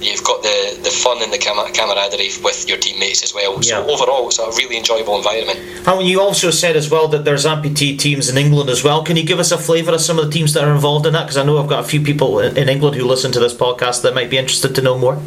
You've 0.00 0.22
got 0.24 0.42
the, 0.42 0.78
the 0.82 0.90
fun 0.90 1.22
and 1.22 1.32
the 1.32 1.38
cam- 1.38 1.72
camaraderie 1.74 2.30
with 2.42 2.68
your 2.68 2.78
teammates 2.78 3.22
as 3.24 3.34
well. 3.34 3.60
So 3.62 3.84
yeah. 3.84 3.92
overall, 3.92 4.28
it's 4.28 4.38
a 4.38 4.46
really 4.56 4.76
enjoyable 4.76 5.16
environment. 5.16 5.58
Oh, 5.86 5.98
and 5.98 6.08
you 6.08 6.20
also 6.20 6.50
said 6.50 6.76
as 6.76 6.88
well 6.90 7.08
that 7.08 7.24
there's 7.24 7.44
amputee 7.44 7.98
teams 7.98 8.28
in 8.28 8.38
England 8.38 8.70
as 8.70 8.84
well. 8.84 8.87
Can 9.04 9.16
you 9.16 9.24
give 9.24 9.38
us 9.38 9.52
a 9.52 9.58
flavour 9.58 9.92
of 9.92 10.00
some 10.00 10.18
of 10.18 10.24
the 10.26 10.30
teams 10.30 10.54
that 10.54 10.64
are 10.64 10.74
involved 10.74 11.06
in 11.06 11.12
that? 11.12 11.24
Because 11.24 11.36
I 11.36 11.44
know 11.44 11.58
I've 11.58 11.68
got 11.68 11.84
a 11.84 11.88
few 11.88 12.00
people 12.00 12.40
in 12.40 12.68
England 12.68 12.96
who 12.96 13.04
listen 13.04 13.30
to 13.32 13.40
this 13.40 13.54
podcast 13.54 14.02
that 14.02 14.14
might 14.14 14.30
be 14.30 14.38
interested 14.38 14.74
to 14.74 14.82
know 14.82 14.98
more 14.98 15.20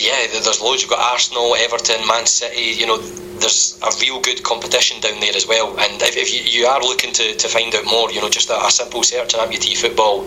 yeah, 0.00 0.26
there's 0.32 0.60
loads. 0.60 0.82
You've 0.82 0.90
got 0.90 1.12
Arsenal, 1.12 1.54
Everton, 1.54 2.06
Man 2.06 2.24
City. 2.24 2.80
You 2.80 2.86
know, 2.86 2.98
there's 3.40 3.78
a 3.82 3.90
real 4.00 4.20
good 4.20 4.42
competition 4.42 5.00
down 5.00 5.18
there 5.20 5.34
as 5.34 5.46
well. 5.46 5.78
And 5.78 6.00
if, 6.02 6.16
if 6.16 6.32
you, 6.32 6.40
you, 6.44 6.66
are 6.66 6.80
looking 6.80 7.12
to, 7.12 7.34
to 7.34 7.48
find 7.48 7.74
out 7.74 7.84
more, 7.86 8.10
you 8.12 8.20
know, 8.20 8.28
just 8.28 8.50
a, 8.50 8.56
a 8.66 8.70
simple 8.70 9.02
search 9.02 9.34
on 9.34 9.40
amputee 9.40 9.76
football 9.76 10.22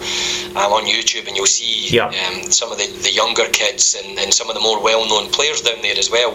um, 0.58 0.74
on 0.74 0.86
YouTube, 0.86 1.28
and 1.28 1.38
you'll 1.38 1.46
see 1.46 1.96
yeah. 1.96 2.08
um, 2.08 2.44
some 2.52 2.72
of 2.72 2.78
the, 2.78 2.88
the 3.04 3.12
younger 3.12 3.46
kids 3.50 3.96
and, 3.96 4.18
and 4.20 4.34
some 4.34 4.50
of 4.50 4.56
the 4.56 4.62
more 4.62 4.84
well 4.84 5.08
known 5.08 5.32
players 5.32 5.62
down 5.62 5.82
there 5.82 5.98
as 5.98 6.10
well 6.10 6.32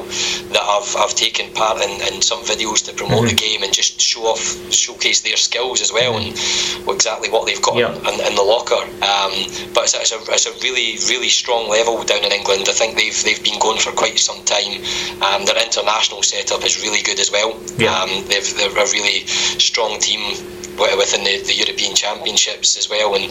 that 0.55 0.62
have, 0.62 0.94
have 0.94 1.14
taken 1.14 1.53
part 1.53 1.83
in, 1.83 1.90
in 2.14 2.22
some 2.22 2.42
videos 2.42 2.85
to 2.87 2.94
promote 2.94 3.27
mm-hmm. 3.27 3.29
the 3.29 3.35
game 3.35 3.62
and 3.62 3.72
just 3.72 4.01
show 4.01 4.22
off, 4.22 4.72
showcase 4.72 5.20
their 5.22 5.37
skills 5.37 5.81
as 5.83 5.92
well 5.92 6.16
and 6.16 6.29
exactly 6.88 7.29
what 7.31 7.46
they've 7.46 7.62
got 7.62 7.77
yeah. 7.77 7.94
in, 7.94 8.20
in, 8.27 8.35
the 8.35 8.42
locker. 8.42 8.79
Um, 9.03 9.35
but 9.74 9.85
it's 9.85 9.94
a, 9.94 10.01
it's, 10.01 10.12
a, 10.12 10.18
it's 10.33 10.46
a 10.46 10.55
really, 10.62 10.98
really 11.09 11.29
strong 11.29 11.68
level 11.68 12.03
down 12.05 12.24
in 12.24 12.33
England. 12.33 12.66
I 12.68 12.72
think 12.72 12.96
they've, 12.96 13.22
they've 13.28 13.44
been 13.44 13.60
going 13.60 13.78
for 13.78 13.92
quite 13.92 14.18
some 14.18 14.40
time. 14.48 14.80
Um, 15.20 15.44
their 15.44 15.60
international 15.60 16.22
setup 16.24 16.64
is 16.64 16.80
really 16.80 17.02
good 17.02 17.20
as 17.20 17.30
well. 17.30 17.60
Yeah. 17.76 17.92
Um, 17.92 18.08
they've, 18.24 18.48
they're 18.56 18.72
a 18.72 18.88
really 18.96 19.26
strong 19.60 20.00
team 20.00 20.32
within 20.96 21.24
the, 21.24 21.42
the 21.42 21.54
European 21.54 21.94
Championships 21.94 22.78
as 22.78 22.88
well, 22.88 23.14
and 23.16 23.26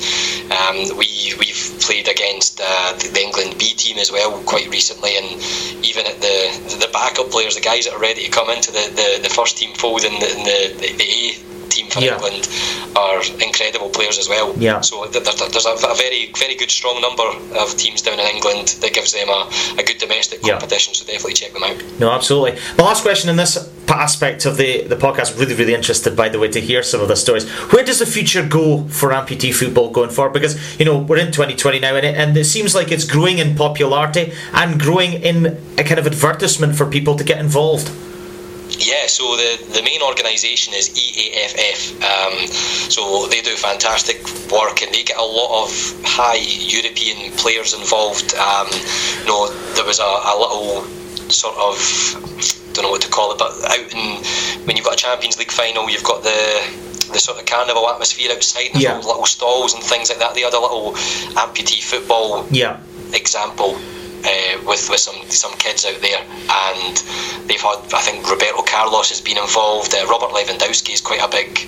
um, 0.51 0.97
we 0.97 1.33
we've 1.39 1.79
played 1.79 2.07
against 2.07 2.59
uh, 2.61 2.93
the 2.93 3.21
England 3.23 3.57
B 3.57 3.73
team 3.73 3.97
as 3.97 4.11
well 4.11 4.43
quite 4.43 4.67
recently, 4.69 5.17
and 5.17 5.25
even 5.83 6.05
at 6.05 6.19
the 6.19 6.77
the 6.77 6.89
backup 6.91 7.31
players, 7.31 7.55
the 7.55 7.61
guys 7.61 7.85
that 7.85 7.93
are 7.93 8.01
ready 8.01 8.25
to 8.25 8.31
come 8.31 8.49
into 8.49 8.71
the, 8.71 8.91
the, 8.93 9.23
the 9.23 9.33
first 9.33 9.57
team 9.57 9.73
fold 9.75 10.03
in 10.03 10.13
the, 10.19 10.29
in 10.29 10.43
the, 10.43 10.59
the, 10.77 10.93
the 10.97 11.07
A 11.07 11.69
team 11.69 11.87
for 11.89 11.99
Yeah. 12.01 12.15
England 12.15 12.47
are 12.97 13.21
incredible 13.41 13.89
players 13.89 14.17
as 14.17 14.27
well. 14.27 14.53
Yeah. 14.57 14.81
So 14.81 15.05
there's 15.05 15.65
a, 15.65 15.95
very 15.95 16.31
very 16.33 16.55
good 16.55 16.71
strong 16.71 16.99
number 17.01 17.27
of 17.59 17.77
teams 17.77 18.01
down 18.01 18.19
in 18.19 18.25
England 18.35 18.69
that 18.81 18.93
gives 18.93 19.13
them 19.13 19.29
a, 19.29 19.49
a 19.77 19.83
good 19.83 19.97
domestic 19.99 20.39
Yeah. 20.43 20.53
competition. 20.53 20.93
So 20.93 21.05
definitely 21.05 21.33
check 21.33 21.53
them 21.53 21.63
out. 21.63 21.77
No, 21.99 22.11
absolutely. 22.11 22.59
My 22.77 22.85
last 22.85 23.01
question 23.03 23.29
in 23.29 23.35
this 23.37 23.55
aspect 23.89 24.45
of 24.45 24.57
the, 24.57 24.83
the 24.83 24.95
podcast, 24.95 25.39
really, 25.39 25.55
really 25.55 25.73
interested, 25.73 26.15
by 26.15 26.29
the 26.29 26.39
way, 26.39 26.49
to 26.49 26.59
hear 26.59 26.83
some 26.83 27.01
of 27.01 27.07
the 27.07 27.15
stories. 27.15 27.49
Where 27.71 27.83
does 27.83 27.99
the 27.99 28.05
future 28.05 28.45
go 28.45 28.83
for 28.89 29.09
amputee 29.11 29.53
football 29.53 29.89
going 29.91 30.09
forward? 30.09 30.33
Because, 30.33 30.55
you 30.79 30.85
know, 30.85 30.97
we're 30.97 31.17
in 31.17 31.31
2020 31.31 31.79
now 31.79 31.95
and 31.95 32.05
it, 32.05 32.15
and 32.15 32.35
it 32.35 32.45
seems 32.45 32.75
like 32.75 32.91
it's 32.91 33.05
growing 33.05 33.37
in 33.39 33.55
popularity 33.55 34.33
and 34.53 34.79
growing 34.79 35.13
in 35.13 35.45
a 35.77 35.83
kind 35.83 35.99
of 35.99 36.07
advertisement 36.07 36.75
for 36.75 36.85
people 36.85 37.15
to 37.15 37.23
get 37.23 37.39
involved. 37.39 37.89
Yeah, 38.79 39.07
so 39.07 39.35
the, 39.35 39.57
the 39.73 39.81
main 39.83 40.01
organisation 40.01 40.73
is 40.73 40.89
EAFF. 40.89 42.01
Um, 42.03 42.47
so 42.47 43.27
they 43.27 43.41
do 43.41 43.55
fantastic 43.55 44.17
work 44.51 44.81
and 44.81 44.93
they 44.93 45.03
get 45.03 45.17
a 45.17 45.23
lot 45.23 45.63
of 45.65 45.71
high 46.05 46.35
European 46.37 47.31
players 47.37 47.73
involved. 47.73 48.35
Um, 48.35 48.67
you 49.21 49.25
know, 49.27 49.47
there 49.75 49.85
was 49.85 49.99
a, 49.99 50.03
a 50.03 50.35
little 50.39 50.83
sort 51.29 51.55
of 51.57 51.75
don't 52.73 52.83
know 52.83 52.91
what 52.91 53.01
to 53.01 53.09
call 53.09 53.31
it, 53.31 53.39
but 53.39 53.51
out 53.65 53.91
in 53.93 54.23
when 54.65 54.77
you've 54.77 54.85
got 54.85 54.93
a 54.93 54.97
Champions 54.97 55.37
League 55.39 55.51
final, 55.51 55.89
you've 55.89 56.03
got 56.03 56.21
the 56.23 56.85
the 57.11 57.19
sort 57.19 57.39
of 57.39 57.45
carnival 57.45 57.89
atmosphere 57.89 58.31
outside. 58.31 58.69
There's 58.73 58.83
Yeah. 58.83 58.95
little, 58.97 59.09
little 59.11 59.25
stalls 59.25 59.73
and 59.73 59.81
things 59.81 60.09
like 60.09 60.19
that. 60.19 60.35
They 60.35 60.41
had 60.41 60.53
a 60.53 60.59
little 60.59 60.91
amputee 61.35 61.81
football 61.81 62.45
Yeah. 62.51 62.79
example 63.13 63.77
uh, 64.25 64.57
with 64.65 64.89
with 64.89 64.99
some 64.99 65.17
some 65.29 65.53
kids 65.57 65.85
out 65.85 65.99
there, 66.01 66.21
and 66.21 66.97
they've 67.47 67.61
had. 67.61 67.79
I 67.93 68.01
think 68.01 68.29
Roberto 68.29 68.61
Carlos 68.63 69.09
has 69.09 69.21
been 69.21 69.37
involved. 69.37 69.93
Uh, 69.93 70.05
Robert 70.07 70.29
Lewandowski 70.31 70.93
is 70.93 71.01
quite 71.01 71.21
a 71.21 71.27
big 71.29 71.67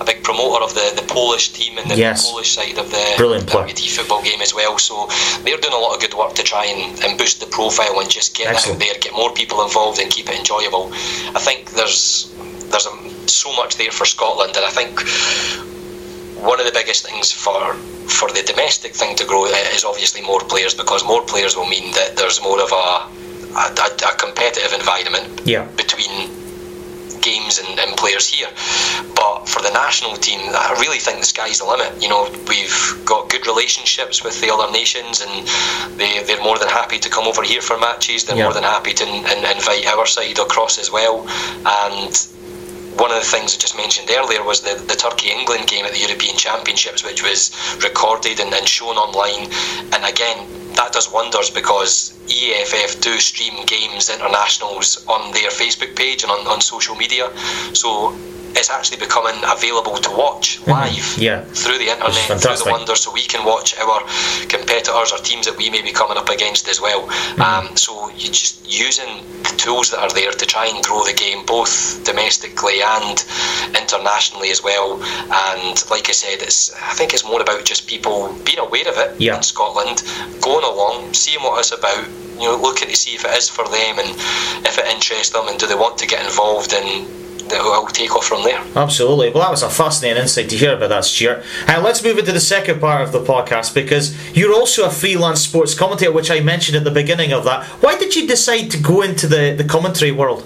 a 0.00 0.04
big 0.04 0.24
promoter 0.24 0.64
of 0.64 0.72
the, 0.74 0.92
the 0.96 1.06
Polish 1.12 1.50
team 1.52 1.76
and 1.76 1.90
the 1.90 1.94
Yes. 1.96 2.24
Polish 2.30 2.52
side 2.52 2.78
of 2.78 2.90
the, 2.90 3.14
Brilliant 3.18 3.50
football 3.50 4.22
game 4.22 4.40
as 4.40 4.54
well. 4.54 4.78
So 4.78 5.06
they're 5.44 5.58
doing 5.58 5.74
a 5.74 5.78
lot 5.78 5.94
of 5.94 6.00
good 6.00 6.14
work 6.14 6.32
to 6.36 6.42
try 6.42 6.64
and, 6.64 7.04
and 7.04 7.18
boost 7.18 7.40
the 7.40 7.46
profile 7.46 8.00
and 8.00 8.08
just 8.08 8.34
get 8.34 8.46
Excellent. 8.46 8.80
out 8.80 8.86
there, 8.86 8.94
get 8.98 9.12
more 9.12 9.30
people 9.34 9.62
involved 9.62 9.98
and 10.00 10.10
keep 10.10 10.30
it 10.30 10.38
enjoyable. 10.38 10.88
I 11.36 11.40
think 11.40 11.72
there's 11.72 12.32
there's 12.70 12.86
a, 12.86 13.28
so 13.28 13.52
much 13.56 13.76
there 13.76 13.90
for 13.90 14.06
Scotland, 14.06 14.56
and 14.56 14.64
I 14.64 14.70
think 14.70 15.00
one 16.40 16.58
of 16.60 16.66
the 16.66 16.72
biggest 16.72 17.06
things 17.06 17.32
for 17.32 17.74
for 18.08 18.28
the 18.32 18.42
domestic 18.42 18.94
thing 18.94 19.14
to 19.16 19.24
grow 19.24 19.44
eh, 19.44 19.74
is 19.74 19.84
obviously 19.84 20.20
more 20.22 20.40
players 20.40 20.74
because 20.74 21.04
more 21.04 21.22
players 21.22 21.56
will 21.56 21.66
mean 21.66 21.92
that 21.92 22.16
there's 22.16 22.40
more 22.42 22.60
of 22.60 22.70
a 22.72 22.86
a, 23.56 23.66
a, 23.86 23.88
a 24.12 24.16
competitive 24.16 24.72
environment 24.72 25.42
Yeah. 25.44 25.64
between 25.76 26.30
games 27.20 27.58
and, 27.58 27.78
and 27.78 27.96
players 27.98 28.26
here. 28.30 28.48
But 29.14 29.46
for 29.48 29.60
the 29.60 29.70
national 29.70 30.16
team, 30.16 30.40
I 30.54 30.74
really 30.80 30.98
think 30.98 31.18
the 31.18 31.26
sky's 31.26 31.58
the 31.58 31.66
limit. 31.66 32.00
You 32.02 32.08
know, 32.08 32.30
we've 32.48 33.02
got 33.04 33.28
good 33.28 33.46
relationships 33.46 34.24
with 34.24 34.40
the 34.40 34.50
other 34.54 34.70
nations, 34.72 35.20
and 35.20 35.46
they 35.98 36.22
they're 36.22 36.42
more 36.42 36.58
than 36.58 36.68
happy 36.68 36.98
to 36.98 37.08
come 37.10 37.26
over 37.26 37.42
here 37.42 37.60
for 37.60 37.76
matches. 37.78 38.24
They're 38.24 38.36
Yeah. 38.38 38.44
more 38.44 38.54
than 38.54 38.62
happy 38.64 38.94
to 38.94 39.04
in, 39.04 39.14
in- 39.26 39.44
invite 39.56 39.86
our 39.86 40.06
side 40.06 40.38
across 40.38 40.78
as 40.78 40.90
well, 40.90 41.26
and 41.66 42.12
one 43.10 43.18
of 43.18 43.24
the 43.24 43.36
things 43.36 43.56
I 43.56 43.58
just 43.58 43.76
mentioned 43.76 44.08
earlier 44.08 44.44
was 44.44 44.60
the, 44.60 44.80
the 44.86 44.94
Turkey 44.94 45.30
England 45.30 45.66
game 45.66 45.84
at 45.84 45.90
the 45.90 45.98
European 45.98 46.36
Championships, 46.36 47.02
which 47.02 47.24
was 47.24 47.50
recorded 47.82 48.38
and, 48.38 48.52
then 48.52 48.64
shown 48.64 48.94
online. 48.94 49.50
And 49.90 50.04
again, 50.04 50.46
that 50.74 50.92
does 50.92 51.10
wonders 51.10 51.50
because 51.50 52.14
EFF 52.30 53.00
do 53.00 53.18
stream 53.18 53.66
games, 53.66 54.10
internationals, 54.10 55.04
on 55.08 55.32
their 55.32 55.50
Facebook 55.50 55.96
page 55.96 56.22
and 56.22 56.30
on, 56.30 56.46
on 56.46 56.60
social 56.60 56.94
media. 56.94 57.34
So 57.74 58.14
it's 58.56 58.70
actually 58.70 58.98
becoming 58.98 59.36
available 59.44 59.96
to 59.96 60.10
watch 60.10 60.60
live 60.66 60.90
Mm-hmm. 60.90 61.22
Yeah. 61.22 61.40
through 61.44 61.78
the 61.78 61.88
internet, 61.90 62.40
through 62.40 62.56
the 62.56 62.68
wonders, 62.70 63.00
so 63.00 63.12
we 63.12 63.22
can 63.22 63.44
watch 63.44 63.76
our 63.78 64.00
competitors 64.48 65.12
or 65.12 65.18
teams 65.18 65.46
that 65.46 65.56
we 65.56 65.70
may 65.70 65.82
be 65.82 65.92
coming 65.92 66.16
up 66.18 66.28
against 66.28 66.68
as 66.68 66.80
well. 66.80 67.02
Mm-hmm. 67.06 67.42
Um, 67.42 67.76
so 67.76 68.08
you're 68.10 68.32
just 68.32 68.60
using 68.66 69.24
the 69.42 69.54
tools 69.56 69.90
that 69.90 70.00
are 70.00 70.10
there 70.10 70.30
to 70.32 70.46
try 70.46 70.66
and 70.66 70.82
grow 70.84 71.02
the 71.04 71.12
game, 71.14 71.44
both 71.46 72.02
domestically 72.04 72.80
and 72.82 73.24
internationally 73.76 74.50
as 74.50 74.62
well. 74.62 75.00
And 75.02 75.76
like 75.90 76.08
I 76.08 76.12
said, 76.12 76.42
it's 76.42 76.72
I 76.74 76.92
think 76.94 77.12
it's 77.14 77.24
more 77.24 77.40
about 77.40 77.64
just 77.64 77.86
people 77.86 78.32
being 78.44 78.58
aware 78.58 78.88
of 78.88 78.96
it 78.98 79.20
Yeah. 79.20 79.36
in 79.36 79.42
Scotland, 79.42 80.02
going 80.40 80.64
along, 80.64 81.14
seeing 81.14 81.40
what 81.42 81.58
it's 81.60 81.72
about. 81.72 82.06
You 82.40 82.46
know, 82.46 82.56
looking 82.56 82.88
to 82.88 82.96
see 82.96 83.14
if 83.14 83.26
it 83.26 83.36
is 83.36 83.50
for 83.50 83.64
them 83.68 83.98
and 83.98 84.08
if 84.64 84.78
it 84.78 84.86
interests 84.86 85.28
them 85.28 85.46
and 85.48 85.58
do 85.60 85.66
they 85.66 85.74
want 85.74 85.98
to 85.98 86.06
get 86.06 86.24
involved 86.24 86.72
and 87.52 87.60
it'll 87.60 87.86
take 87.86 88.14
off 88.14 88.24
from 88.24 88.42
there. 88.42 88.62
Absolutely. 88.76 89.30
Well, 89.30 89.42
that 89.42 89.50
was 89.50 89.62
a 89.62 89.70
fascinating 89.70 90.22
insight 90.22 90.48
to 90.50 90.56
hear 90.56 90.74
about 90.74 90.88
that, 90.88 91.04
Stuart. 91.04 91.44
Uh, 91.68 91.80
let's 91.82 92.02
move 92.02 92.18
into 92.18 92.32
the 92.32 92.40
second 92.40 92.80
part 92.80 93.02
of 93.02 93.12
the 93.12 93.20
podcast 93.20 93.74
because 93.74 94.14
you're 94.36 94.54
also 94.54 94.86
a 94.86 94.90
freelance 94.90 95.40
sports 95.40 95.74
commentator, 95.74 96.12
which 96.12 96.30
I 96.30 96.40
mentioned 96.40 96.76
at 96.76 96.84
the 96.84 96.90
beginning 96.90 97.32
of 97.32 97.44
that. 97.44 97.64
Why 97.82 97.96
did 97.96 98.16
you 98.16 98.26
decide 98.26 98.70
to 98.70 98.78
go 98.78 99.02
into 99.02 99.26
the, 99.26 99.54
the 99.56 99.64
commentary 99.64 100.12
world? 100.12 100.44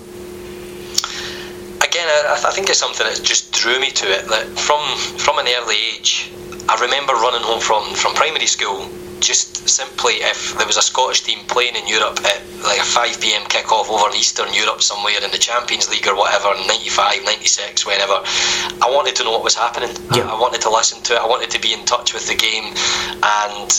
again, 1.95 2.09
I, 2.09 2.43
I 2.49 2.51
think 2.51 2.69
it's 2.69 2.79
something 2.79 3.07
that 3.07 3.23
just 3.23 3.53
drew 3.53 3.79
me 3.81 3.91
to 3.91 4.07
it. 4.07 4.27
That 4.29 4.47
from 4.59 4.83
from 5.19 5.39
an 5.39 5.47
early 5.47 5.77
age, 5.95 6.31
I 6.69 6.81
remember 6.81 7.13
running 7.15 7.43
home 7.43 7.61
from 7.61 7.95
from 7.95 8.15
primary 8.15 8.47
school. 8.47 8.91
Just 9.21 9.69
simply, 9.69 10.15
if 10.21 10.57
there 10.59 10.67
was 10.67 10.77
a 10.77 10.83
Scottish 10.83 11.23
team 11.23 11.39
playing 11.47 11.77
in 11.77 11.87
Europe 11.89 12.19
at 12.25 12.43
like 12.65 12.81
a 12.81 12.85
5 12.85 13.21
pm 13.21 13.45
kick-off 13.49 13.91
over 13.91 14.09
in 14.11 14.17
Eastern 14.17 14.53
Europe 14.53 14.83
somewhere 14.83 15.15
in 15.23 15.31
the 15.31 15.39
Champions 15.39 15.89
League 15.91 16.07
or 16.07 16.15
whatever, 16.17 16.53
in 16.61 16.67
95, 16.67 17.25
96, 17.25 17.87
whenever, 17.87 18.21
I 18.83 18.91
wanted 18.91 19.17
to 19.17 19.25
know 19.25 19.33
what 19.33 19.45
was 19.45 19.55
happening. 19.55 19.91
Yeah. 20.15 20.29
I, 20.29 20.35
I 20.37 20.41
wanted 20.41 20.61
to 20.63 20.71
listen 20.71 21.03
to 21.05 21.15
it. 21.15 21.21
I 21.21 21.27
wanted 21.27 21.51
to 21.51 21.61
be 21.61 21.73
in 21.73 21.85
touch 21.85 22.13
with 22.15 22.27
the 22.29 22.35
game, 22.35 22.73
and 23.23 23.71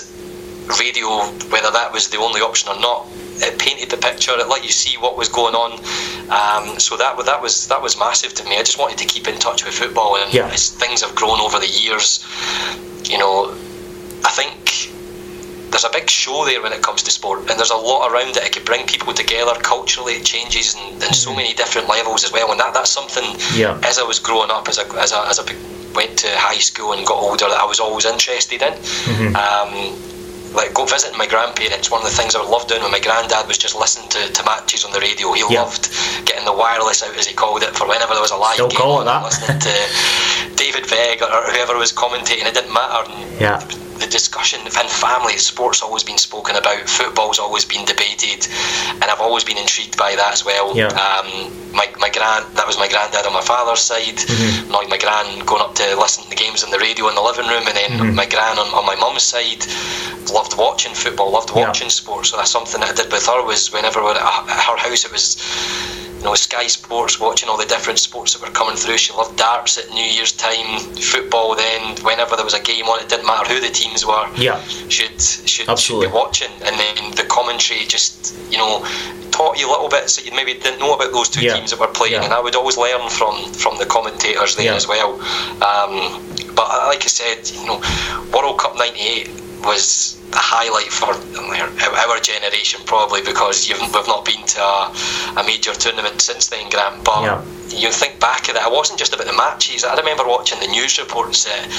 radio, 0.79 1.21
whether 1.53 1.69
that 1.71 1.91
was 1.93 2.09
the 2.09 2.17
only 2.17 2.41
option 2.41 2.69
or 2.69 2.79
not, 2.79 3.05
it 3.37 3.59
painted 3.59 3.89
the 3.91 3.97
picture. 3.97 4.31
It 4.33 4.47
let 4.47 4.63
you 4.63 4.71
see 4.71 4.97
what 4.97 5.17
was 5.17 5.29
going 5.29 5.53
on. 5.53 5.73
Um, 6.31 6.79
so 6.79 6.97
that 6.97 7.17
that 7.25 7.41
was 7.41 7.67
that 7.67 7.81
was 7.81 7.99
massive 7.99 8.33
to 8.35 8.43
me. 8.45 8.57
I 8.57 8.63
just 8.63 8.79
wanted 8.79 8.97
to 8.99 9.05
keep 9.05 9.27
in 9.27 9.37
touch 9.37 9.63
with 9.65 9.75
football, 9.75 10.15
and 10.17 10.33
Yeah. 10.33 10.47
as 10.47 10.71
things 10.71 11.01
have 11.01 11.13
grown 11.13 11.39
over 11.39 11.59
the 11.59 11.67
years, 11.67 12.25
you 13.03 13.17
know, 13.17 13.51
I 14.23 14.31
think 14.31 14.91
there's 15.71 15.83
a 15.83 15.89
big 15.91 16.09
show 16.09 16.45
there 16.45 16.61
when 16.61 16.71
it 16.73 16.81
comes 16.81 17.03
to 17.03 17.11
sport, 17.11 17.39
and 17.49 17.57
there's 17.59 17.71
a 17.71 17.75
lot 17.75 18.11
around 18.11 18.35
it. 18.37 18.43
It 18.43 18.53
could 18.53 18.65
bring 18.65 18.85
people 18.87 19.13
together 19.13 19.53
culturally. 19.61 20.13
It 20.13 20.25
changes 20.25 20.75
in, 20.75 20.95
in 21.01 21.13
so 21.13 21.35
many 21.35 21.53
different 21.53 21.87
levels 21.89 22.23
as 22.23 22.31
well, 22.31 22.51
and 22.51 22.59
that 22.59 22.73
that's 22.73 22.89
something. 22.91 23.25
Yeah. 23.53 23.79
As 23.83 23.99
I 23.99 24.03
was 24.03 24.19
growing 24.19 24.51
up, 24.51 24.67
as 24.69 24.79
I 24.79 24.83
as 25.01 25.11
I, 25.11 25.29
as 25.29 25.39
I 25.39 25.43
went 25.93 26.17
to 26.19 26.27
high 26.37 26.59
school 26.59 26.93
and 26.93 27.05
got 27.05 27.17
older, 27.17 27.45
that 27.47 27.59
I 27.59 27.65
was 27.65 27.79
always 27.79 28.05
interested 28.05 28.61
in. 28.61 28.73
Um, 29.35 29.95
like 30.55 30.73
go 30.73 30.85
visiting 30.85 31.17
my 31.17 31.27
grandparents. 31.27 31.91
One 31.91 32.01
of 32.01 32.07
the 32.09 32.15
things 32.15 32.33
I 32.33 32.39
would 32.39 32.49
love 32.49 32.65
doing 32.67 32.81
with 32.81 32.91
my 32.91 33.01
granddad 33.01 33.45
was 33.45 33.57
just 33.57 33.75
listening 33.75 34.07
to, 34.15 34.31
to 34.31 34.43
matches 34.45 34.85
on 34.85 34.93
the 34.93 35.01
radio. 35.01 35.33
He 35.33 35.41
Yeah. 35.49 35.63
loved 35.63 35.89
getting 36.25 36.45
the 36.45 36.53
wireless 36.53 37.03
out, 37.03 37.13
as 37.17 37.27
he 37.27 37.33
called 37.33 37.61
it, 37.63 37.75
for 37.75 37.85
whenever 37.87 38.13
there 38.13 38.21
was 38.21 38.31
a 38.31 38.37
live 38.37 38.53
Still 38.53 38.69
game 38.69 38.79
call 38.79 39.01
it 39.01 39.05
that. 39.05 39.23
Listening 39.23 39.59
to 39.59 40.55
David 40.55 40.85
Vegg 40.85 41.21
or, 41.21 41.51
whoever 41.51 41.77
was 41.77 41.91
commentating, 41.91 42.45
it 42.47 42.53
didn't 42.53 42.71
matter. 42.73 43.11
Yeah. 43.37 43.59
Discussion 44.15 44.61
in 44.65 44.71
family, 44.71 45.35
sport's 45.37 45.81
always 45.83 46.03
been 46.03 46.17
spoken 46.17 46.55
about, 46.55 46.87
football's 46.87 47.37
always 47.37 47.65
been 47.65 47.83
debated, 47.83 48.47
and 49.01 49.03
I've 49.03 49.19
always 49.19 49.43
been 49.43 49.57
intrigued 49.57 49.97
by 49.97 50.15
that 50.15 50.31
as 50.31 50.45
well. 50.45 50.71
Yeah. 50.71 50.87
Um, 50.87 51.51
my, 51.75 51.91
my 51.99 52.07
grand, 52.09 52.45
that 52.55 52.65
was 52.65 52.77
my 52.79 52.87
granddad 52.87 53.25
on 53.27 53.33
my 53.33 53.41
father's 53.43 53.81
side. 53.81 54.15
Mm-hmm. 54.15 54.71
Like 54.71 54.87
my 54.87 54.97
gran 54.97 55.43
going 55.45 55.61
up 55.61 55.75
to 55.75 55.99
listen 55.99 56.23
to 56.23 56.29
the 56.29 56.37
games 56.37 56.63
on 56.63 56.71
the 56.71 56.79
radio 56.79 57.09
in 57.09 57.15
the 57.15 57.21
living 57.21 57.47
room, 57.47 57.67
and 57.67 57.75
then 57.75 57.91
Mm-hmm. 57.99 58.15
my 58.15 58.25
gran 58.25 58.57
on, 58.57 58.67
on 58.73 58.85
my 58.85 58.95
mum's 58.95 59.23
side 59.23 59.63
loved 60.31 60.57
watching 60.57 60.93
football, 60.95 61.31
loved 61.31 61.51
Yeah. 61.53 61.67
watching 61.67 61.89
sport. 61.89 62.25
So 62.25 62.37
that's 62.37 62.51
something 62.51 62.79
that 62.79 62.91
I 62.91 62.93
did 62.95 63.11
with 63.11 63.25
her. 63.27 63.43
Was 63.43 63.71
whenever 63.73 63.99
we 63.99 64.05
were 64.07 64.15
at 64.15 64.47
her 64.47 64.77
house, 64.79 65.03
it 65.03 65.11
was 65.11 65.35
you 66.17 66.23
know 66.23 66.33
Sky 66.35 66.67
Sports, 66.67 67.19
watching 67.19 67.49
all 67.49 67.57
the 67.57 67.65
different 67.65 67.99
sports 67.99 68.33
that 68.33 68.41
were 68.45 68.53
coming 68.53 68.75
through. 68.75 68.97
She 68.97 69.13
loved 69.13 69.37
darts 69.37 69.77
at 69.77 69.89
New 69.89 70.03
Year's 70.03 70.31
time, 70.31 70.79
football. 70.79 71.55
Then 71.55 71.95
whenever 72.03 72.35
there 72.35 72.45
was 72.45 72.53
a 72.53 72.61
game 72.61 72.85
on, 72.85 72.99
it 73.01 73.09
didn't 73.09 73.25
matter 73.25 73.53
who 73.53 73.59
the 73.59 73.69
teams 73.69 74.05
were. 74.05 74.27
Yeah. 74.35 74.61
should 74.63 75.19
should, 75.21 75.49
should 75.49 75.69
Absolutely. 75.69 76.07
be 76.07 76.13
watching, 76.13 76.51
and 76.63 76.75
then 76.79 77.11
the 77.11 77.25
commentary 77.29 77.85
just 77.85 78.35
you 78.51 78.57
know 78.57 78.83
taught 79.31 79.59
you 79.59 79.67
little 79.69 79.89
bits 79.89 80.15
that 80.15 80.25
you 80.25 80.31
maybe 80.31 80.53
didn't 80.53 80.79
know 80.79 80.93
about 80.95 81.11
those 81.11 81.27
two 81.29 81.41
Yeah. 81.41 81.55
teams 81.55 81.71
that 81.71 81.79
were 81.79 81.87
playing, 81.87 82.13
Yeah. 82.13 82.23
and 82.23 82.33
I 82.33 82.39
would 82.39 82.55
always 82.55 82.77
learn 82.77 83.09
from 83.09 83.51
from 83.53 83.77
the 83.77 83.85
commentators 83.85 84.55
there 84.55 84.65
Yeah. 84.67 84.75
as 84.75 84.87
well. 84.87 85.19
Um, 85.61 86.23
but 86.55 86.67
uh, 86.71 86.85
like 86.87 87.03
I 87.03 87.07
said, 87.07 87.49
you 87.51 87.65
know, 87.67 87.81
World 88.33 88.57
Cup 88.59 88.77
'98 88.77 89.29
was 89.63 90.17
the 90.31 90.37
highlight 90.37 90.91
for 90.91 91.13
our, 91.13 92.19
generation 92.19 92.81
probably 92.85 93.21
because 93.21 93.69
you've, 93.69 93.79
we've 93.79 94.07
not 94.07 94.25
been 94.25 94.43
to 94.45 94.59
a, 94.59 94.93
a 95.37 95.43
major 95.45 95.73
tournament 95.73 96.21
since 96.21 96.47
then, 96.47 96.69
Grant. 96.69 97.03
But 97.03 97.21
Yeah. 97.23 97.41
you 97.69 97.91
think 97.91 98.19
back 98.19 98.49
at 98.49 98.55
it, 98.55 98.61
it 98.61 98.71
wasn't 98.71 98.99
just 98.99 99.13
about 99.13 99.27
the 99.27 99.33
matches. 99.33 99.83
I 99.83 99.95
remember 99.95 100.25
watching 100.25 100.59
the 100.59 100.67
news 100.67 100.97
reports 100.97 101.47
at, 101.47 101.69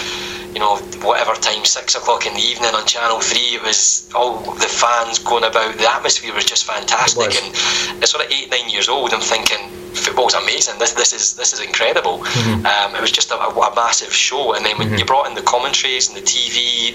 you 0.55 0.61
know, 0.61 0.77
whatever 1.03 1.35
time, 1.35 1.65
six 1.65 1.97
o'clock 1.97 2.27
in 2.27 2.35
the 2.35 2.41
evening 2.41 2.75
on 2.75 2.87
Channel 2.87 3.21
3. 3.21 3.39
It 3.39 3.63
was 3.63 4.09
all 4.15 4.39
the 4.39 4.69
fans 4.69 5.19
going 5.19 5.45
about. 5.45 5.77
The 5.77 5.91
atmosphere 5.91 6.33
was 6.33 6.45
just 6.45 6.65
fantastic. 6.65 7.29
was. 7.29 7.43
And 7.43 8.03
it's 8.03 8.13
sort 8.13 8.25
of 8.25 8.31
eight, 8.31 8.51
nine 8.51 8.71
years 8.71 8.89
old, 8.89 9.13
I'm 9.13 9.21
thinking, 9.21 9.69
football's 9.97 10.35
amazing. 10.35 10.79
This 10.79 10.93
this 10.93 11.13
is 11.13 11.35
this 11.35 11.53
is 11.53 11.61
incredible. 11.61 12.19
Mm-hmm. 12.19 12.67
Um, 12.67 12.95
it 12.95 13.01
was 13.01 13.11
just 13.11 13.31
a, 13.31 13.39
a, 13.39 13.75
massive 13.75 14.13
show, 14.13 14.55
and 14.55 14.65
then 14.65 14.77
when 14.79 14.89
mm-hmm. 14.89 14.99
you 14.99 15.05
brought 15.05 15.27
in 15.27 15.35
the 15.35 15.43
commentaries 15.43 16.09
and 16.09 16.17
the 16.17 16.23
TV 16.23 16.95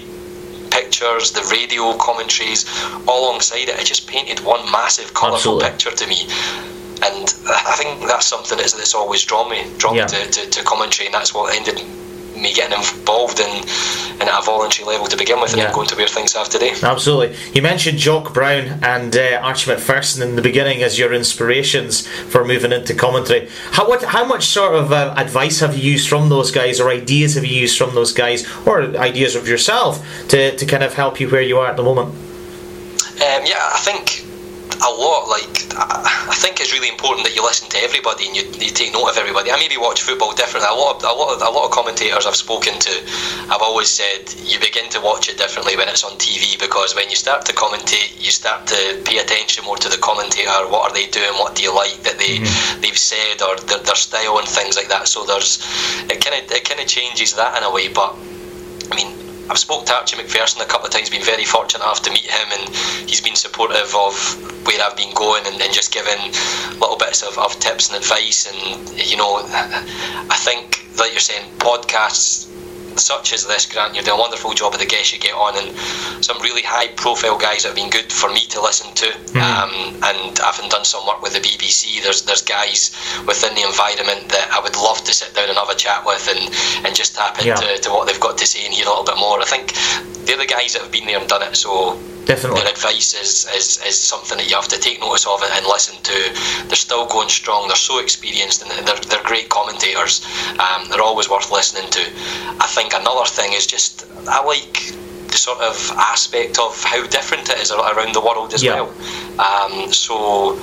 pictures, 0.72 1.32
the 1.32 1.44
radio 1.52 1.96
commentaries, 1.98 2.64
all 3.06 3.28
alongside 3.28 3.68
it, 3.68 3.78
it 3.78 3.86
just 3.86 4.08
painted 4.08 4.40
one 4.40 4.64
massive 4.72 5.12
colourful 5.14 5.60
picture 5.60 5.90
to 5.90 6.06
me. 6.06 6.26
And 7.04 7.26
I 7.46 7.74
think 7.76 8.00
that's 8.08 8.26
something 8.26 8.56
that's, 8.56 8.72
that's 8.72 8.94
always 8.94 9.24
drawn 9.24 9.50
me, 9.50 9.66
drawn 9.76 9.94
yeah. 9.94 10.04
me 10.04 10.10
to, 10.10 10.30
to, 10.30 10.50
to 10.50 10.64
commentary, 10.64 11.06
and 11.06 11.14
that's 11.14 11.34
what 11.34 11.54
ended 11.54 11.84
me 12.42 12.52
getting 12.52 12.76
involved 12.76 13.40
in, 13.40 13.50
in 14.20 14.28
at 14.28 14.38
a 14.38 14.42
voluntary 14.44 14.86
level 14.86 15.06
to 15.06 15.16
begin 15.16 15.40
with, 15.40 15.52
and 15.52 15.62
yeah. 15.62 15.72
going 15.72 15.88
to 15.88 15.96
where 15.96 16.08
things 16.08 16.32
have 16.34 16.48
today. 16.48 16.72
Absolutely. 16.82 17.36
You 17.52 17.62
mentioned 17.62 17.98
Jock 17.98 18.34
Brown 18.34 18.80
and 18.82 19.16
uh, 19.16 19.40
Archie 19.42 19.70
Macpherson 19.70 20.22
in 20.22 20.36
the 20.36 20.42
beginning 20.42 20.82
as 20.82 20.98
your 20.98 21.12
inspirations 21.12 22.06
for 22.06 22.44
moving 22.44 22.72
into 22.72 22.94
commentary. 22.94 23.48
How 23.72 23.88
what 23.88 24.02
how 24.02 24.24
much 24.24 24.46
sort 24.46 24.74
of 24.74 24.92
uh, 24.92 25.14
advice 25.16 25.60
have 25.60 25.76
you 25.76 25.92
used 25.92 26.08
from 26.08 26.28
those 26.28 26.50
guys, 26.50 26.80
or 26.80 26.90
ideas 26.90 27.34
have 27.34 27.44
you 27.44 27.58
used 27.60 27.78
from 27.78 27.94
those 27.94 28.12
guys, 28.12 28.46
or 28.66 28.82
ideas 28.96 29.36
of 29.36 29.48
yourself 29.48 30.04
to 30.28 30.56
to 30.56 30.66
kind 30.66 30.82
of 30.82 30.94
help 30.94 31.20
you 31.20 31.28
where 31.28 31.42
you 31.42 31.58
are 31.58 31.68
at 31.68 31.76
the 31.76 31.82
moment? 31.82 32.14
Um, 33.12 33.42
yeah, 33.46 33.70
I 33.72 33.78
think 33.78 34.21
a 34.82 34.90
lot. 34.90 35.28
Like 35.28 35.46
I 35.78 36.34
think 36.34 36.60
it's 36.60 36.72
really 36.72 36.88
important 36.88 37.26
that 37.26 37.34
you 37.34 37.42
listen 37.42 37.70
to 37.70 37.78
everybody 37.78 38.26
and 38.26 38.36
you, 38.36 38.44
you 38.58 38.74
take 38.74 38.92
note 38.92 39.08
of 39.08 39.16
everybody. 39.16 39.50
I 39.50 39.56
maybe 39.56 39.76
watch 39.78 40.02
football 40.02 40.34
differently. 40.34 40.68
A 40.70 40.74
lot 40.74 40.98
of 40.98 41.04
a 41.06 41.14
lot 41.14 41.34
of 41.34 41.42
a 41.42 41.50
lot 41.50 41.66
of 41.66 41.70
commentators 41.70 42.26
I've 42.26 42.36
spoken 42.36 42.78
to, 42.78 42.94
I've 43.48 43.62
always 43.62 43.88
said 43.88 44.34
you 44.42 44.58
begin 44.58 44.90
to 44.90 45.00
watch 45.00 45.28
it 45.28 45.38
differently 45.38 45.76
when 45.76 45.88
it's 45.88 46.04
on 46.04 46.18
TV 46.18 46.58
because 46.58 46.94
when 46.94 47.08
you 47.10 47.16
start 47.16 47.46
to 47.46 47.52
commentate, 47.52 48.18
you 48.18 48.30
start 48.30 48.66
to 48.68 49.02
pay 49.04 49.18
attention 49.18 49.64
more 49.64 49.76
to 49.78 49.88
the 49.88 49.98
commentator. 49.98 50.50
What 50.66 50.90
are 50.90 50.94
they 50.94 51.06
doing? 51.06 51.32
What 51.38 51.54
do 51.54 51.62
you 51.62 51.74
like 51.74 52.02
that 52.02 52.18
they 52.18 52.42
mm-hmm. 52.42 52.80
they've 52.80 52.98
said 52.98 53.42
or 53.42 53.56
their, 53.70 53.78
their 53.78 53.94
style 53.98 54.38
and 54.38 54.48
things 54.48 54.76
like 54.76 54.88
that. 54.88 55.06
So 55.06 55.24
there's 55.24 55.62
it 56.10 56.18
kind 56.18 56.34
of 56.36 56.50
it 56.50 56.64
kind 56.68 56.80
of 56.80 56.86
changes 56.86 57.34
that 57.34 57.56
in 57.56 57.62
a 57.64 57.70
way, 57.70 57.88
but. 57.88 58.16
I 58.90 58.96
mean, 58.96 59.31
I've 59.50 59.58
spoke 59.58 59.86
to 59.86 59.94
Archie 59.94 60.16
Macpherson 60.16 60.62
a 60.62 60.66
couple 60.66 60.86
of 60.86 60.92
times, 60.92 61.10
been 61.10 61.22
very 61.22 61.44
fortunate 61.44 61.82
enough 61.82 62.02
to 62.02 62.10
meet 62.10 62.30
him, 62.30 62.48
and 62.52 62.74
he's 63.08 63.20
been 63.20 63.36
supportive 63.36 63.94
of 63.94 64.66
where 64.66 64.80
I've 64.82 64.96
been 64.96 65.14
going 65.14 65.46
and, 65.46 65.60
and 65.60 65.72
just 65.72 65.92
giving 65.92 66.32
little 66.78 66.96
bits 66.96 67.22
of, 67.22 67.38
of 67.38 67.58
tips 67.58 67.88
and 67.88 67.96
advice. 67.96 68.46
And, 68.46 68.88
you 68.98 69.16
know, 69.16 69.40
I 69.42 70.36
think, 70.38 70.86
like 70.98 71.12
you're 71.12 71.20
saying, 71.20 71.50
podcasts 71.58 72.48
such 72.98 73.32
as 73.32 73.46
this, 73.46 73.66
Grant, 73.66 73.94
you're 73.94 74.04
doing 74.04 74.18
a 74.18 74.20
wonderful 74.20 74.52
job 74.54 74.74
of 74.74 74.80
the 74.80 74.86
guests 74.86 75.12
you 75.12 75.18
get 75.18 75.34
on, 75.34 75.56
and 75.56 75.76
some 76.24 76.40
really 76.40 76.62
high 76.62 76.88
profile 76.88 77.38
guys 77.38 77.62
that 77.62 77.68
have 77.68 77.76
been 77.76 77.90
good 77.90 78.12
for 78.12 78.28
me 78.30 78.46
to 78.48 78.60
listen 78.60 78.92
to. 78.94 79.06
Mm. 79.06 79.40
Um, 79.40 79.72
and 80.02 80.38
having 80.38 80.68
done 80.68 80.84
some 80.84 81.06
work 81.06 81.22
with 81.22 81.34
the 81.34 81.40
BBC, 81.40 82.02
there's 82.02 82.22
there's 82.22 82.42
guys 82.42 82.90
within 83.26 83.54
the 83.54 83.62
environment 83.62 84.28
that 84.28 84.48
I 84.52 84.60
would 84.60 84.76
love 84.76 85.02
to 85.04 85.12
sit 85.12 85.34
down 85.34 85.48
and 85.48 85.58
have 85.58 85.70
a 85.70 85.76
chat 85.76 86.04
with 86.04 86.28
and, 86.28 86.86
and 86.86 86.94
just 86.94 87.14
tap 87.16 87.38
into 87.38 87.48
yeah. 87.48 87.76
to 87.76 87.90
what 87.90 88.06
they've 88.06 88.20
got 88.20 88.38
to 88.38 88.46
say 88.46 88.64
and 88.64 88.74
hear 88.74 88.86
a 88.86 88.88
little 88.88 89.04
bit 89.04 89.18
more. 89.18 89.40
I 89.40 89.44
think 89.44 89.72
they're 90.26 90.38
the 90.38 90.46
guys 90.46 90.74
that 90.74 90.82
have 90.82 90.92
been 90.92 91.06
there 91.06 91.18
and 91.18 91.28
done 91.28 91.42
it, 91.42 91.56
so 91.56 91.98
Definitely. 92.24 92.60
Their 92.60 92.70
advice 92.70 93.14
is, 93.14 93.46
is, 93.54 93.82
is 93.84 93.98
something 93.98 94.38
that 94.38 94.48
you 94.48 94.54
have 94.54 94.68
to 94.68 94.78
take 94.78 95.00
notice 95.00 95.26
of 95.26 95.42
and 95.42 95.66
listen 95.66 96.00
to. 96.02 96.66
They're 96.68 96.76
still 96.76 97.06
going 97.06 97.28
strong. 97.28 97.66
They're 97.66 97.76
so 97.76 97.98
experienced 97.98 98.62
and 98.62 98.70
they're, 98.86 98.96
they're 98.96 99.22
great 99.24 99.48
commentators. 99.48 100.24
Um, 100.58 100.88
they're 100.88 101.02
always 101.02 101.28
worth 101.28 101.50
listening 101.50 101.90
to. 101.90 102.00
I 102.60 102.66
think 102.68 102.94
another 102.94 103.24
thing 103.26 103.52
is 103.52 103.66
just 103.66 104.06
I 104.28 104.44
like 104.44 104.92
the 105.28 105.38
sort 105.38 105.60
of 105.60 105.74
aspect 105.96 106.58
of 106.58 106.82
how 106.84 107.06
different 107.06 107.48
it 107.48 107.58
is 107.58 107.72
around 107.72 108.14
the 108.14 108.20
world 108.20 108.54
as 108.54 108.62
yeah. 108.62 108.82
well. 108.82 108.94
Um, 109.40 109.92
so 109.92 110.60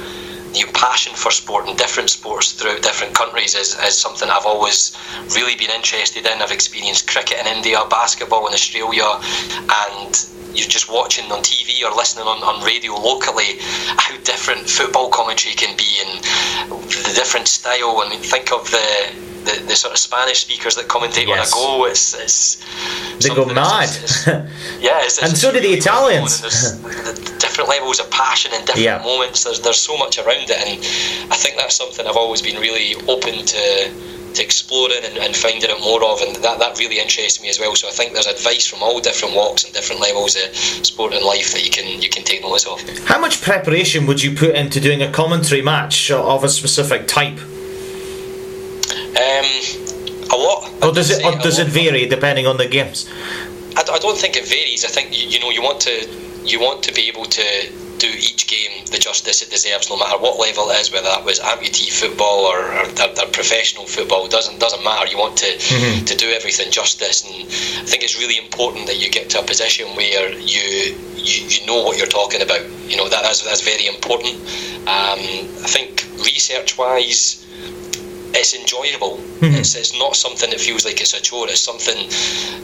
your 0.53 0.71
passion 0.73 1.13
for 1.15 1.31
sport 1.31 1.67
and 1.67 1.77
different 1.77 2.09
sports 2.09 2.53
throughout 2.53 2.81
different 2.81 3.13
countries 3.13 3.55
is, 3.55 3.77
is 3.79 3.97
something 3.97 4.29
I've 4.29 4.45
always 4.45 4.97
really 5.35 5.55
been 5.55 5.69
interested 5.69 6.25
in. 6.25 6.41
I've 6.41 6.51
experienced 6.51 7.07
cricket 7.07 7.39
in 7.39 7.47
India, 7.47 7.79
basketball 7.89 8.47
in 8.47 8.53
Australia, 8.53 9.05
and 9.05 10.29
you're 10.53 10.67
just 10.67 10.91
watching 10.91 11.31
on 11.31 11.41
TV 11.41 11.83
or 11.83 11.95
listening 11.95 12.25
on, 12.25 12.41
on 12.43 12.65
radio 12.65 12.93
locally 12.93 13.57
how 13.61 14.17
different 14.23 14.69
football 14.69 15.09
commentary 15.09 15.55
can 15.55 15.77
be 15.77 16.01
and 16.05 16.23
the 16.69 17.13
different 17.15 17.47
style. 17.47 18.01
I 18.03 18.09
mean, 18.09 18.19
think 18.19 18.51
of 18.51 18.69
the 18.71 19.29
the, 19.39 19.63
the 19.67 19.75
sort 19.75 19.93
of 19.93 19.97
Spanish 19.97 20.39
speakers 20.39 20.75
that 20.75 20.87
commentate 20.87 21.27
yes. 21.27 21.53
on 21.53 21.59
a 21.59 21.79
go. 21.79 21.85
It's, 21.85 22.13
it's 22.13 22.57
they 23.19 23.33
go 23.33 23.45
mad. 23.45 23.89
It's, 23.89 24.27
it's, 24.27 24.81
yeah, 24.81 24.99
it's, 25.03 25.17
and 25.23 25.37
so 25.37 25.51
do 25.51 25.59
the 25.59 25.69
Italians. 25.69 26.41
Different 27.59 27.79
levels 27.79 27.99
of 27.99 28.09
passion 28.11 28.51
and 28.53 28.65
different 28.65 28.85
yeah. 28.85 29.03
moments. 29.03 29.43
There's 29.43 29.59
there's 29.61 29.79
so 29.79 29.97
much 29.97 30.17
around 30.17 30.49
it, 30.49 30.57
and 30.57 30.79
I 31.31 31.35
think 31.35 31.57
that's 31.57 31.75
something 31.75 32.07
I've 32.07 32.15
always 32.15 32.41
been 32.41 32.59
really 32.59 32.95
open 33.07 33.45
to 33.45 33.91
to 34.35 34.43
exploring 34.43 35.03
and, 35.03 35.17
and 35.17 35.35
finding 35.35 35.71
out 35.71 35.81
more 35.81 36.03
of, 36.05 36.21
and 36.21 36.35
that, 36.35 36.59
that 36.59 36.77
really 36.77 36.99
interests 36.99 37.41
me 37.41 37.49
as 37.49 37.59
well. 37.59 37.75
So 37.75 37.87
I 37.87 37.91
think 37.91 38.13
there's 38.13 38.27
advice 38.27 38.67
from 38.67 38.83
all 38.83 38.99
different 39.01 39.35
walks 39.35 39.63
and 39.63 39.73
different 39.73 40.01
levels 40.01 40.35
of 40.35 40.55
sport 40.85 41.13
and 41.13 41.25
life 41.25 41.51
that 41.53 41.65
you 41.65 41.71
can 41.71 42.01
you 42.01 42.09
can 42.09 42.23
take 42.23 42.41
notice 42.41 42.65
of. 42.65 42.79
How 43.05 43.19
much 43.19 43.41
preparation 43.41 44.05
would 44.07 44.23
you 44.23 44.35
put 44.35 44.55
into 44.55 44.79
doing 44.79 45.01
a 45.01 45.11
commentary 45.11 45.61
match 45.61 46.11
of 46.11 46.43
a 46.43 46.49
specific 46.49 47.07
type? 47.07 47.39
Um, 49.19 49.49
a 50.31 50.37
lot. 50.37 50.71
Or 50.83 50.93
does 50.93 51.09
it 51.09 51.25
or 51.25 51.35
does 51.39 51.59
it 51.59 51.67
vary 51.67 52.05
depending 52.05 52.47
on 52.47 52.57
the 52.57 52.67
games? 52.67 53.09
I, 53.75 53.81
I 53.81 53.99
don't 53.99 54.17
think 54.17 54.37
it 54.37 54.47
varies. 54.47 54.85
I 54.85 54.89
think 54.89 55.17
you, 55.17 55.27
you 55.27 55.39
know 55.39 55.49
you 55.49 55.61
want 55.61 55.81
to 55.81 56.28
you 56.51 56.59
want 56.59 56.83
to 56.83 56.93
be 56.93 57.07
able 57.07 57.25
to 57.25 57.71
do 57.99 58.07
each 58.07 58.47
game 58.47 58.85
the 58.91 58.97
justice 58.97 59.41
it 59.41 59.51
deserves, 59.51 59.89
no 59.89 59.97
matter 59.97 60.17
what 60.17 60.39
level 60.39 60.69
it 60.69 60.79
is, 60.79 60.91
whether 60.91 61.05
that 61.05 61.23
was 61.23 61.39
amputee 61.39 61.91
football 61.91 62.45
or, 62.45 62.59
or 62.71 62.85
professional 63.31 63.85
football. 63.85 64.27
Doesn't 64.27 64.59
doesn't 64.59 64.83
matter. 64.83 65.07
You 65.07 65.17
want 65.17 65.37
to 65.37 65.45
mm-hmm. 65.45 66.05
to 66.05 66.15
do 66.15 66.29
everything 66.31 66.71
justice, 66.71 67.23
and 67.23 67.43
I 67.43 67.85
think 67.85 68.03
it's 68.03 68.17
really 68.17 68.37
important 68.37 68.87
that 68.87 68.97
you 68.99 69.09
get 69.09 69.29
to 69.31 69.39
a 69.39 69.43
position 69.43 69.87
where 69.95 70.31
you 70.33 70.95
you, 71.15 71.47
you 71.47 71.65
know 71.67 71.83
what 71.83 71.97
you're 71.97 72.07
talking 72.07 72.41
about. 72.41 72.61
You 72.87 72.97
know 72.97 73.09
that 73.09 73.23
that's, 73.23 73.43
that's 73.43 73.61
very 73.61 73.85
important. 73.87 74.35
Um, 74.87 75.19
I 75.63 75.69
think 75.69 76.05
research 76.23 76.77
wise 76.77 77.45
it's 78.33 78.53
enjoyable. 78.53 79.17
Mm-hmm. 79.39 79.55
It's, 79.55 79.75
it's 79.75 79.97
not 79.97 80.15
something 80.15 80.49
that 80.49 80.59
feels 80.59 80.85
like 80.85 81.01
it's 81.01 81.13
a 81.13 81.21
chore. 81.21 81.47
It's 81.47 81.61
something, 81.61 81.97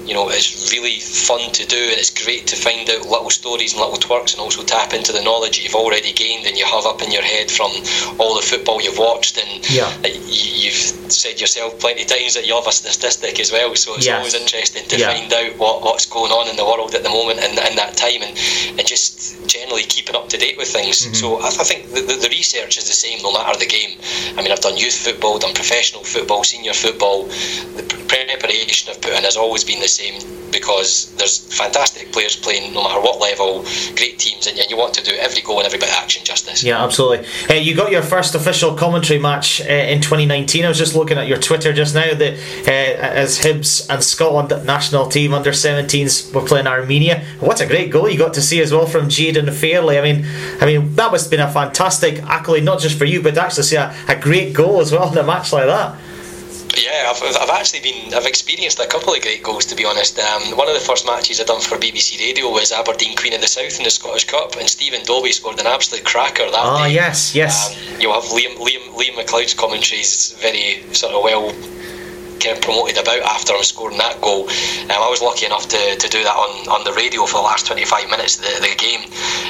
you 0.08 0.14
know, 0.14 0.30
it's 0.30 0.72
really 0.72 1.00
fun 1.00 1.52
to 1.52 1.66
do, 1.66 1.78
and 1.78 1.98
it's 1.98 2.12
great 2.12 2.48
to 2.48 2.56
find 2.56 2.90
out 2.90 3.08
little 3.08 3.30
stories 3.30 3.74
and 3.74 3.82
little 3.82 3.98
twerks, 3.98 4.34
and 4.34 4.42
also 4.42 4.64
tap 4.64 4.94
into 4.94 5.12
the 5.12 5.22
knowledge 5.22 5.60
you've 5.60 5.76
already 5.76 6.14
gained 6.14 6.46
and 6.46 6.58
you 6.58 6.66
have 6.66 6.86
up 6.86 7.02
in 7.02 7.12
your 7.12 7.24
head 7.24 7.50
from 7.50 7.72
all 8.20 8.36
the 8.36 8.46
football 8.46 8.82
you've 8.82 9.00
watched. 9.00 9.38
And 9.38 9.70
yeah. 9.70 9.90
you've 10.06 11.12
said 11.12 11.40
yourself 11.40 11.80
plenty 11.80 12.04
of 12.04 12.08
times 12.08 12.36
that 12.36 12.46
you 12.46 12.56
have 12.56 12.68
a 12.68 12.72
statistic 12.72 13.40
as 13.40 13.52
well. 13.52 13.76
So 13.76 13.96
it's 13.96 14.06
yes. 14.06 14.18
always 14.18 14.36
interesting 14.36 14.86
to 14.90 14.98
yeah. 15.00 15.14
find 15.14 15.32
out 15.34 15.58
what, 15.58 15.82
what's 15.82 16.06
going 16.06 16.32
on 16.32 16.50
in 16.50 16.56
the 16.56 16.66
world 16.66 16.94
at 16.94 17.04
the 17.04 17.10
moment 17.10 17.40
and 17.40 17.58
in 17.58 17.76
that 17.78 17.98
time, 17.98 18.22
and, 18.22 18.38
and 18.78 18.86
just 18.86 19.48
generally 19.48 19.84
keeping 19.84 20.16
up 20.16 20.30
to 20.30 20.38
date 20.38 20.58
with 20.58 20.68
things. 20.68 21.02
Mm-hmm. 21.02 21.14
So 21.16 21.40
I, 21.40 21.48
I 21.48 21.66
think 21.66 21.90
the, 21.90 22.02
the, 22.02 22.20
the 22.22 22.30
research 22.30 22.78
is 22.78 22.86
the 22.86 22.94
same 22.94 23.22
no 23.24 23.34
matter 23.34 23.58
the 23.58 23.66
game. 23.66 23.98
I 24.38 24.42
mean, 24.44 24.52
I've 24.52 24.62
done 24.62 24.78
youth 24.78 24.96
football, 24.96 25.40
done 25.40 25.55
professional 25.56 26.04
football, 26.04 26.44
senior 26.44 26.74
football, 26.74 27.24
the 27.24 28.06
preparation 28.08 28.94
I've 28.94 29.02
put 29.02 29.14
in 29.14 29.24
has 29.24 29.38
always 29.38 29.64
been 29.64 29.80
the 29.80 29.88
same 29.88 30.22
because 30.52 31.14
there's 31.16 31.40
fantastic 31.58 32.14
players 32.14 32.36
playing 32.36 32.74
no 32.74 32.84
matter 32.84 33.02
what 33.02 33.20
level, 33.20 33.64
great 33.96 34.20
teams, 34.20 34.48
and 34.48 34.58
you 34.70 34.78
want 34.78 34.94
to 34.94 35.04
do 35.04 35.12
every 35.16 35.42
goal 35.42 35.58
and 35.58 35.66
every 35.66 35.80
bit 35.80 35.90
of 35.90 35.96
action 35.96 36.24
justice. 36.24 36.64
Yeah, 36.64 36.84
absolutely. 36.84 37.28
Uh, 37.50 37.60
you 37.60 37.76
got 37.76 37.92
your 37.92 38.02
first 38.02 38.36
official 38.36 38.74
commentary 38.76 39.20
match 39.20 39.60
uh, 39.62 39.66
in 39.66 40.02
2019. 40.02 40.64
I 40.64 40.70
was 40.70 40.78
just 40.78 40.96
looking 40.96 41.18
at 41.18 41.28
your 41.28 41.38
Twitter 41.38 41.74
just 41.74 41.94
now 41.94 42.14
that 42.14 42.34
uh, 42.68 42.72
as 42.72 43.40
Hibs 43.40 43.90
and 43.90 44.04
Scotland 44.04 44.66
national 44.66 45.08
team 45.08 45.34
under 45.34 45.52
17s 45.52 46.34
were 46.34 46.42
playing 46.42 46.68
Armenia. 46.68 47.26
What 47.40 47.60
a 47.60 47.66
great 47.66 47.92
goal 47.92 48.10
you 48.10 48.18
got 48.18 48.34
to 48.36 48.42
see 48.42 48.62
as 48.62 48.72
well 48.72 48.86
from 48.86 49.10
Jaden 49.10 49.52
Fairley. 49.54 50.00
I 50.00 50.02
mean, 50.02 50.26
I 50.62 50.66
mean 50.66 50.96
that 50.96 51.12
must 51.12 51.26
have 51.26 51.32
been 51.32 51.40
a 51.42 51.52
fantastic 51.52 52.24
accolade, 52.24 52.64
not 52.64 52.80
just 52.80 52.98
for 52.98 53.06
you, 53.06 53.22
but 53.22 53.38
actually 53.38 53.64
see 53.64 53.76
a, 53.76 53.94
a 54.08 54.16
great 54.16 54.54
goal 54.54 54.80
as 54.80 54.92
well 54.92 55.10
in 55.10 55.16
the 55.16 55.24
match 55.24 55.45
like 55.54 55.68
that. 55.68 55.98
Yeah, 56.78 57.10
I've, 57.10 57.24
I've 57.38 57.50
actually 57.50 57.80
been 57.80 58.14
I've 58.14 58.26
experienced 58.26 58.80
a 58.80 58.88
couple 58.88 59.14
of 59.14 59.22
great 59.22 59.44
goals 59.44 59.66
to 59.68 59.76
be 59.76 59.86
honest. 59.86 60.20
Um, 60.20 60.58
one 60.58 60.68
of 60.68 60.74
the 60.74 60.80
first 60.80 61.06
matches 61.06 61.40
I 61.40 61.44
done 61.46 61.62
for 61.62 61.78
BBC 61.78 62.20
Radio 62.20 62.50
was 62.50 62.72
Aberdeen 62.72 63.16
Queen 63.16 63.34
of 63.34 63.42
the 63.42 63.48
South 63.48 63.78
in 63.78 63.84
the 63.84 63.90
Scottish 63.90 64.26
Cup, 64.26 64.56
and 64.58 64.68
Stephen 64.68 65.04
Dobbie 65.06 65.32
scored 65.32 65.60
an 65.60 65.68
absolute 65.68 66.04
cracker 66.04 66.50
that 66.50 66.66
oh, 66.66 66.84
day. 66.84 66.94
Yes, 66.94 67.34
yes. 67.34 67.72
Um, 67.72 68.02
you'll 68.02 68.14
have 68.14 68.24
Liam 68.24 68.58
Liam 68.58 68.94
Liam 68.96 69.16
McLeod's 69.16 69.54
commentaries 69.54 70.34
very 70.40 70.84
sort 70.94 71.14
of 71.14 71.24
well 71.24 71.54
of 72.44 72.62
promoted 72.62 72.98
about 72.98 73.22
after 73.22 73.54
I'm 73.54 73.64
scoring 73.64 73.98
that 73.98 74.22
goal. 74.22 74.50
Um, 74.92 75.00
I 75.02 75.10
was 75.10 75.22
lucky 75.22 75.46
enough 75.46 75.68
to, 75.70 75.96
to 75.96 76.08
do 76.08 76.24
that 76.24 76.36
on, 76.36 76.68
on 76.70 76.84
the 76.84 76.94
radio 76.94 77.26
for 77.26 77.40
the 77.40 77.48
last 77.48 77.66
25 77.68 78.10
minutes 78.10 78.38
of 78.38 78.44
the, 78.44 78.68
the 78.68 78.76
game. 78.76 79.02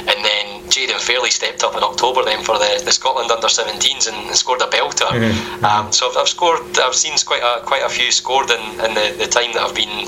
And 0.08 0.20
then 0.24 0.64
Jaden 0.70 1.00
Fairley 1.00 1.32
stepped 1.32 1.64
up 1.64 1.76
in 1.76 1.84
October 1.84 2.24
then 2.24 2.44
for 2.44 2.58
the, 2.58 2.82
the 2.84 2.92
Scotland 2.92 3.32
under 3.32 3.48
17s 3.48 4.08
and, 4.08 4.28
and 4.28 4.36
scored 4.36 4.62
a 4.62 4.68
belter. 4.68 5.10
Mm-hmm. 5.10 5.66
Um, 5.66 5.92
so 5.92 6.10
I've, 6.10 6.18
I've, 6.18 6.30
scored, 6.30 6.62
I've 6.80 6.96
seen 6.96 7.16
quite 7.26 7.44
a, 7.44 7.66
quite 7.66 7.84
a 7.84 7.90
few 7.90 8.12
scored 8.12 8.50
in, 8.50 8.62
in 8.82 8.94
the, 8.94 9.16
the 9.18 9.28
time 9.28 9.54
that 9.54 9.62
I've 9.62 9.76
been 9.76 10.08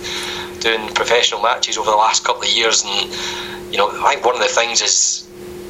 doing 0.60 0.94
professional 0.94 1.42
matches 1.42 1.78
over 1.78 1.92
the 1.92 1.98
last 1.98 2.24
couple 2.24 2.44
of 2.44 2.50
years. 2.50 2.84
And, 2.86 3.12
you 3.72 3.78
know, 3.78 3.90
I 3.90 4.16
think 4.16 4.26
one 4.26 4.36
of 4.36 4.42
the 4.42 4.48
things 4.48 4.82
is 4.82 5.27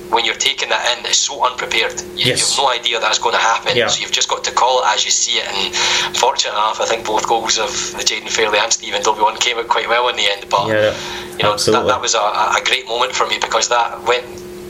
when 0.09 0.25
you're 0.25 0.35
taking 0.35 0.69
that 0.69 0.97
in, 0.97 1.05
it's 1.05 1.17
so 1.19 1.43
unprepared. 1.45 1.99
You, 2.15 2.31
Yes. 2.31 2.57
you 2.57 2.63
have 2.63 2.65
no 2.65 2.69
idea 2.79 2.99
that's 2.99 3.19
going 3.19 3.33
to 3.35 3.41
happen. 3.41 3.75
Yeah. 3.75 3.87
So 3.87 4.01
you've 4.01 4.11
just 4.11 4.29
got 4.29 4.43
to 4.45 4.51
call 4.51 4.79
it 4.81 4.85
as 4.87 5.05
you 5.05 5.11
see 5.11 5.39
it. 5.39 5.47
And 5.47 5.75
fortunate 6.17 6.53
enough, 6.53 6.79
I 6.81 6.85
think 6.85 7.05
both 7.05 7.27
goals 7.27 7.57
of 7.59 7.69
the 7.97 8.03
Jaden 8.03 8.29
Fairley 8.29 8.59
and 8.59 8.71
Stephen 8.71 9.01
Dobbie 9.03 9.21
one 9.21 9.37
came 9.37 9.57
out 9.57 9.67
quite 9.67 9.87
well 9.89 10.07
in 10.09 10.15
the 10.15 10.27
end. 10.31 10.47
But 10.49 10.67
Yeah, 10.67 10.95
you 11.37 11.43
know 11.43 11.57
that, 11.57 11.85
that 11.87 12.01
was 12.01 12.15
a, 12.15 12.19
a 12.19 12.61
great 12.65 12.87
moment 12.87 13.13
for 13.13 13.27
me 13.27 13.37
because 13.39 13.67
that 13.69 14.01
went 14.03 14.25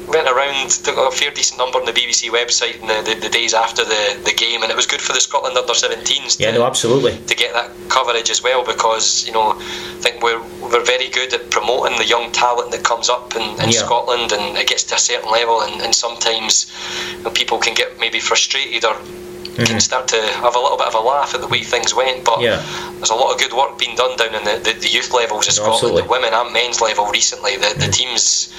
went 0.08 0.28
around 0.28 0.70
took 0.70 0.98
a 0.98 1.12
fair 1.12 1.32
decent 1.32 1.58
number 1.58 1.78
on 1.80 1.86
the 1.86 1.92
BBC 1.92 2.30
website 2.30 2.80
in 2.80 2.88
the, 2.88 3.02
the, 3.14 3.20
the 3.20 3.30
days 3.30 3.54
after 3.54 3.84
the, 3.84 4.20
the 4.26 4.34
game, 4.34 4.64
and 4.64 4.72
it 4.72 4.76
was 4.76 4.86
good 4.86 5.02
for 5.02 5.14
the 5.14 5.20
Scotland 5.22 5.58
under 5.58 5.74
17s. 5.74 6.40
Yeah, 6.40 6.52
no, 6.52 6.66
absolutely. 6.66 7.18
to 7.28 7.36
get 7.36 7.54
that 7.54 7.72
coverage 7.90 8.30
as 8.30 8.42
well 8.42 8.66
because 8.66 9.26
you 9.28 9.34
know 9.34 9.52
I 9.52 10.00
think 10.00 10.22
we're 10.24 10.42
we're 10.62 10.84
very 10.86 11.10
good 11.10 11.34
at 11.34 11.50
promoting 11.52 11.98
the 11.98 12.06
young 12.06 12.32
talent 12.32 12.72
that 12.72 12.84
comes 12.84 13.10
up 13.10 13.36
in, 13.36 13.42
in 13.62 13.70
Yeah. 13.72 13.84
Scotland 13.86 14.32
and 14.32 14.58
it 14.58 14.68
gets 14.68 14.84
to 14.86 14.96
a 14.96 15.00
certain 15.00 15.32
level 15.32 15.62
and, 15.62 15.82
and 15.82 15.94
sometimes 15.94 16.72
you 17.18 17.24
know, 17.24 17.30
people 17.32 17.58
can 17.58 17.74
get 17.74 18.00
maybe 18.00 18.20
frustrated 18.20 18.86
or 18.86 18.96
can 19.66 19.80
start 19.80 20.08
to 20.08 20.22
have 20.44 20.56
a 20.56 20.60
little 20.60 20.78
bit 20.78 20.88
of 20.88 20.94
a 20.96 21.00
laugh 21.00 21.34
at 21.36 21.42
the 21.42 21.48
way 21.48 21.64
things 21.64 21.94
went 21.94 22.24
but 22.24 22.38
Mm-hmm. 22.38 22.44
Yeah. 22.44 22.92
there's 22.98 23.10
a 23.10 23.16
lot 23.16 23.34
of 23.34 23.40
good 23.40 23.52
work 23.54 23.80
being 23.80 23.96
done 23.96 24.16
down 24.18 24.36
in 24.36 24.44
the, 24.44 24.62
the, 24.64 24.78
the 24.80 24.88
youth 24.90 25.12
levels 25.12 25.48
of 25.48 25.54
Scotland 25.54 25.74
absolutely. 25.76 26.02
the 26.04 26.08
women 26.10 26.32
and 26.34 26.54
men's 26.54 26.82
level 26.82 27.08
recently 27.08 27.56
the, 27.58 27.74
the 27.80 27.88
teams 27.92 28.54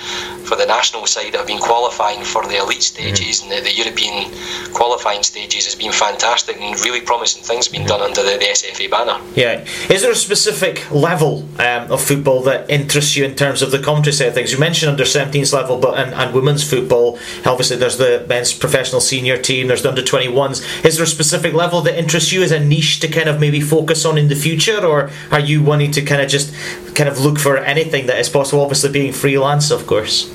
for 0.48 0.56
the 0.56 0.66
national 0.66 1.06
side 1.06 1.32
that 1.32 1.38
have 1.38 1.46
been 1.46 1.60
qualifying 1.60 2.24
for 2.24 2.44
the 2.46 2.56
elite 2.56 2.82
stages 2.82 3.42
and 3.42 3.52
the, 3.52 3.60
the 3.60 3.72
European 3.74 4.32
qualifying 4.72 5.22
stages 5.22 5.64
has 5.64 5.74
been 5.74 5.92
fantastic 5.92 6.56
and 6.60 6.74
really 6.80 7.00
promising 7.00 7.42
things 7.42 7.68
being 7.68 7.86
done 7.86 8.00
under 8.00 8.22
the, 8.22 8.36
the 8.38 8.46
SFA 8.46 8.90
banner 8.90 9.18
Yeah. 9.34 9.64
Is 9.88 10.02
there 10.02 10.10
a 10.10 10.16
specific 10.16 10.90
level 10.90 11.46
um, 11.60 11.90
of 11.92 12.02
football 12.02 12.42
that 12.42 12.68
interests 12.68 13.16
you 13.16 13.24
in 13.24 13.34
terms 13.36 13.62
of 13.62 13.70
the 13.70 13.78
commentary 13.78 14.12
side 14.12 14.28
of 14.28 14.34
things? 14.34 14.52
You 14.52 14.58
mentioned 14.58 14.90
under 14.90 15.04
17s 15.04 15.52
level, 15.52 15.78
but 15.78 15.98
and, 15.98 16.14
and 16.14 16.34
women's 16.34 16.68
football. 16.68 17.18
Obviously, 17.46 17.76
there's 17.76 17.98
the 17.98 18.24
men's 18.28 18.52
professional 18.52 19.00
senior 19.00 19.36
team. 19.38 19.68
There's 19.68 19.82
the 19.82 19.90
under 19.90 20.02
21s. 20.02 20.84
Is 20.88 20.96
there 20.96 21.04
a 21.04 21.06
specific 21.06 21.52
level 21.52 21.82
that 21.82 21.98
interests 21.98 22.32
you 22.32 22.42
as 22.42 22.50
a 22.50 22.58
niche 22.58 23.00
to 23.00 23.08
kind 23.08 23.28
of 23.28 23.38
maybe 23.38 23.60
focus 23.60 24.06
on 24.06 24.16
in 24.16 24.28
the 24.28 24.34
future, 24.34 24.82
or 24.82 25.10
are 25.30 25.38
you 25.38 25.62
wanting 25.62 25.90
to 25.92 26.02
kind 26.02 26.22
of 26.22 26.28
just 26.30 26.54
kind 26.94 27.10
of 27.10 27.20
look 27.20 27.38
for 27.38 27.58
anything 27.58 28.06
that 28.06 28.18
is 28.18 28.30
possible? 28.30 28.62
Obviously, 28.62 28.90
being 28.90 29.12
freelance, 29.12 29.70
of 29.70 29.86
course. 29.86 30.32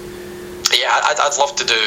Yeah, 0.73 0.89
I'd, 0.89 1.19
I'd 1.21 1.37
love 1.37 1.55
to 1.57 1.65
do 1.65 1.77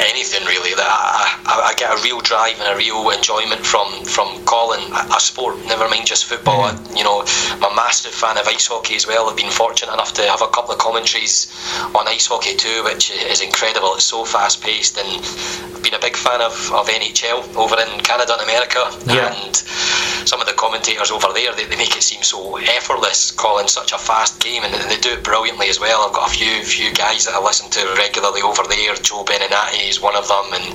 anything 0.00 0.46
really. 0.48 0.74
That 0.74 0.88
I, 0.88 1.36
I, 1.44 1.54
I 1.70 1.74
get 1.76 1.92
a 1.92 2.02
real 2.02 2.20
drive 2.20 2.58
and 2.60 2.72
a 2.72 2.76
real 2.76 3.10
enjoyment 3.10 3.64
from 3.64 4.04
from 4.04 4.44
calling 4.44 4.80
a, 4.92 5.20
sport. 5.20 5.58
Never 5.66 5.88
mind 5.88 6.06
just 6.06 6.24
football. 6.24 6.62
I, 6.62 6.72
you 6.96 7.04
know, 7.04 7.24
I'm 7.52 7.62
a 7.62 7.74
massive 7.76 8.12
fan 8.12 8.38
of 8.38 8.48
ice 8.48 8.66
hockey 8.66 8.96
as 8.96 9.06
well. 9.06 9.28
I've 9.28 9.36
been 9.36 9.50
fortunate 9.50 9.92
enough 9.92 10.14
to 10.14 10.22
have 10.22 10.40
a 10.40 10.48
couple 10.48 10.72
of 10.72 10.78
commentaries 10.78 11.52
on 11.94 12.08
ice 12.08 12.26
hockey 12.26 12.56
too, 12.56 12.82
which 12.84 13.10
is 13.10 13.42
incredible. 13.42 13.94
It's 13.94 14.04
so 14.04 14.24
fast 14.24 14.62
paced, 14.62 14.96
and 14.96 15.08
I've 15.76 15.82
been 15.82 15.94
a 15.94 16.00
big 16.00 16.16
fan 16.16 16.40
of, 16.40 16.54
of 16.72 16.88
NHL 16.88 17.54
over 17.54 17.76
in 17.78 18.00
Canada 18.00 18.32
and 18.32 18.42
America. 18.48 18.80
Yeah. 19.06 19.28
And 19.28 19.54
some 20.26 20.40
of 20.40 20.46
the 20.46 20.54
commentators 20.54 21.10
over 21.10 21.28
there, 21.34 21.52
they, 21.54 21.66
they 21.66 21.76
make 21.76 21.96
it 21.96 22.02
seem 22.02 22.22
so 22.22 22.56
effortless 22.56 23.30
calling 23.30 23.68
such 23.68 23.92
a 23.92 23.98
fast 23.98 24.40
game, 24.40 24.64
and 24.64 24.72
they 24.90 24.96
do 24.98 25.12
it 25.12 25.22
brilliantly 25.22 25.68
as 25.68 25.78
well. 25.78 26.08
I've 26.08 26.14
got 26.14 26.30
a 26.30 26.32
few 26.32 26.64
few 26.64 26.92
guys 26.94 27.26
that 27.26 27.34
I 27.34 27.42
listen 27.42 27.68
to 27.70 27.94
regularly 27.98 28.21
over 28.42 28.62
there. 28.68 28.94
Joe 28.94 29.24
Beninati 29.24 29.88
is 29.88 30.00
one 30.00 30.16
of 30.16 30.28
them, 30.28 30.46
and 30.54 30.66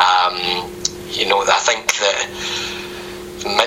um, 0.00 0.70
you 1.10 1.26
know 1.28 1.42
I 1.42 1.58
think 1.60 1.92
that 1.98 2.75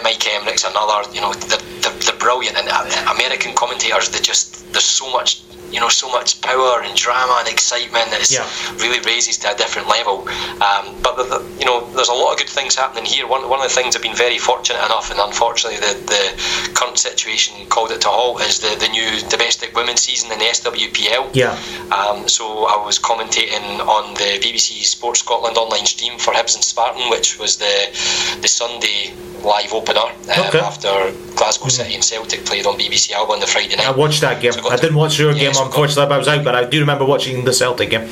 Mike 0.04 0.20
Emrick 0.20 0.64
another. 0.70 1.10
You 1.14 1.22
know 1.22 1.34
they're, 1.34 1.58
they're, 1.82 1.94
they're 2.06 2.18
brilliant, 2.20 2.58
and 2.58 2.68
uh, 2.70 3.14
American 3.16 3.54
commentators 3.56 4.10
they 4.10 4.20
just 4.20 4.72
there's 4.74 4.86
so 4.86 5.12
much. 5.12 5.42
You 5.72 5.80
know, 5.80 5.88
so 5.90 6.10
much 6.10 6.42
power 6.42 6.82
and 6.82 6.96
drama 6.98 7.36
and 7.46 7.48
excitement 7.48 8.10
that 8.10 8.22
it's 8.22 8.34
Yeah. 8.34 8.50
really 8.82 9.00
raises 9.06 9.38
to 9.46 9.54
a 9.54 9.56
different 9.56 9.88
level. 9.88 10.28
Um, 10.66 10.98
but 11.04 11.14
the, 11.16 11.26
the, 11.30 11.40
you 11.60 11.66
know, 11.68 11.86
there's 11.94 12.10
a 12.10 12.14
lot 12.14 12.32
of 12.34 12.40
good 12.40 12.50
things 12.50 12.74
happening 12.74 13.06
here. 13.06 13.28
One, 13.28 13.48
one 13.48 13.60
of 13.62 13.70
the 13.70 13.76
things 13.76 13.96
I've 13.96 14.02
been 14.02 14.16
very 14.16 14.40
fortunate 14.40 14.84
enough, 14.84 15.12
and 15.12 15.20
unfortunately 15.20 15.78
the, 15.78 15.94
the 16.10 16.74
current 16.74 16.98
situation 16.98 17.68
called 17.68 17.92
it 17.92 18.02
to 18.02 18.08
halt, 18.08 18.42
is 18.42 18.58
the, 18.62 18.78
the 18.80 18.88
new 18.90 19.20
domestic 19.30 19.76
women's 19.76 20.02
season 20.02 20.32
in 20.32 20.40
the 20.40 20.46
SWPL. 20.46 21.36
Yeah. 21.36 21.54
Um, 21.94 22.28
so 22.28 22.66
I 22.66 22.84
was 22.84 22.98
commentating 22.98 23.80
on 23.86 24.16
the 24.16 24.40
BBC 24.42 24.82
Sports 24.86 25.20
Scotland 25.20 25.56
online 25.58 25.86
stream 25.86 26.18
for 26.18 26.34
Hibs 26.34 26.56
and 26.56 26.64
Spartan, 26.64 27.12
which 27.12 27.38
was 27.38 27.58
the 27.58 28.40
the 28.42 28.48
Sunday 28.48 29.14
live 29.44 29.69
opener 29.74 30.00
um, 30.02 30.48
Okay. 30.48 30.60
after 30.60 30.90
Glasgow 31.36 31.68
City 31.70 31.94
and 31.96 32.04
Celtic 32.04 32.46
played 32.46 32.66
on 32.66 32.78
BBC 32.78 33.12
Alba 33.12 33.34
on 33.34 33.40
the 33.40 33.48
Friday 33.48 33.76
night. 33.76 33.88
I 33.88 33.92
watched 33.92 34.22
that 34.22 34.42
game. 34.42 34.52
So 34.52 34.70
I 34.70 34.76
didn't 34.78 34.96
watch 34.96 35.18
your 35.20 35.32
yeah, 35.32 35.40
game, 35.46 35.54
so 35.54 35.66
unfortunately, 35.66 36.14
I 36.14 36.18
was 36.18 36.28
out. 36.28 36.44
But 36.44 36.56
I 36.56 36.66
do 36.66 36.80
remember 36.80 37.06
watching 37.06 37.46
the 37.46 37.54
Celtic 37.54 37.90
game. 37.90 38.10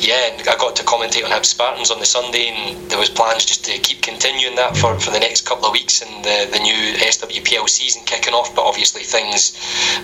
Yeah, 0.00 0.32
and 0.32 0.48
I 0.48 0.56
got 0.56 0.76
to 0.76 0.82
commentate 0.84 1.24
on 1.24 1.30
Hibs 1.30 1.46
Spartans 1.46 1.90
on 1.90 1.98
the 2.00 2.06
Sunday, 2.06 2.48
and 2.48 2.90
there 2.90 2.98
was 2.98 3.08
plans 3.10 3.44
just 3.44 3.64
to 3.66 3.78
keep 3.78 4.02
continuing 4.02 4.56
that 4.56 4.76
for, 4.76 4.98
for 5.00 5.10
the 5.10 5.18
next 5.20 5.46
couple 5.46 5.66
of 5.66 5.72
weeks 5.72 6.02
and 6.02 6.24
the, 6.24 6.48
the 6.52 6.58
new 6.58 6.94
SWPL 6.98 7.68
season 7.68 8.02
kicking 8.04 8.34
off. 8.34 8.54
But 8.54 8.62
obviously, 8.64 9.02
things 9.02 9.52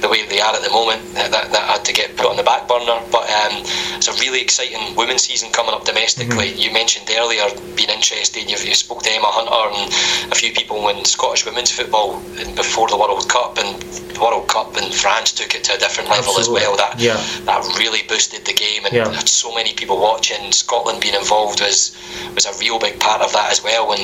the 0.01 0.09
way 0.09 0.26
they 0.26 0.41
are 0.41 0.55
at 0.55 0.62
the 0.62 0.70
moment, 0.70 1.03
that, 1.14 1.30
that, 1.30 1.51
that 1.53 1.62
had 1.68 1.84
to 1.84 1.93
get 1.93 2.16
put 2.16 2.26
on 2.26 2.36
the 2.36 2.43
back 2.43 2.68
burner. 2.68 3.01
But 3.11 3.28
um, 3.30 3.62
it's 3.97 4.09
a 4.09 4.12
really 4.20 4.41
exciting 4.41 4.95
women's 4.97 5.22
season 5.22 5.51
coming 5.53 5.74
up 5.74 5.84
domestically. 5.84 6.53
You 6.55 6.72
mentioned 6.72 7.09
earlier 7.16 7.45
being 7.76 7.91
interested. 7.91 8.51
You've, 8.51 8.64
you 8.64 8.74
spoke 8.74 9.03
to 9.03 9.11
Emma 9.11 9.28
Hunter 9.28 9.76
and 9.76 10.32
a 10.32 10.34
few 10.34 10.53
people 10.53 10.88
in 10.88 11.05
Scottish 11.05 11.45
women's 11.47 11.70
football 11.70 12.20
before 12.57 12.88
the 12.88 12.97
World 12.97 13.28
Cup, 13.28 13.59
and 13.59 13.80
the 13.82 14.20
World 14.20 14.49
Cup 14.49 14.76
in 14.76 14.91
France 14.93 15.32
took 15.32 15.55
it 15.55 15.64
to 15.64 15.74
a 15.74 15.78
different 15.78 16.09
level 16.11 16.34
Absolutely. 16.36 16.62
as 16.62 16.68
well. 16.68 16.76
That 16.76 16.99
Yeah. 17.01 17.16
that 17.45 17.64
really 17.78 18.03
boosted 18.09 18.45
the 18.45 18.53
game 18.53 18.84
and 18.84 18.93
Yeah. 18.95 19.09
had 19.12 19.28
so 19.28 19.55
many 19.55 19.72
people 19.81 19.99
watching. 19.99 20.53
Scotland 20.53 21.01
being 21.01 21.14
involved 21.14 21.61
was 21.61 21.97
was 22.35 22.47
a 22.47 22.53
real 22.61 22.78
big 22.78 23.01
part 23.01 23.22
of 23.22 23.33
that 23.33 23.51
as 23.51 23.64
well. 23.64 23.93
And 23.93 24.03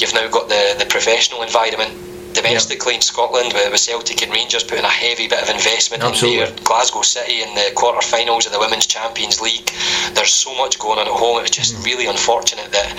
you've 0.00 0.14
now 0.14 0.28
got 0.28 0.48
the 0.48 0.76
the 0.78 0.86
professional 0.86 1.42
environment 1.42 2.06
domestically 2.32 2.94
in 2.94 3.00
Scotland 3.00 3.52
with, 3.52 3.72
with 3.72 3.80
Celtic 3.80 4.22
and 4.22 4.30
Rangers 4.32 4.62
putting 4.62 4.84
a 4.84 4.88
heavy 4.88 5.26
bit 5.26 5.42
of 5.42 5.50
investment 5.50 6.04
Absolutely. 6.04 6.38
in 6.46 6.54
there. 6.54 6.64
Glasgow 6.64 7.02
City 7.02 7.42
in 7.42 7.52
the 7.56 7.72
quarter-finals 7.74 8.46
of 8.46 8.52
the 8.52 8.58
Women's 8.60 8.86
Champions 8.86 9.40
League. 9.40 9.68
There's 10.14 10.32
so 10.32 10.54
much 10.56 10.78
going 10.78 11.00
on 11.00 11.08
at 11.08 11.12
home. 11.12 11.38
It 11.38 11.42
was 11.42 11.50
just 11.50 11.74
Mm-hmm. 11.74 11.84
really 11.90 12.06
unfortunate 12.06 12.70
that 12.70 12.90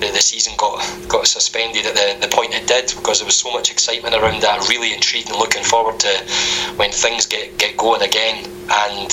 the, 0.00 0.06
the 0.06 0.20
season 0.20 0.54
got 0.58 0.82
got 1.08 1.26
suspended 1.28 1.86
at 1.86 1.94
the, 1.94 2.26
the 2.26 2.34
point 2.34 2.54
it 2.54 2.66
did 2.66 2.92
because 2.96 3.18
there 3.20 3.26
was 3.26 3.36
so 3.36 3.52
much 3.52 3.70
excitement 3.70 4.14
around 4.16 4.42
that. 4.42 4.68
Really 4.68 4.92
intrigued 4.92 5.28
and 5.30 5.38
looking 5.38 5.62
forward 5.62 5.98
to 6.00 6.12
when 6.76 6.90
things 6.90 7.26
get, 7.26 7.56
get 7.58 7.76
going 7.76 8.02
again. 8.02 8.50
And 8.72 9.12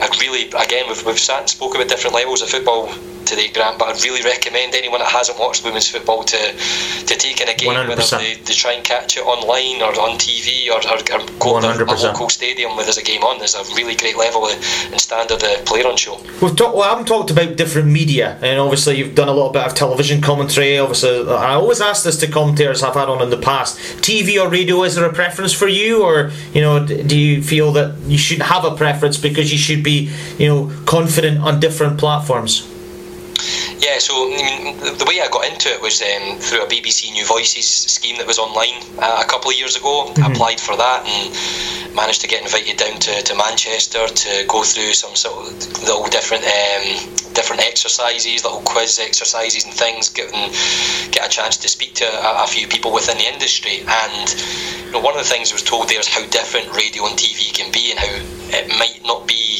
I 0.00 0.08
really, 0.20 0.48
again, 0.50 0.86
we've, 0.88 1.04
we've 1.06 1.18
sat 1.18 1.40
and 1.40 1.48
spoke 1.48 1.74
about 1.74 1.88
different 1.88 2.14
levels 2.14 2.42
of 2.42 2.48
football 2.48 2.92
today, 3.26 3.50
Grant, 3.52 3.78
but 3.78 3.88
I'd 3.88 4.02
really 4.04 4.22
recommend 4.22 4.74
anyone 4.74 5.00
that 5.00 5.10
hasn't 5.10 5.38
watched 5.38 5.64
women's 5.64 5.88
football 5.88 6.22
to 6.24 6.36
to 6.36 7.16
take 7.16 7.40
in 7.40 7.48
a 7.48 7.54
game, 7.54 7.68
whether 7.68 8.00
100%. 8.02 8.18
they, 8.18 8.34
they 8.34 8.52
try 8.52 8.72
and 8.72 8.84
catch 8.84 9.16
it 9.16 9.20
online 9.20 9.82
or 9.82 9.92
on 10.00 10.16
TV 10.18 10.68
or, 10.70 10.78
or, 10.88 10.98
or 10.98 11.60
go 11.60 11.60
to 11.60 11.82
a 11.82 11.86
100%. 11.86 12.02
local 12.02 12.28
stadium 12.28 12.76
where 12.76 12.84
there's 12.84 12.98
a 12.98 13.02
game 13.02 13.22
on. 13.22 13.38
There's 13.38 13.54
a 13.54 13.62
really 13.74 13.96
great 13.96 14.16
level 14.16 14.46
and 14.46 15.00
standard 15.00 15.42
of 15.42 15.64
player 15.66 15.86
on 15.86 15.96
show. 15.96 16.20
We've 16.40 16.56
talked. 16.56 16.74
Well, 16.74 16.82
I 16.82 16.90
haven't 16.90 17.06
talked 17.06 17.30
about 17.30 17.56
different 17.56 17.88
media, 17.88 18.38
and 18.42 18.60
obviously 18.60 18.98
you've 18.98 19.14
done 19.14 19.28
a 19.28 19.32
little 19.32 19.50
bit 19.50 19.62
of 19.62 19.74
television 19.74 20.20
commentary. 20.20 20.78
Obviously, 20.78 21.28
I 21.28 21.54
always 21.54 21.80
ask 21.80 22.04
this 22.04 22.16
to 22.20 22.28
commentators 22.28 22.82
I've 22.82 22.94
had 22.94 23.08
on 23.08 23.22
in 23.22 23.30
the 23.30 23.38
past: 23.38 23.78
TV 24.02 24.40
or 24.40 24.48
radio? 24.48 24.84
Is 24.84 24.94
there 24.94 25.04
a 25.04 25.12
preference 25.12 25.52
for 25.52 25.68
you, 25.68 26.02
or 26.02 26.30
you 26.52 26.60
know, 26.60 26.86
do 26.86 27.18
you 27.18 27.42
feel 27.42 27.72
that 27.72 27.96
you 28.06 28.18
should 28.18 28.42
have 28.42 28.64
a 28.64 28.76
preference 28.76 28.95
because 29.18 29.52
you 29.52 29.58
should 29.58 29.82
be, 29.82 30.10
you 30.38 30.48
know, 30.48 30.72
confident 30.86 31.40
on 31.40 31.60
different 31.60 31.98
platforms? 31.98 32.72
Yeah, 33.78 33.98
so 33.98 34.32
I 34.32 34.36
mean, 34.36 34.76
the- 34.78 35.04
way 35.06 35.20
I 35.20 35.28
got 35.28 35.46
into 35.46 35.68
it 35.68 35.80
was 35.80 36.02
um, 36.02 36.38
through 36.38 36.62
a 36.62 36.66
BBC 36.66 37.12
New 37.12 37.24
Voices 37.26 37.66
scheme 37.66 38.16
that 38.18 38.26
was 38.26 38.38
online 38.38 38.82
uh, 38.98 39.22
a 39.24 39.28
couple 39.28 39.50
of 39.50 39.56
years 39.56 39.76
ago. 39.76 40.12
I 40.16 40.32
applied 40.32 40.60
for 40.60 40.76
that 40.76 41.06
and 41.06 41.94
managed 41.94 42.20
to 42.22 42.28
get 42.28 42.42
invited 42.42 42.76
down 42.76 42.98
to, 43.00 43.22
to 43.22 43.34
Manchester 43.36 44.06
to 44.08 44.44
go 44.48 44.62
through 44.62 44.92
some 44.94 45.14
sort 45.14 45.46
of 45.46 45.82
little 45.82 46.06
different 46.06 46.44
um, 46.44 47.14
different 47.34 47.62
exercises, 47.62 48.44
little 48.44 48.60
quiz 48.62 48.98
exercises 48.98 49.64
and 49.64 49.72
things, 49.74 50.08
get, 50.08 50.32
and 50.34 50.52
get 51.12 51.26
a 51.26 51.28
chance 51.28 51.56
to 51.58 51.68
speak 51.68 51.94
to 51.94 52.04
a, 52.04 52.44
a 52.44 52.46
few 52.46 52.66
people 52.66 52.92
within 52.92 53.18
the 53.18 53.28
industry. 53.28 53.84
And 53.86 54.34
you 54.86 54.92
know, 54.92 55.00
one 55.00 55.16
of 55.16 55.22
the 55.22 55.28
things 55.28 55.52
I 55.52 55.54
was 55.54 55.62
told 55.62 55.88
there 55.88 56.00
is 56.00 56.08
how 56.08 56.24
different 56.26 56.74
radio 56.74 57.06
and 57.06 57.16
TV 57.16 57.52
can 57.54 57.70
be 57.70 57.92
and 57.92 58.00
how 58.00 58.12
it 58.56 58.68
might 58.78 59.04
not 59.04 59.26
be 59.28 59.55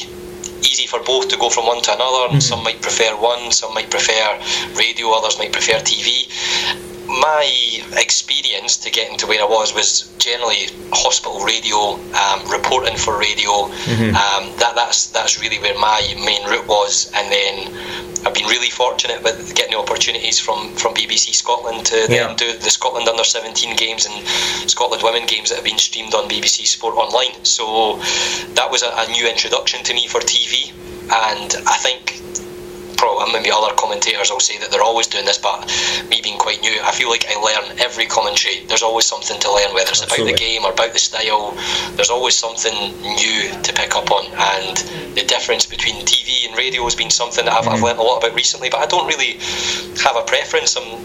for 0.98 1.04
both 1.04 1.28
to 1.28 1.36
go 1.36 1.48
from 1.50 1.66
one 1.66 1.82
to 1.82 1.94
another. 1.94 2.32
And 2.32 2.42
some 2.42 2.62
might 2.64 2.80
prefer 2.82 3.10
one, 3.16 3.50
some 3.52 3.74
might 3.74 3.90
prefer 3.90 4.38
radio, 4.76 5.10
others 5.12 5.38
might 5.38 5.52
prefer 5.52 5.74
TV. 5.80 6.26
My 7.08 7.46
experience 7.96 8.76
to 8.78 8.90
getting 8.90 9.16
to 9.18 9.26
where 9.26 9.40
I 9.40 9.46
was 9.46 9.72
was 9.74 10.12
generally 10.18 10.66
hospital 10.92 11.40
radio, 11.44 11.94
um, 12.14 12.50
reporting 12.50 12.96
for 12.96 13.18
radio. 13.18 13.50
Um, 13.70 14.50
that 14.58 14.72
that's 14.74 15.06
that's 15.08 15.40
really 15.40 15.58
where 15.60 15.78
my 15.78 16.02
main 16.24 16.44
route 16.48 16.66
was, 16.66 17.10
and 17.14 17.30
then 17.30 18.26
I've 18.26 18.34
been 18.34 18.46
really 18.46 18.70
fortunate 18.70 19.22
with 19.22 19.54
getting 19.54 19.72
the 19.72 19.78
opportunities 19.78 20.40
from, 20.40 20.74
from 20.74 20.94
BBC 20.94 21.32
Scotland 21.32 21.86
to 21.86 21.96
Yeah. 22.10 22.26
then 22.26 22.36
do 22.36 22.52
the 22.58 22.70
Scotland 22.70 23.08
under 23.08 23.22
17 23.22 23.76
games 23.76 24.04
and 24.06 24.26
Scotland 24.68 25.02
women 25.04 25.26
games 25.26 25.50
that 25.50 25.56
have 25.56 25.64
been 25.64 25.78
streamed 25.78 26.12
on 26.12 26.28
BBC 26.28 26.66
Sport 26.66 26.96
Online. 26.96 27.44
So 27.44 27.98
that 28.54 28.68
was 28.68 28.82
a, 28.82 28.90
a 28.96 29.06
new 29.12 29.28
introduction 29.28 29.84
to 29.84 29.94
me 29.94 30.08
for 30.08 30.20
TV, 30.20 30.72
and 31.10 31.54
I 31.66 31.76
think 31.78 32.20
probably 32.96 33.32
maybe 33.32 33.50
other 33.52 33.74
commentators 33.76 34.30
will 34.30 34.40
say 34.40 34.58
that 34.58 34.70
they're 34.70 34.82
always 34.82 35.06
doing 35.06 35.24
this, 35.24 35.38
but 35.38 35.66
me 36.08 36.20
being 36.22 36.38
quite 36.38 36.60
new, 36.60 36.80
I 36.82 36.92
feel 36.92 37.10
like 37.10 37.26
I 37.28 37.36
learn 37.38 37.78
every 37.78 38.06
commentary. 38.06 38.64
There's 38.66 38.82
always 38.82 39.04
something 39.04 39.38
to 39.38 39.52
learn, 39.52 39.74
whether 39.74 39.90
it's 39.90 40.02
Absolutely. 40.02 40.32
about 40.32 40.38
the 40.38 40.44
game 40.44 40.64
or 40.64 40.72
about 40.72 40.92
the 40.92 40.98
style. 40.98 41.56
There's 41.94 42.10
always 42.10 42.34
something 42.34 42.74
new 43.02 43.52
to 43.62 43.72
pick 43.72 43.94
up 43.94 44.10
on, 44.10 44.26
and 44.26 44.76
the 45.14 45.24
difference 45.24 45.66
between 45.66 46.04
TV 46.06 46.48
and 46.48 46.56
radio 46.56 46.82
has 46.84 46.94
been 46.94 47.10
something 47.10 47.44
that 47.44 47.54
I've, 47.54 47.64
mm-hmm. 47.64 47.74
I've 47.74 47.82
learned 47.82 47.98
a 47.98 48.02
lot 48.02 48.18
about 48.18 48.34
recently. 48.34 48.70
But 48.70 48.80
I 48.80 48.86
don't 48.86 49.06
really 49.06 49.38
have 50.02 50.16
a 50.16 50.22
preference. 50.22 50.76
I'm 50.76 50.98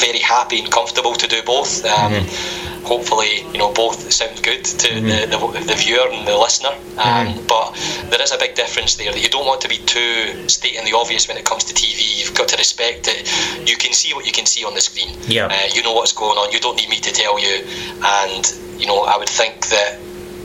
very 0.00 0.20
happy 0.20 0.60
and 0.60 0.70
comfortable 0.70 1.14
to 1.14 1.26
do 1.26 1.42
both. 1.42 1.84
Um, 1.84 2.12
mm-hmm 2.12 2.68
hopefully 2.84 3.42
you 3.52 3.58
know 3.58 3.72
both 3.72 4.10
sound 4.12 4.42
good 4.42 4.64
to 4.64 4.88
mm-hmm. 4.88 5.30
the, 5.30 5.58
the, 5.58 5.64
the, 5.66 5.74
viewer 5.74 6.08
and 6.10 6.26
the 6.26 6.36
listener 6.36 6.70
um, 6.98 7.26
mm-hmm. 7.26 7.46
but 7.46 7.74
there 8.10 8.22
is 8.22 8.32
a 8.32 8.38
big 8.38 8.54
difference 8.54 8.96
there 8.96 9.12
that 9.12 9.20
you 9.20 9.28
don't 9.28 9.46
want 9.46 9.60
to 9.60 9.68
be 9.68 9.78
too 9.78 10.48
stating 10.48 10.84
the 10.84 10.96
obvious 10.96 11.28
when 11.28 11.36
it 11.36 11.44
comes 11.44 11.64
to 11.64 11.74
TV 11.74 12.18
you've 12.18 12.34
got 12.34 12.48
to 12.48 12.56
respect 12.56 13.08
it 13.08 13.28
you 13.68 13.76
can 13.76 13.92
see 13.92 14.14
what 14.14 14.26
you 14.26 14.32
can 14.32 14.46
see 14.46 14.64
on 14.64 14.74
the 14.74 14.80
screen 14.80 15.16
yeah. 15.26 15.46
Uh, 15.46 15.68
you 15.74 15.82
know 15.82 15.92
what's 15.92 16.12
going 16.12 16.38
on 16.38 16.50
you 16.52 16.60
don't 16.60 16.76
need 16.76 16.88
me 16.88 17.00
to 17.00 17.12
tell 17.12 17.38
you 17.38 17.64
and 18.02 18.54
you 18.78 18.86
know 18.86 19.02
I 19.02 19.16
would 19.16 19.28
think 19.28 19.66
that 19.68 19.98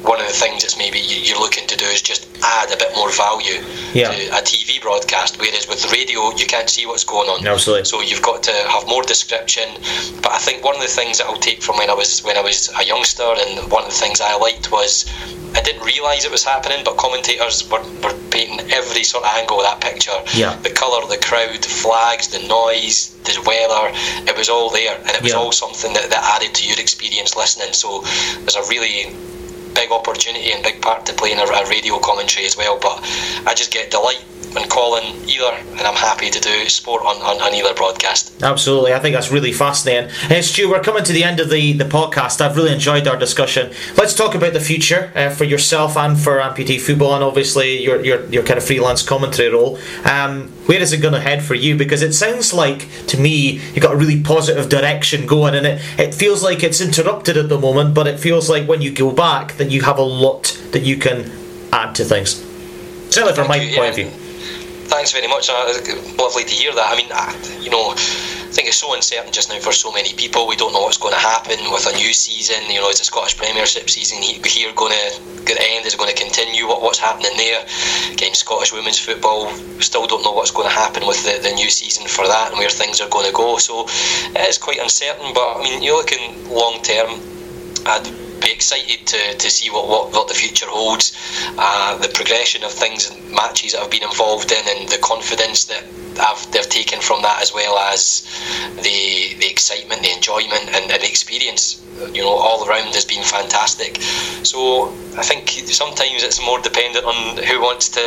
one 0.04 0.20
of 0.20 0.28
the 0.28 0.34
things 0.34 0.64
that's 0.64 0.78
maybe 0.78 1.00
you're 1.00 1.40
looking 1.40 1.66
to 1.68 1.78
do 1.78 1.86
is 1.86 2.02
just 2.02 2.28
add 2.44 2.72
a 2.72 2.78
bit 2.78 2.92
more 2.96 3.10
value 3.12 3.64
yeah. 3.94 4.12
to 4.12 4.28
a 4.36 4.42
TV 4.44 4.82
broadcast. 4.82 5.40
Whereas 5.40 5.68
with 5.68 5.92
radio, 5.92 6.32
you 6.36 6.46
can't 6.46 6.70
see 6.70 6.86
what's 6.86 7.04
going 7.04 7.30
on. 7.30 7.46
Absolutely. 7.48 7.86
So 7.86 8.02
you've 8.02 8.22
got 8.22 8.44
to 8.44 8.52
have 8.52 8.88
more 8.88 9.04
description. 9.04 9.64
But 10.22 10.34
I 10.34 10.40
think 10.40 10.64
one 10.64 10.76
of 10.76 10.82
the 10.82 10.88
things 10.88 11.20
that 11.20 11.28
I'll 11.28 11.38
take 11.38 11.62
from 11.62 11.78
when 11.78 11.90
I 11.90 11.94
was 11.94 12.22
when 12.24 12.38
I 12.38 12.42
was 12.42 12.70
a 12.78 12.84
youngster, 12.84 13.24
and 13.24 13.72
one 13.72 13.84
of 13.84 13.90
the 13.90 13.96
things 13.98 14.20
I 14.20 14.36
liked 14.38 14.72
was 14.72 15.06
I 15.56 15.62
didn't 15.62 15.84
realise 15.84 16.26
it 16.26 16.32
was 16.32 16.44
happening, 16.44 16.84
but 16.84 16.98
commentators 16.98 17.70
were, 17.70 17.84
were 18.04 18.18
painting 18.30 18.60
every 18.72 19.04
sort 19.04 19.24
of 19.24 19.32
angle 19.36 19.62
of 19.62 19.64
that 19.64 19.80
picture. 19.80 20.20
Yeah. 20.36 20.56
The 20.58 20.72
colour, 20.72 21.08
the 21.08 21.22
crowd, 21.24 21.62
the 21.62 21.70
flags, 21.70 22.28
the 22.28 22.46
noise, 22.48 23.16
the 23.24 23.40
weather, 23.46 23.96
it 24.28 24.38
was 24.38 24.50
all 24.50 24.70
there, 24.70 24.98
and 24.98 25.12
it 25.12 25.22
was 25.22 25.32
yeah. 25.32 25.40
all 25.40 25.52
something 25.52 25.94
that, 25.94 26.10
that 26.10 26.24
added 26.36 26.54
to 26.56 26.68
your 26.68 26.80
experience 26.80 27.38
listening. 27.38 27.74
So 27.74 28.02
there's 28.44 28.56
a 28.56 28.68
really 28.68 29.16
big 29.74 29.92
opportunity 29.92 30.52
and 30.52 30.64
big 30.64 30.82
part 30.82 31.06
to 31.08 31.14
play 31.14 31.32
in 31.32 31.40
a, 31.40 31.44
a 31.44 31.70
radio 31.70 32.00
commentary 32.00 32.46
as 32.46 32.58
well. 32.58 32.80
But 32.80 33.00
I 33.46 33.54
just 33.56 33.72
get 33.72 33.92
delight 33.92 34.24
when 34.54 34.70
calling 34.70 35.04
either, 35.28 35.52
and 35.72 35.82
I'm 35.82 35.96
happy 35.96 36.30
to 36.30 36.40
do 36.40 36.70
sport 36.70 37.02
on, 37.04 37.16
on, 37.22 37.42
on 37.42 37.56
either 37.56 37.74
broadcast. 37.74 38.44
Absolutely, 38.44 38.94
I 38.94 39.00
think 39.00 39.16
that's 39.16 39.32
really 39.32 39.52
fascinating. 39.52 40.10
Hey, 40.28 40.42
Stu, 40.42 40.70
we're 40.70 40.82
coming 40.82 41.04
to 41.04 41.14
the 41.14 41.24
end 41.24 41.40
of 41.40 41.50
the, 41.50 41.74
the 41.74 41.86
podcast. 41.86 42.40
I've 42.40 42.56
really 42.56 42.72
enjoyed 42.72 43.08
our 43.08 43.18
discussion. 43.18 43.74
Let's 43.98 44.14
talk 44.14 44.36
about 44.36 44.54
the 44.54 44.60
future 44.60 45.12
uh, 45.16 45.32
for 45.32 45.44
yourself 45.44 45.98
and 45.98 46.20
for 46.20 46.38
amputee 46.38 46.80
football, 46.80 47.16
and 47.16 47.24
obviously 47.24 47.82
your 47.82 48.04
your, 48.04 48.26
your 48.26 48.44
kind 48.44 48.58
of 48.58 48.64
freelance 48.64 49.02
commentary 49.02 49.50
role. 49.50 49.80
Um, 50.06 50.50
where 50.68 50.80
is 50.80 50.94
it 50.94 51.00
going 51.00 51.14
to 51.14 51.20
head 51.20 51.44
for 51.44 51.56
you? 51.56 51.76
Because 51.76 52.02
it 52.02 52.14
sounds 52.14 52.54
like 52.54 52.88
to 53.08 53.20
me 53.20 53.60
you've 53.74 53.82
got 53.82 53.94
a 53.94 53.98
really 53.98 54.22
positive 54.22 54.70
direction 54.70 55.26
going, 55.26 55.56
and 55.56 55.66
it, 55.66 55.82
it 56.00 56.14
feels 56.14 56.44
like 56.44 56.64
it's 56.64 56.80
interrupted 56.80 57.38
at 57.38 57.50
the 57.50 57.60
moment, 57.60 57.96
but 57.96 58.08
it 58.08 58.20
feels 58.20 58.50
like 58.50 58.68
when 58.68 58.82
you 58.82 58.92
go 58.92 59.12
back 59.12 59.58
that 59.64 59.72
you 59.72 59.82
have 59.82 59.98
a 59.98 60.04
lot 60.04 60.60
that 60.72 60.84
you 60.84 60.98
can 60.98 61.32
add 61.72 61.96
to 61.96 62.04
things. 62.04 62.44
Certainly 63.10 63.36
from 63.36 63.48
my 63.48 63.56
you, 63.56 63.76
point 63.76 63.98
yeah. 63.98 64.04
of 64.06 64.12
view 64.12 64.24
thanks 64.94 65.12
very 65.12 65.28
much. 65.28 65.50
Uh, 65.50 65.74
lovely 66.20 66.44
to 66.44 66.54
hear 66.54 66.74
that. 66.76 66.94
I 66.94 66.96
mean, 66.96 67.10
uh, 67.10 67.34
you 67.60 67.72
know, 67.72 67.92
I 67.92 68.54
think 68.54 68.68
it's 68.68 68.78
so 68.78 68.94
uncertain 68.94 69.34
just 69.34 69.50
now 69.50 69.58
for 69.60 69.74
so 69.74 69.92
many 69.92 70.14
people. 70.14 70.48
We 70.48 70.56
don't 70.56 70.72
know 70.72 70.82
what's 70.82 70.98
going 71.02 71.14
to 71.14 71.20
happen 71.20 71.58
with 71.72 71.88
a 71.88 71.96
new 71.98 72.14
season. 72.14 72.70
You 72.70 72.80
know, 72.80 72.90
is 72.90 73.00
the 73.00 73.06
Scottish 73.06 73.36
Premiership 73.36 73.90
season 73.90 74.22
here 74.22 74.72
going 74.76 74.94
to 74.94 75.58
end? 75.74 75.86
Is 75.86 75.96
it 75.96 75.98
going 75.98 76.14
to 76.14 76.22
continue? 76.22 76.68
What, 76.68 76.84
what's 76.84 77.00
happening 77.00 77.36
there? 77.38 77.66
Again, 78.12 78.36
Scottish 78.36 78.72
women's 78.72 79.00
football, 79.00 79.50
still 79.82 80.06
don't 80.06 80.24
know 80.24 80.32
what's 80.32 80.52
going 80.52 80.70
to 80.70 80.76
happen 80.76 81.08
with 81.08 81.26
the, 81.26 81.42
the 81.42 81.56
new 81.56 81.70
season 81.70 82.08
for 82.08 82.28
that 82.28 82.52
and 82.52 82.60
where 82.60 82.70
things 82.70 83.02
are 83.02 83.10
going 83.10 83.26
to 83.26 83.34
go. 83.34 83.58
So 83.58 83.86
it 83.88 84.48
is 84.48 84.60
quite 84.60 84.78
uncertain. 84.78 85.34
But 85.34 85.58
I 85.58 85.64
mean, 85.64 85.82
you're 85.82 85.98
looking 85.98 86.54
long 86.54 86.82
term. 86.84 87.20
I'd 87.86 88.06
be 88.44 88.52
excited 88.52 89.06
to, 89.08 89.38
to 89.38 89.50
see 89.50 89.70
what, 89.70 89.88
what, 89.88 90.12
what 90.12 90.28
the 90.28 90.34
future 90.34 90.68
holds, 90.68 91.16
uh, 91.58 91.98
the 91.98 92.10
progression 92.10 92.64
of 92.64 92.72
things 92.72 93.10
and 93.10 93.32
matches 93.32 93.74
that 93.74 93.82
I've 93.82 93.92
been 93.92 94.04
involved 94.04 94.52
in, 94.52 94.64
and 94.68 94.90
the 94.90 95.00
confidence 95.02 95.66
that 95.66 95.84
I've, 96.20 96.52
they've 96.52 96.70
taken 96.70 97.00
from 97.02 97.22
that, 97.24 97.42
as 97.42 97.54
well 97.54 97.78
as 97.78 98.22
the 98.78 99.36
the 99.40 99.50
excitement, 99.50 100.02
the 100.02 100.12
enjoyment, 100.12 100.70
and, 100.76 100.92
and 100.92 101.02
the 101.02 101.10
experience. 101.10 101.80
You 102.12 102.24
know, 102.24 102.30
all 102.30 102.68
around 102.68 102.94
has 102.96 103.06
been 103.06 103.24
fantastic. 103.24 104.02
So 104.44 104.90
I 105.18 105.24
think 105.24 105.50
sometimes 105.50 106.24
it's 106.24 106.44
more 106.44 106.60
dependent 106.60 107.06
on 107.06 107.38
who 107.38 107.62
wants 107.62 107.90
to 107.90 108.02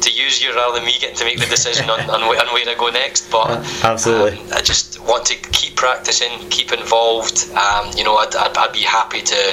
to 0.00 0.10
use 0.10 0.42
you 0.42 0.54
rather 0.54 0.76
than 0.76 0.86
me 0.86 0.94
getting 1.00 1.16
to 1.16 1.24
make 1.24 1.38
the 1.38 1.46
decision 1.46 1.90
on, 1.90 2.00
on, 2.08 2.22
on 2.22 2.28
where 2.28 2.68
I 2.68 2.74
go 2.78 2.88
next. 2.90 3.30
But 3.30 3.50
absolutely, 3.82 4.38
um, 4.38 4.52
I 4.52 4.60
just 4.60 5.00
want 5.00 5.26
to 5.26 5.36
keep 5.52 5.76
practicing, 5.76 6.48
keep 6.50 6.72
involved. 6.72 7.50
Um, 7.52 7.90
you 7.96 8.04
know, 8.04 8.16
I'd, 8.16 8.34
I'd, 8.36 8.56
I'd 8.56 8.72
be 8.72 8.82
happy 8.82 9.22
to 9.22 9.47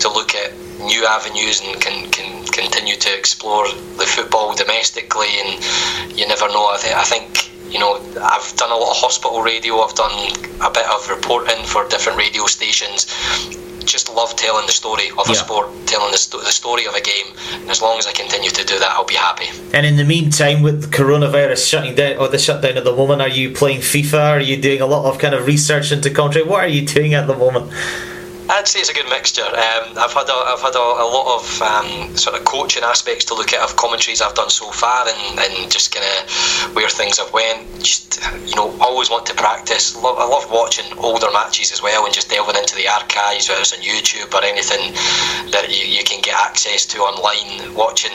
to 0.00 0.08
look 0.08 0.34
at 0.34 0.52
new 0.78 1.06
avenues 1.06 1.60
and 1.60 1.80
can, 1.80 2.10
can 2.10 2.44
continue 2.46 2.96
to 2.96 3.18
explore 3.18 3.66
the 3.68 4.06
football 4.06 4.54
domestically. 4.54 5.28
And 5.44 6.18
you 6.18 6.26
never 6.26 6.48
know. 6.48 6.66
I, 6.66 6.78
th- 6.80 6.94
I 6.94 7.04
think 7.04 7.50
you 7.72 7.78
know 7.78 7.96
I've 8.22 8.56
done 8.56 8.70
a 8.70 8.76
lot 8.76 8.90
of 8.90 8.96
hospital 8.96 9.42
radio. 9.42 9.80
I've 9.80 9.94
done 9.94 10.12
a 10.60 10.70
bit 10.70 10.86
of 10.88 11.08
reporting 11.08 11.64
for 11.64 11.88
different 11.88 12.18
radio 12.18 12.46
stations. 12.46 13.06
Just 13.84 14.08
love 14.12 14.34
telling 14.34 14.66
the 14.66 14.72
story 14.72 15.10
of 15.18 15.28
a 15.28 15.34
sport, 15.34 15.68
telling 15.86 16.10
the, 16.10 16.16
sto- 16.16 16.40
the 16.40 16.50
story 16.50 16.86
of 16.86 16.94
a 16.94 17.02
game. 17.02 17.26
And 17.52 17.70
as 17.70 17.82
long 17.82 17.98
as 17.98 18.06
I 18.06 18.12
continue 18.12 18.48
to 18.48 18.64
do 18.64 18.78
that, 18.78 18.90
I'll 18.92 19.04
be 19.04 19.14
happy. 19.14 19.46
And 19.74 19.84
in 19.84 19.96
the 19.96 20.04
meantime, 20.04 20.62
with 20.62 20.90
coronavirus 20.90 21.68
shutting 21.68 21.94
down 21.94 22.16
or 22.16 22.28
the 22.28 22.38
shutdown 22.38 22.78
at 22.78 22.84
the 22.84 22.96
moment, 22.96 23.20
are 23.20 23.28
you 23.28 23.50
playing 23.50 23.80
FIFA? 23.80 24.30
Are 24.30 24.40
you 24.40 24.60
doing 24.60 24.80
a 24.80 24.86
lot 24.86 25.04
of 25.04 25.18
kind 25.18 25.34
of 25.34 25.46
research 25.46 25.92
into 25.92 26.08
country? 26.08 26.42
What 26.42 26.64
are 26.64 26.68
you 26.68 26.86
doing 26.86 27.12
at 27.12 27.26
the 27.26 27.36
moment? 27.36 27.72
I'd 28.46 28.68
say 28.68 28.80
it's 28.80 28.90
a 28.90 28.94
good 28.94 29.08
mixture. 29.08 29.42
Um, 29.42 29.96
I've 29.96 30.12
had 30.12 30.28
a, 30.28 30.38
I've 30.52 30.60
had 30.60 30.76
a, 30.76 30.86
a 31.00 31.08
lot 31.08 31.40
of 31.40 31.62
um, 31.62 32.16
sort 32.16 32.36
of 32.36 32.44
coaching 32.44 32.82
aspects 32.82 33.24
to 33.26 33.34
look 33.34 33.54
at 33.54 33.60
of 33.64 33.74
commentaries 33.76 34.20
I've 34.20 34.34
done 34.34 34.50
so 34.50 34.70
far, 34.70 35.08
and, 35.08 35.38
and 35.40 35.72
just 35.72 35.94
kind 35.94 36.04
of 36.04 36.76
where 36.76 36.88
things 36.90 37.18
have 37.18 37.32
went. 37.32 37.64
Just 37.80 38.20
you 38.44 38.54
know, 38.54 38.76
always 38.80 39.08
want 39.08 39.24
to 39.26 39.34
practice. 39.34 39.96
Love, 39.96 40.18
I 40.18 40.28
love 40.28 40.50
watching 40.50 40.84
older 40.98 41.28
matches 41.32 41.72
as 41.72 41.80
well, 41.80 42.04
and 42.04 42.12
just 42.12 42.28
delving 42.28 42.56
into 42.56 42.76
the 42.76 42.86
archives, 42.86 43.48
whether 43.48 43.62
it's 43.62 43.72
on 43.72 43.80
YouTube 43.80 44.32
or 44.34 44.44
anything 44.44 44.92
that 45.50 45.72
you, 45.72 45.88
you 45.88 46.04
can 46.04 46.20
get 46.20 46.36
access 46.36 46.84
to 46.86 46.98
online. 46.98 47.74
Watching, 47.74 48.12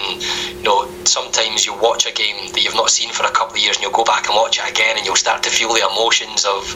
you 0.58 0.64
know, 0.64 0.88
sometimes 1.06 1.66
you 1.66 1.74
watch 1.82 2.06
a 2.06 2.14
game 2.14 2.38
that 2.54 2.64
you've 2.64 2.76
not 2.76 2.92
seen 2.92 3.10
for 3.10 3.26
a 3.26 3.32
couple 3.32 3.58
of 3.58 3.64
years, 3.64 3.78
and 3.78 3.84
you'll 3.84 3.98
go 3.98 4.04
back 4.04 4.28
and 4.28 4.36
watch 4.36 4.60
it 4.60 4.70
again, 4.70 4.98
and 4.98 5.06
you'll 5.06 5.16
start 5.16 5.42
to 5.44 5.50
feel 5.50 5.74
the 5.74 5.82
emotions 5.90 6.46
of 6.46 6.70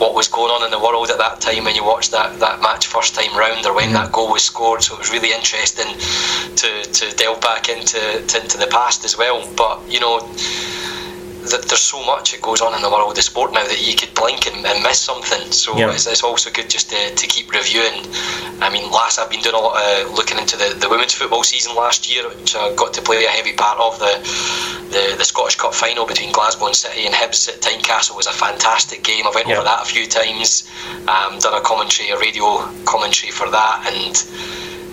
what 0.00 0.14
was 0.14 0.26
going 0.28 0.50
on 0.50 0.64
in 0.64 0.70
the 0.70 0.78
world 0.78 1.10
at 1.10 1.18
that 1.18 1.40
time 1.40 1.64
when 1.64 1.74
you 1.74 1.84
watch 1.84 2.10
that 2.10 2.38
that 2.40 2.60
match 2.62 2.77
match 2.78 2.86
first 2.86 3.14
time 3.14 3.36
round 3.36 3.66
or 3.66 3.74
when 3.74 3.90
mm. 3.90 3.92
that 3.94 4.12
goal 4.12 4.30
was 4.30 4.44
scored. 4.44 4.82
So 4.82 4.94
it 4.94 4.98
was 4.98 5.10
really 5.10 5.32
interesting 5.32 5.98
to, 6.56 6.82
to 6.84 7.16
delve 7.16 7.40
back 7.40 7.68
into 7.68 7.98
to, 7.98 8.40
into 8.40 8.58
the 8.58 8.68
past 8.70 9.04
as 9.04 9.18
well. 9.18 9.42
But 9.56 9.80
you 9.90 10.00
know 10.00 10.20
that 11.50 11.62
there's 11.68 11.80
so 11.80 12.04
much 12.04 12.32
that 12.32 12.42
goes 12.42 12.60
on 12.60 12.74
in 12.74 12.82
the 12.82 12.90
world 12.90 13.16
of 13.16 13.24
sport 13.24 13.52
now 13.52 13.64
that 13.64 13.80
you 13.80 13.96
could 13.96 14.14
blink 14.14 14.46
and, 14.46 14.64
and 14.66 14.82
miss 14.82 14.98
something. 14.98 15.50
So 15.52 15.76
yeah. 15.76 15.92
it's, 15.92 16.06
it's, 16.06 16.22
also 16.22 16.50
good 16.50 16.68
just 16.68 16.90
to, 16.90 17.14
to 17.14 17.26
keep 17.26 17.50
reviewing. 17.52 18.04
I 18.60 18.70
mean, 18.72 18.90
last 18.90 19.18
I've 19.18 19.30
been 19.30 19.40
doing 19.40 19.54
a 19.54 19.58
lot 19.58 19.80
of 19.80 20.12
looking 20.12 20.38
into 20.38 20.56
the, 20.56 20.76
the 20.78 20.88
women's 20.88 21.14
football 21.14 21.42
season 21.42 21.74
last 21.74 22.10
year, 22.10 22.28
which 22.28 22.54
I 22.54 22.74
got 22.74 22.92
to 22.94 23.02
play 23.02 23.24
a 23.24 23.28
heavy 23.28 23.54
part 23.54 23.78
of 23.78 23.98
the, 23.98 24.12
the, 24.90 25.16
the 25.16 25.24
Scottish 25.24 25.56
Cup 25.56 25.74
final 25.74 26.06
between 26.06 26.32
Glasgow 26.32 26.66
and 26.66 26.76
City 26.76 27.06
and 27.06 27.14
Hibs 27.14 27.48
at 27.48 27.60
Tynecastle 27.60 28.16
was 28.16 28.26
a 28.26 28.32
fantastic 28.32 29.02
game. 29.04 29.26
I 29.26 29.32
went 29.34 29.48
yeah. 29.48 29.54
over 29.54 29.64
that 29.64 29.82
a 29.82 29.86
few 29.86 30.06
times, 30.06 30.68
um, 31.08 31.38
done 31.38 31.54
a 31.54 31.60
commentary, 31.60 32.10
a 32.10 32.18
radio 32.18 32.68
commentary 32.84 33.32
for 33.32 33.50
that, 33.50 33.92
and 33.92 34.14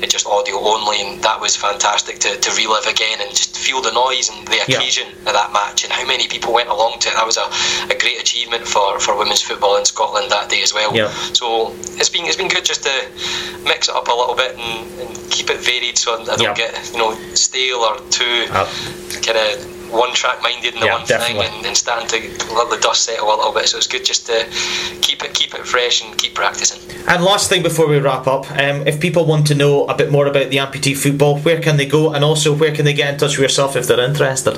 it 0.02 0.10
just 0.10 0.28
audio 0.28 0.58
only, 0.60 1.02
and 1.02 1.24
that 1.24 1.40
was 1.40 1.56
fantastic 1.56 2.20
to, 2.20 2.38
to 2.38 2.52
relive 2.56 2.86
again 2.86 3.20
and 3.22 3.30
just 3.30 3.58
feel 3.58 3.82
the 3.82 3.92
noise 3.92 4.30
and 4.30 4.48
the 4.48 4.60
occasion 4.62 5.08
yeah. 5.08 5.30
of 5.30 5.34
that 5.34 5.52
match 5.54 5.84
and 5.84 5.92
how 5.92 6.06
many 6.06 6.28
people 6.28 6.54
went 6.54 6.70
along 6.70 7.00
to 7.00 7.10
it. 7.10 7.16
That 7.16 7.26
was 7.26 7.38
a, 7.38 7.48
a 7.94 7.98
great 7.98 8.20
achievement 8.20 8.68
for, 8.68 9.00
for 9.00 9.18
women's 9.18 9.42
football 9.42 9.78
in 9.78 9.86
Scotland 9.86 10.32
that 10.32 10.50
day 10.50 10.62
as 10.62 10.74
well. 10.74 10.96
Yeah. 10.96 11.10
So 11.34 11.74
it's 11.98 12.10
been 12.10 12.26
it's 12.26 12.36
been 12.36 12.50
good 12.50 12.66
just 12.66 12.84
to 12.84 12.94
mix 13.64 13.90
it 13.90 13.96
up 13.96 14.08
a 14.08 14.14
little 14.14 14.36
bit 14.36 14.58
and, 14.58 15.00
and 15.00 15.32
keep 15.32 15.50
it 15.50 15.60
varied 15.60 15.98
so 15.98 16.22
I 16.22 16.26
don't 16.26 16.42
yeah. 16.42 16.54
get 16.54 16.92
you 16.92 16.98
know 16.98 17.14
stale 17.34 17.80
or 17.80 17.98
too 18.10 18.48
uh, 18.52 18.70
kind 19.22 19.38
of 19.38 19.75
one 19.92 20.14
track 20.14 20.42
minded 20.42 20.74
in 20.74 20.80
the 20.80 20.88
yeah, 20.88 20.98
one 20.98 21.06
definitely. 21.06 21.46
thing 21.46 21.58
and, 21.58 21.66
and 21.66 21.78
starting 21.78 22.08
to 22.08 22.54
let 22.54 22.70
the 22.70 22.80
dust 22.82 23.04
settle 23.04 23.28
a 23.28 23.36
little 23.36 23.54
bit. 23.54 23.68
So 23.68 23.78
it's 23.78 23.88
good 23.88 24.06
just 24.06 24.26
to 24.28 24.48
keep 25.02 25.24
it 25.24 25.34
keep 25.34 25.54
it 25.54 25.66
fresh 25.66 26.04
and 26.04 26.18
keep 26.18 26.36
practicing. 26.36 26.82
And 27.08 27.24
last 27.24 27.50
thing 27.50 27.64
before 27.64 27.88
we 27.88 28.00
wrap 28.00 28.28
up, 28.28 28.50
um, 28.52 28.88
if 28.88 29.00
people 29.00 29.26
want 29.26 29.48
to 29.48 29.56
know 29.56 29.86
a 29.86 29.96
bit 29.96 30.12
more 30.12 30.28
about 30.28 30.50
the 30.50 30.58
amputee 30.58 30.98
football, 30.98 31.40
where 31.40 31.62
can 31.62 31.78
they 31.78 31.86
go, 31.86 32.14
and 32.14 32.24
also 32.24 32.56
where 32.56 32.74
can 32.74 32.86
they 32.86 32.94
get 32.94 33.14
in 33.14 33.20
touch 33.20 33.38
with 33.38 33.44
yourself 33.44 33.76
if 33.76 33.88
they're 33.88 34.00
interested? 34.00 34.58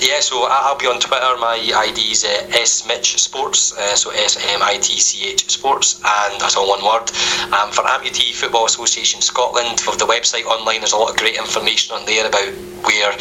Yeah, 0.00 0.20
so 0.20 0.46
I'll 0.48 0.76
be 0.76 0.86
on 0.86 1.00
Twitter. 1.00 1.36
My 1.38 1.56
ID 1.56 2.00
is 2.12 2.24
uh, 2.24 2.64
smitch 2.64 3.18
sports, 3.18 3.72
uh, 3.76 3.94
so 3.96 4.10
S 4.10 4.36
M 4.52 4.62
I 4.62 4.76
T 4.76 4.98
C 4.98 5.30
H 5.30 5.50
sports, 5.50 6.00
and 6.04 6.40
that's 6.40 6.56
all 6.56 6.68
one 6.68 6.84
word. 6.84 7.10
Um, 7.52 7.70
for 7.70 7.82
Amputee 7.82 8.34
Football 8.34 8.66
Association 8.66 9.20
Scotland, 9.22 9.80
for 9.80 9.96
the 9.96 10.04
website 10.04 10.44
online, 10.44 10.80
there's 10.80 10.92
a 10.92 10.96
lot 10.96 11.10
of 11.10 11.16
great 11.16 11.36
information 11.36 11.96
on 11.96 12.04
there 12.06 12.26
about 12.26 12.52
where 12.84 13.12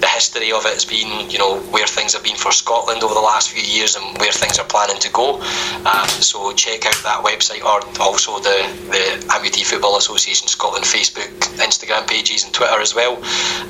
the 0.00 0.06
history 0.06 0.52
of 0.52 0.66
it 0.66 0.74
has 0.74 0.84
been, 0.84 1.30
you 1.30 1.38
know, 1.38 1.58
where 1.72 1.86
things 1.86 2.12
have 2.12 2.22
been 2.22 2.36
for 2.36 2.52
Scotland 2.52 3.02
over 3.02 3.14
the 3.14 3.20
last 3.20 3.50
few 3.50 3.62
years 3.62 3.96
and 3.96 4.18
where 4.18 4.32
things 4.32 4.58
are 4.58 4.66
planning 4.66 4.98
to 5.00 5.10
go. 5.12 5.40
Um, 5.88 6.08
so 6.20 6.52
check 6.52 6.84
out 6.84 7.00
that 7.02 7.24
website 7.24 7.64
or 7.64 7.80
also 8.00 8.38
the, 8.40 8.56
the 8.92 9.24
Amputee 9.32 9.64
Football 9.64 9.96
Association 9.96 10.48
Scotland 10.48 10.84
Facebook, 10.84 11.32
Instagram 11.56 12.06
pages 12.06 12.44
and 12.44 12.52
Twitter 12.52 12.78
as 12.78 12.94
well. 12.94 13.16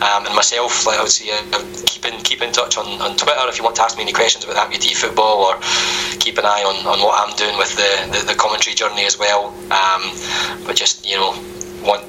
Um, 0.02 0.26
and 0.26 0.34
myself, 0.34 0.84
like 0.84 0.98
I 0.98 1.02
would 1.02 1.12
say, 1.12 1.30
uh, 1.30 1.62
keep 1.86 2.04
in, 2.04 2.20
keep 2.22 2.42
in 2.46 2.52
touch 2.52 2.78
on, 2.78 2.86
on 3.02 3.16
Twitter 3.16 3.48
if 3.48 3.58
you 3.58 3.64
want 3.64 3.76
to 3.76 3.82
ask 3.82 3.96
me 3.96 4.02
any 4.02 4.12
questions 4.12 4.44
about 4.44 4.56
amputee 4.56 4.96
football 4.96 5.44
or 5.44 5.58
keep 6.18 6.38
an 6.38 6.46
eye 6.46 6.64
on, 6.64 6.86
on 6.86 7.02
what 7.02 7.18
I'm 7.18 7.34
doing 7.36 7.58
with 7.58 7.74
the, 7.76 8.18
the, 8.18 8.32
the 8.32 8.34
commentary 8.34 8.74
journey 8.74 9.04
as 9.04 9.18
well. 9.18 9.48
Um, 9.70 10.02
but 10.64 10.76
just, 10.76 11.08
you 11.08 11.16
know, 11.16 11.34
want 11.82 12.04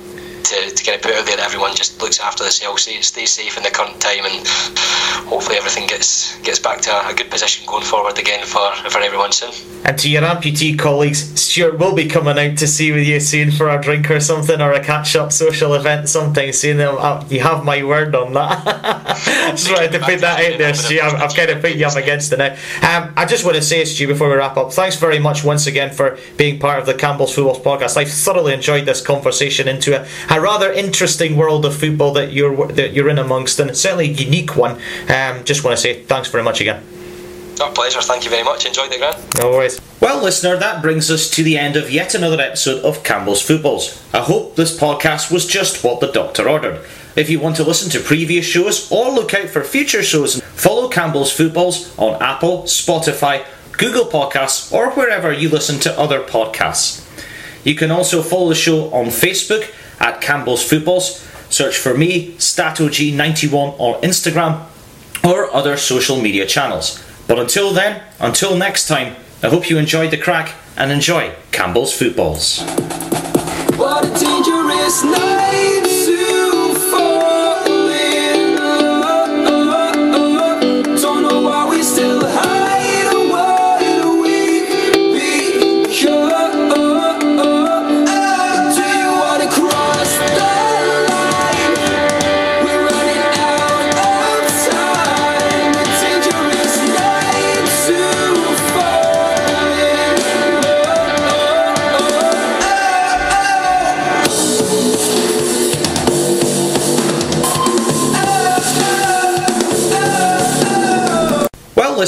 to, 0.47 0.71
to 0.71 0.83
get 0.83 0.95
it 0.95 1.01
put 1.01 1.13
out 1.13 1.25
there 1.25 1.37
that 1.37 1.45
everyone 1.45 1.75
just 1.75 2.01
looks 2.01 2.19
after 2.19 2.43
themselves, 2.43 2.83
stay, 2.83 3.01
stay 3.01 3.25
safe 3.25 3.57
in 3.57 3.63
the 3.63 3.69
current 3.69 3.99
time, 3.99 4.25
and 4.25 4.47
hopefully 5.27 5.57
everything 5.57 5.87
gets 5.87 6.37
gets 6.39 6.59
back 6.59 6.81
to 6.81 6.91
a, 6.91 7.13
good 7.13 7.29
position 7.31 7.65
going 7.65 7.83
forward 7.83 8.17
again 8.19 8.45
for, 8.45 8.71
for 8.89 8.99
everyone 8.99 9.31
soon. 9.31 9.51
And 9.85 9.97
to 9.99 10.09
your 10.09 10.21
amputee 10.21 10.77
colleagues, 10.77 11.39
Stuart 11.39 11.79
will 11.79 11.95
be 11.95 12.07
coming 12.07 12.37
out 12.37 12.57
to 12.59 12.67
see 12.67 12.91
with 12.91 13.07
you 13.07 13.19
soon 13.19 13.51
for 13.51 13.69
a 13.69 13.81
drink 13.81 14.09
or 14.11 14.19
something, 14.19 14.61
or 14.61 14.71
a 14.73 14.83
catch 14.83 15.15
up 15.15 15.31
social 15.31 15.73
event 15.73 16.09
sometime 16.09 16.53
soon. 16.53 16.77
You 16.77 17.41
have 17.41 17.65
my 17.65 17.83
word 17.83 18.13
on 18.15 18.33
that. 18.33 19.17
just 19.51 19.71
wanted 19.71 19.91
to 19.93 19.99
put 19.99 20.19
that 20.21 20.39
out 20.39 20.57
there, 20.57 20.73
Stu. 20.73 20.99
I've, 21.01 21.15
I've 21.15 21.35
kind 21.35 21.49
of 21.49 21.61
put 21.61 21.75
you 21.75 21.85
up 21.85 21.95
against 21.95 22.31
it 22.31 22.37
now. 22.37 22.53
Um, 22.81 23.13
I 23.17 23.25
just 23.25 23.43
want 23.43 23.55
to 23.55 23.61
say, 23.61 23.83
Stu, 23.85 24.07
before 24.07 24.29
we 24.29 24.35
wrap 24.35 24.57
up, 24.57 24.71
thanks 24.71 24.95
very 24.97 25.19
much 25.19 25.43
once 25.43 25.67
again 25.67 25.93
for 25.93 26.17
being 26.37 26.59
part 26.59 26.79
of 26.79 26.85
the 26.85 26.93
Campbell's 26.93 27.33
Football 27.33 27.59
podcast. 27.59 27.97
I've 27.97 28.11
thoroughly 28.11 28.53
enjoyed 28.53 28.85
this 28.85 29.01
conversation 29.01 29.67
into 29.67 29.99
a, 29.99 30.07
a 30.37 30.41
rather 30.41 30.71
interesting 30.71 31.35
world 31.35 31.65
of 31.65 31.75
football 31.75 32.13
that 32.13 32.31
you're 32.31 32.67
that 32.67 32.93
you're 32.93 33.09
in 33.09 33.17
amongst, 33.17 33.59
and 33.59 33.75
certainly 33.75 34.09
a 34.09 34.13
unique 34.13 34.55
one. 34.55 34.73
Um, 35.09 35.43
just 35.43 35.63
want 35.63 35.75
to 35.75 35.81
say 35.81 36.03
thanks 36.03 36.29
very 36.29 36.43
much 36.43 36.61
again. 36.61 36.83
Our 37.59 37.71
pleasure. 37.71 38.01
Thank 38.01 38.23
you 38.23 38.29
very 38.29 38.43
much. 38.43 38.67
Enjoy 38.67 38.87
the 38.87 38.97
Grant. 38.97 39.39
No 39.39 39.49
worries. 39.49 39.81
Well, 39.99 40.21
listener, 40.21 40.57
that 40.57 40.83
brings 40.83 41.09
us 41.09 41.27
to 41.31 41.43
the 41.43 41.57
end 41.57 41.75
of 41.75 41.89
yet 41.89 42.13
another 42.13 42.39
episode 42.39 42.85
of 42.85 43.03
Campbell's 43.03 43.41
Footballs. 43.41 43.99
I 44.13 44.19
hope 44.19 44.55
this 44.55 44.77
podcast 44.77 45.31
was 45.31 45.47
just 45.47 45.83
what 45.83 45.99
the 45.99 46.11
doctor 46.11 46.47
ordered. 46.47 46.85
If 47.15 47.31
you 47.31 47.39
want 47.39 47.55
to 47.55 47.63
listen 47.63 47.89
to 47.91 47.99
previous 47.99 48.45
shows 48.45 48.91
or 48.91 49.09
look 49.09 49.33
out 49.33 49.49
for 49.49 49.63
future 49.63 50.03
shows, 50.03 50.39
follow 50.53 50.87
Campbell's 50.87 51.31
Footballs 51.31 51.97
on 51.97 52.21
Apple, 52.21 52.63
Spotify, 52.63 53.43
Google 53.71 54.05
Podcasts, 54.05 54.71
or 54.71 54.91
wherever 54.91 55.33
you 55.33 55.49
listen 55.49 55.79
to 55.79 55.99
other 55.99 56.21
podcasts. 56.21 57.03
You 57.65 57.73
can 57.73 57.89
also 57.89 58.21
follow 58.21 58.49
the 58.49 58.55
show 58.55 58.93
on 58.93 59.07
Facebook 59.07 59.73
at 59.99 60.21
Campbell's 60.21 60.67
Footballs. 60.67 61.25
Search 61.49 61.77
for 61.77 61.97
me, 61.97 62.33
StatOG91 62.33 63.75
on 63.79 64.01
Instagram 64.01 64.65
or 65.23 65.53
other 65.53 65.77
social 65.77 66.21
media 66.21 66.45
channels. 66.45 67.03
But 67.27 67.39
until 67.39 67.73
then, 67.73 68.01
until 68.19 68.57
next 68.57 68.87
time, 68.87 69.15
I 69.43 69.49
hope 69.49 69.69
you 69.69 69.77
enjoyed 69.77 70.11
the 70.11 70.17
crack 70.17 70.55
and 70.77 70.91
enjoy 70.91 71.33
Campbell's 71.51 71.97
Footballs. 71.97 72.61
What 73.77 74.05
a 74.05 74.19
dangerous 74.19 75.03
night 75.03 75.66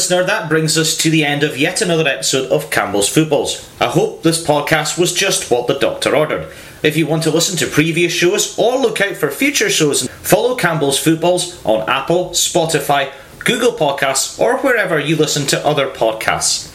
listener, 0.09 0.25
that 0.25 0.49
brings 0.49 0.75
us 0.75 0.97
to 0.97 1.11
the 1.11 1.23
end 1.23 1.43
of 1.43 1.55
yet 1.55 1.83
another 1.83 2.07
episode 2.07 2.51
of 2.51 2.71
Campbell's 2.71 3.07
Footballs. 3.07 3.69
I 3.79 3.85
hope 3.85 4.23
this 4.23 4.43
podcast 4.43 4.97
was 4.97 5.13
just 5.13 5.51
what 5.51 5.67
the 5.67 5.77
doctor 5.77 6.15
ordered. 6.15 6.51
If 6.81 6.97
you 6.97 7.05
want 7.05 7.21
to 7.23 7.31
listen 7.31 7.55
to 7.57 7.67
previous 7.67 8.11
shows 8.11 8.57
or 8.57 8.79
look 8.79 9.01
out 9.01 9.17
for 9.17 9.29
future 9.29 9.69
shows, 9.69 10.07
follow 10.23 10.55
Campbell's 10.55 10.97
Footballs 10.97 11.63
on 11.63 11.87
Apple, 11.87 12.29
Spotify, 12.29 13.11
Google 13.45 13.73
Podcasts, 13.73 14.39
or 14.39 14.57
wherever 14.57 14.99
you 14.99 15.15
listen 15.15 15.45
to 15.47 15.63
other 15.63 15.87
podcasts. 15.91 16.73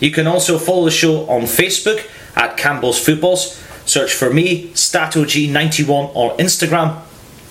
You 0.00 0.12
can 0.12 0.28
also 0.28 0.56
follow 0.56 0.84
the 0.84 0.92
show 0.92 1.28
on 1.28 1.42
Facebook 1.42 2.08
at 2.36 2.56
Campbell's 2.56 3.04
Footballs. 3.04 3.60
Search 3.86 4.12
for 4.12 4.32
me, 4.32 4.68
StatOG91 4.74 6.12
on 6.14 6.38
Instagram 6.38 7.00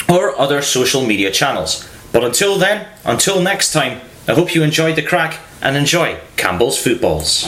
or 0.07 0.39
other 0.39 0.61
social 0.61 1.05
media 1.05 1.31
channels. 1.31 1.85
But 2.13 2.23
until 2.23 2.57
then, 2.57 2.87
until 3.03 3.41
next 3.41 3.73
time, 3.73 3.99
I 4.29 4.33
hope 4.33 4.53
you 4.53 4.61
enjoyed 4.61 4.97
the 4.97 5.03
crack 5.03 5.39
and 5.61 5.77
enjoy 5.77 6.19
Campbell's 6.35 6.77
Footballs. 6.77 7.47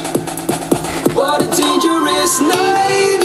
What 1.13 1.41
a 1.41 1.61
dangerous 1.61 2.39
night! 2.39 3.18